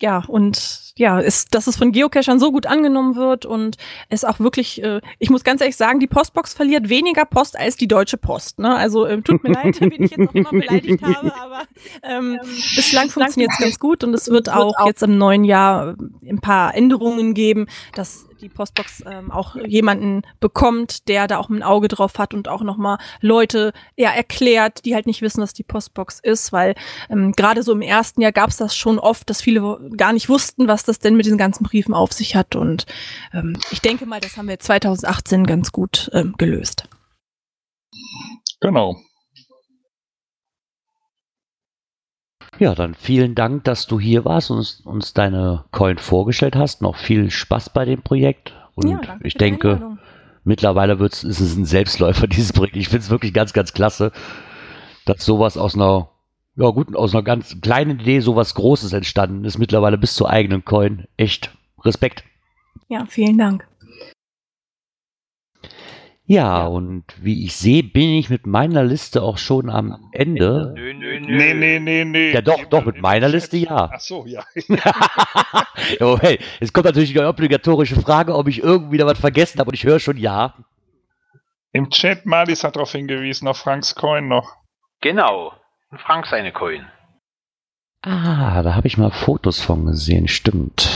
ja, 0.00 0.24
und 0.26 0.86
ja, 0.96 1.20
ist, 1.20 1.54
dass 1.54 1.66
es 1.66 1.76
von 1.76 1.92
Geocachern 1.92 2.40
so 2.40 2.50
gut 2.50 2.66
angenommen 2.66 3.14
wird 3.14 3.44
und 3.44 3.76
es 4.08 4.24
auch 4.24 4.40
wirklich, 4.40 4.82
äh, 4.82 5.00
ich 5.18 5.30
muss 5.30 5.44
ganz 5.44 5.60
ehrlich 5.60 5.76
sagen, 5.76 6.00
die 6.00 6.06
Postbox 6.06 6.54
verliert 6.54 6.88
weniger 6.88 7.24
Post 7.24 7.58
als 7.58 7.76
die 7.76 7.86
Deutsche 7.86 8.16
Post. 8.16 8.58
Ne? 8.58 8.74
Also 8.74 9.06
ähm, 9.06 9.22
tut 9.22 9.44
mir 9.44 9.52
leid, 9.52 9.80
wen 9.80 10.02
ich 10.02 10.10
jetzt 10.12 10.28
auch 10.28 10.34
immer 10.34 10.50
beleidigt 10.50 11.02
habe, 11.02 11.32
aber 11.36 11.62
ähm, 12.02 12.38
bislang 12.74 13.10
funktioniert 13.10 13.52
es 13.52 13.58
ganz 13.58 13.78
gut 13.78 14.02
und 14.02 14.14
es 14.14 14.28
wird 14.28 14.48
auch 14.48 14.86
jetzt 14.86 15.02
im 15.02 15.18
neuen 15.18 15.44
Jahr 15.44 15.94
äh, 16.22 16.30
ein 16.30 16.40
paar 16.40 16.74
Änderungen 16.74 17.34
geben, 17.34 17.66
dass 17.94 18.25
die 18.40 18.48
Postbox 18.48 19.04
ähm, 19.06 19.30
auch 19.30 19.56
jemanden 19.56 20.22
bekommt, 20.40 21.08
der 21.08 21.26
da 21.26 21.38
auch 21.38 21.48
ein 21.48 21.62
Auge 21.62 21.88
drauf 21.88 22.18
hat 22.18 22.34
und 22.34 22.48
auch 22.48 22.62
nochmal 22.62 22.98
Leute 23.20 23.72
ja, 23.96 24.10
erklärt, 24.10 24.84
die 24.84 24.94
halt 24.94 25.06
nicht 25.06 25.22
wissen, 25.22 25.42
was 25.42 25.52
die 25.52 25.62
Postbox 25.62 26.20
ist, 26.20 26.52
weil 26.52 26.74
ähm, 27.10 27.32
gerade 27.32 27.62
so 27.62 27.72
im 27.72 27.82
ersten 27.82 28.20
Jahr 28.20 28.32
gab 28.32 28.50
es 28.50 28.56
das 28.56 28.76
schon 28.76 28.98
oft, 28.98 29.28
dass 29.30 29.40
viele 29.40 29.90
gar 29.96 30.12
nicht 30.12 30.28
wussten, 30.28 30.68
was 30.68 30.84
das 30.84 30.98
denn 30.98 31.16
mit 31.16 31.26
diesen 31.26 31.38
ganzen 31.38 31.64
Briefen 31.64 31.94
auf 31.94 32.12
sich 32.12 32.36
hat 32.36 32.56
und 32.56 32.86
ähm, 33.32 33.58
ich 33.70 33.80
denke 33.80 34.06
mal, 34.06 34.20
das 34.20 34.36
haben 34.36 34.48
wir 34.48 34.58
2018 34.58 35.46
ganz 35.46 35.72
gut 35.72 36.10
ähm, 36.12 36.34
gelöst. 36.38 36.88
Genau. 38.60 38.96
Ja, 42.58 42.74
dann 42.74 42.94
vielen 42.94 43.34
Dank, 43.34 43.64
dass 43.64 43.86
du 43.86 44.00
hier 44.00 44.24
warst 44.24 44.50
und 44.50 44.58
uns, 44.58 44.80
uns 44.80 45.12
deine 45.14 45.64
Coin 45.72 45.98
vorgestellt 45.98 46.56
hast. 46.56 46.82
Noch 46.82 46.96
viel 46.96 47.30
Spaß 47.30 47.70
bei 47.70 47.84
dem 47.84 48.02
Projekt. 48.02 48.54
Und 48.74 48.88
Ja, 48.88 49.00
ich 49.22 49.34
denke, 49.34 49.72
Einladung. 49.74 49.98
mittlerweile 50.44 50.98
wird's, 50.98 51.22
ist 51.24 51.40
es 51.40 51.56
ein 51.56 51.64
Selbstläufer, 51.66 52.26
dieses 52.28 52.52
Projekt. 52.52 52.76
Ich 52.76 52.88
finde 52.88 53.04
es 53.04 53.10
wirklich 53.10 53.32
ganz, 53.34 53.52
ganz 53.52 53.72
klasse, 53.72 54.12
dass 55.04 55.24
sowas 55.24 55.56
aus 55.56 55.74
einer, 55.74 56.08
ja 56.56 56.70
gut, 56.70 56.94
aus 56.96 57.14
einer 57.14 57.22
ganz 57.22 57.60
kleinen 57.60 58.00
Idee 58.00 58.20
sowas 58.20 58.54
Großes 58.54 58.92
entstanden 58.92 59.44
ist. 59.44 59.58
Mittlerweile 59.58 59.98
bis 59.98 60.14
zur 60.14 60.30
eigenen 60.30 60.64
Coin. 60.64 61.04
Echt 61.16 61.50
Respekt. 61.84 62.24
Ja, 62.88 63.04
vielen 63.06 63.36
Dank. 63.38 63.66
Ja, 66.28 66.66
und 66.66 67.04
wie 67.22 67.44
ich 67.44 67.54
sehe, 67.54 67.84
bin 67.84 68.14
ich 68.14 68.30
mit 68.30 68.46
meiner 68.46 68.82
Liste 68.82 69.22
auch 69.22 69.38
schon 69.38 69.70
am 69.70 70.08
Ende. 70.10 70.72
Nö, 70.74 70.92
nö, 70.92 71.20
nö. 71.20 71.36
Nee, 71.36 71.54
nee, 71.54 71.78
nee, 71.78 72.04
nee. 72.04 72.32
Ja, 72.32 72.40
doch, 72.40 72.64
doch, 72.64 72.84
mit 72.84 73.00
meiner 73.00 73.28
Liste 73.28 73.56
ja. 73.56 73.90
Ach 73.92 74.00
so, 74.00 74.26
ja. 74.26 74.42
ja 74.56 76.18
hey, 76.20 76.40
es 76.58 76.72
kommt 76.72 76.86
natürlich 76.86 77.12
die 77.12 77.20
obligatorische 77.20 77.94
Frage, 77.94 78.34
ob 78.34 78.48
ich 78.48 78.60
irgendwie 78.60 78.98
da 78.98 79.06
was 79.06 79.20
vergessen 79.20 79.60
habe 79.60 79.68
und 79.68 79.74
ich 79.74 79.84
höre 79.84 80.00
schon 80.00 80.16
ja. 80.16 80.54
Im 81.72 81.90
Chat 81.90 82.26
Malis 82.26 82.64
hat 82.64 82.74
darauf 82.74 82.90
hingewiesen, 82.90 83.46
auf 83.46 83.58
Franks 83.58 83.94
Coin 83.94 84.26
noch. 84.26 84.56
Genau. 85.02 85.52
Und 85.90 86.00
Frank 86.00 86.26
seine 86.26 86.52
Coin. 86.52 86.86
Ah, 88.02 88.62
da 88.62 88.74
habe 88.74 88.88
ich 88.88 88.98
mal 88.98 89.10
Fotos 89.10 89.60
von 89.60 89.86
gesehen, 89.86 90.26
stimmt. 90.26 90.88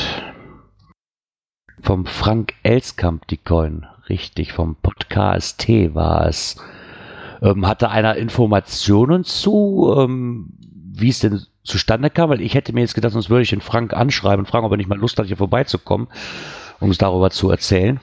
Vom 1.83 2.07
Frank 2.07 2.55
Elskamp 2.63 3.27
die 3.29 3.37
Coin, 3.37 3.87
richtig, 4.11 4.53
vom 4.53 4.77
Podcast 4.77 5.67
war 5.95 6.27
es. 6.27 6.57
Ähm, 7.41 7.67
hatte 7.67 7.91
einer 7.91 8.17
Informationen 8.17 9.25
zu, 9.25 9.95
ähm, 9.97 10.51
wie 10.93 11.09
es 11.09 11.21
denn 11.21 11.41
zustande 11.65 12.11
kam? 12.11 12.29
Weil 12.29 12.43
ich 12.43 12.55
hätte 12.55 12.75
mir 12.75 12.81
jetzt 12.81 12.95
gedacht, 12.95 13.13
sonst 13.13 13.31
würde 13.31 13.43
ich 13.43 13.51
den 13.51 13.63
Frank 13.63 13.95
anschreiben 13.95 14.41
und 14.41 14.47
fragen, 14.47 14.67
ob 14.67 14.73
er 14.73 14.77
nicht 14.77 14.89
mal 14.89 14.99
Lust 14.99 15.19
hat, 15.19 15.27
hier 15.27 15.39
vorbeizukommen, 15.39 16.09
um 16.81 16.91
es 16.91 16.99
darüber 16.99 17.31
zu 17.31 17.51
erzählen. 17.51 18.01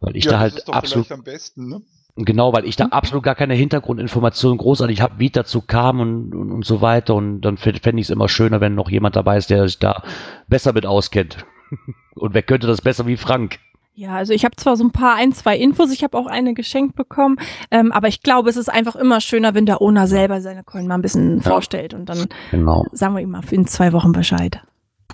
Weil 0.00 0.16
ich 0.16 0.26
da 0.26 0.40
halt 0.40 0.68
absolut 0.68 1.10
am 1.12 1.22
besten, 1.22 1.68
ne? 1.68 1.80
Genau, 2.16 2.52
weil 2.52 2.66
ich 2.66 2.76
da 2.76 2.86
absolut 2.86 3.22
gar 3.24 3.34
keine 3.34 3.54
Hintergrundinformationen 3.54 4.58
großartig 4.58 5.00
habe, 5.00 5.14
wie 5.18 5.30
dazu 5.30 5.62
kam 5.62 6.00
und, 6.00 6.34
und, 6.34 6.52
und 6.52 6.66
so 6.66 6.82
weiter. 6.82 7.14
Und 7.14 7.40
dann 7.40 7.56
fände 7.56 7.98
ich 8.00 8.06
es 8.06 8.10
immer 8.10 8.28
schöner, 8.28 8.60
wenn 8.60 8.74
noch 8.74 8.90
jemand 8.90 9.16
dabei 9.16 9.38
ist, 9.38 9.48
der 9.48 9.66
sich 9.66 9.78
da 9.78 10.02
besser 10.46 10.74
mit 10.74 10.84
auskennt. 10.84 11.46
Und 12.14 12.34
wer 12.34 12.42
könnte 12.42 12.66
das 12.66 12.82
besser 12.82 13.06
wie 13.06 13.16
Frank? 13.16 13.58
Ja, 13.94 14.16
also 14.16 14.32
ich 14.32 14.44
habe 14.46 14.56
zwar 14.56 14.76
so 14.76 14.84
ein 14.84 14.90
paar, 14.90 15.16
ein, 15.16 15.32
zwei 15.32 15.56
Infos, 15.56 15.92
ich 15.92 16.02
habe 16.02 16.16
auch 16.16 16.26
eine 16.26 16.54
geschenkt 16.54 16.96
bekommen, 16.96 17.36
ähm, 17.70 17.92
aber 17.92 18.08
ich 18.08 18.22
glaube, 18.22 18.48
es 18.48 18.56
ist 18.56 18.70
einfach 18.70 18.96
immer 18.96 19.20
schöner, 19.20 19.54
wenn 19.54 19.66
der 19.66 19.82
Owner 19.82 20.06
selber 20.06 20.40
seine 20.40 20.64
Coin 20.64 20.86
mal 20.86 20.94
ein 20.94 21.02
bisschen 21.02 21.42
vorstellt 21.42 21.92
und 21.92 22.06
dann 22.08 22.28
Genau, 22.50 22.86
sagen 22.92 23.14
wir 23.14 23.20
ihm 23.20 23.30
mal 23.30 23.42
in 23.50 23.66
zwei 23.66 23.92
Wochen 23.92 24.12
Bescheid. 24.12 24.62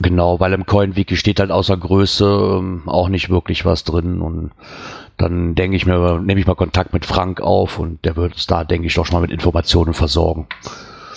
genau, 0.00 0.38
weil 0.38 0.52
im 0.52 0.64
Coin-Wiki 0.64 1.16
steht 1.16 1.40
halt 1.40 1.50
außer 1.50 1.76
Größe 1.76 2.58
ähm, 2.60 2.82
auch 2.86 3.08
nicht 3.08 3.30
wirklich 3.30 3.64
was 3.64 3.82
drin. 3.82 4.20
Und 4.20 4.52
dann 5.16 5.56
denke 5.56 5.76
ich 5.76 5.84
mir, 5.84 6.20
nehme 6.20 6.38
ich 6.40 6.46
mal 6.46 6.54
Kontakt 6.54 6.92
mit 6.92 7.04
Frank 7.04 7.40
auf 7.40 7.80
und 7.80 8.04
der 8.04 8.14
wird 8.14 8.34
uns 8.34 8.46
da, 8.46 8.62
denke 8.62 8.86
ich, 8.86 8.94
doch 8.94 9.04
schon 9.04 9.14
mal 9.14 9.22
mit 9.22 9.32
Informationen 9.32 9.92
versorgen. 9.92 10.46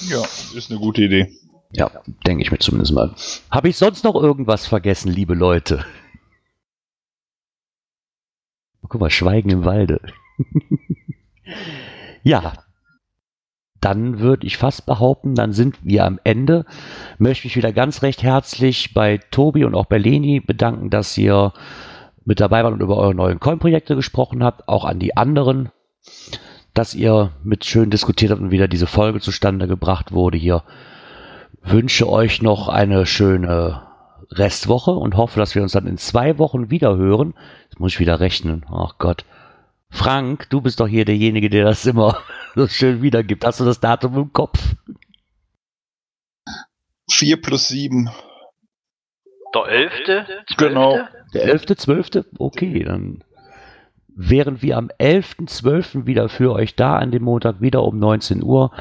Ja, 0.10 0.24
ist 0.56 0.72
eine 0.72 0.80
gute 0.80 1.04
Idee. 1.04 1.32
Ja, 1.74 1.92
denke 2.26 2.42
ich 2.44 2.52
mir 2.52 2.58
zumindest 2.58 2.94
mal. 2.94 3.14
Habe 3.52 3.70
ich 3.70 3.78
sonst 3.78 4.04
noch 4.04 4.16
irgendwas 4.16 4.66
vergessen, 4.66 5.12
liebe 5.12 5.36
Leute? 5.36 5.86
Guck 8.92 9.00
mal, 9.00 9.10
Schweigen 9.10 9.50
im 9.50 9.64
Walde. 9.64 10.02
ja, 12.24 12.52
dann 13.80 14.20
würde 14.20 14.46
ich 14.46 14.58
fast 14.58 14.86
behaupten, 14.86 15.34
dann 15.34 15.54
sind 15.54 15.78
wir 15.86 16.04
am 16.04 16.20
Ende. 16.26 16.66
Möchte 17.18 17.48
mich 17.48 17.56
wieder 17.56 17.72
ganz 17.72 18.02
recht 18.02 18.22
herzlich 18.22 18.94
bei 18.94 19.18
Tobi 19.32 19.64
und 19.64 19.76
auch 19.76 19.86
bei 19.86 19.98
Leni 19.98 20.42
bedanken, 20.42 20.90
dass 20.90 21.18
ihr 21.18 21.54
mit 22.26 22.42
dabei 22.42 22.66
wart 22.66 22.74
und 22.74 22.82
über 22.82 22.98
eure 22.98 23.16
neuen 23.16 23.40
Coin-Projekte 23.40 23.96
gesprochen 23.96 24.44
habt. 24.44 24.68
Auch 24.68 24.84
an 24.84 25.00
die 25.00 25.16
anderen, 25.16 25.70
dass 26.74 26.94
ihr 26.94 27.32
mit 27.46 27.64
schön 27.64 27.92
diskutiert 27.92 28.32
habt 28.32 28.42
und 28.42 28.52
wieder 28.52 28.68
diese 28.68 28.88
Folge 28.88 29.22
zustande 29.22 29.70
gebracht 29.70 30.12
wurde 30.12 30.38
hier 30.38 30.64
wünsche 31.64 32.10
euch 32.10 32.42
noch 32.42 32.68
eine 32.68 33.06
schöne 33.06 33.84
Restwoche 34.32 34.92
und 34.92 35.18
hoffe, 35.18 35.40
dass 35.40 35.56
wir 35.56 35.62
uns 35.62 35.74
dann 35.74 35.88
in 35.88 35.98
zwei 35.98 36.38
Wochen 36.38 36.70
wieder 36.70 36.96
hören. 36.96 37.34
Jetzt 37.72 37.80
muss 37.80 37.94
ich 37.94 38.00
wieder 38.00 38.20
rechnen. 38.20 38.66
Ach 38.70 38.98
Gott. 38.98 39.24
Frank, 39.90 40.50
du 40.50 40.62
bist 40.62 40.80
doch 40.80 40.88
hier 40.88 41.06
derjenige, 41.06 41.50
der 41.50 41.66
das 41.66 41.86
immer 41.86 42.22
so 42.56 42.68
schön 42.68 43.02
wiedergibt. 43.02 43.46
Hast 43.46 43.60
du 43.60 43.66
das 43.66 43.80
Datum 43.80 44.16
im 44.18 44.34
Kopf? 44.34 44.76
4 47.10 47.42
plus 47.42 47.70
7. 47.70 48.10
Der 49.54 49.66
11. 49.66 50.28
Genau. 50.58 51.00
Der 51.34 51.56
11.12.? 51.56 52.26
Okay, 52.38 52.84
dann 52.84 53.24
wären 54.08 54.62
wir 54.62 54.78
am 54.78 54.90
11.12. 55.00 56.06
wieder 56.06 56.30
für 56.30 56.52
euch 56.54 56.76
da, 56.76 56.98
an 56.98 57.12
dem 57.12 57.24
Montag 57.24 57.62
wieder 57.62 57.84
um 57.84 58.00
19 58.00 58.44
Uhr. 58.44 58.72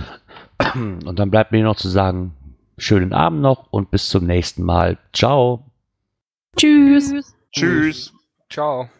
Und 0.74 1.18
dann 1.18 1.30
bleibt 1.30 1.52
mir 1.52 1.62
noch 1.62 1.76
zu 1.76 1.88
sagen, 1.88 2.34
schönen 2.76 3.12
Abend 3.12 3.40
noch 3.40 3.72
und 3.72 3.90
bis 3.90 4.08
zum 4.08 4.26
nächsten 4.26 4.62
Mal. 4.62 4.98
Ciao. 5.12 5.70
Tschüss. 6.56 7.34
Tschüss. 7.52 8.12
Ciao. 8.50 8.90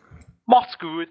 Macht's 0.46 0.78
gut. 0.78 1.09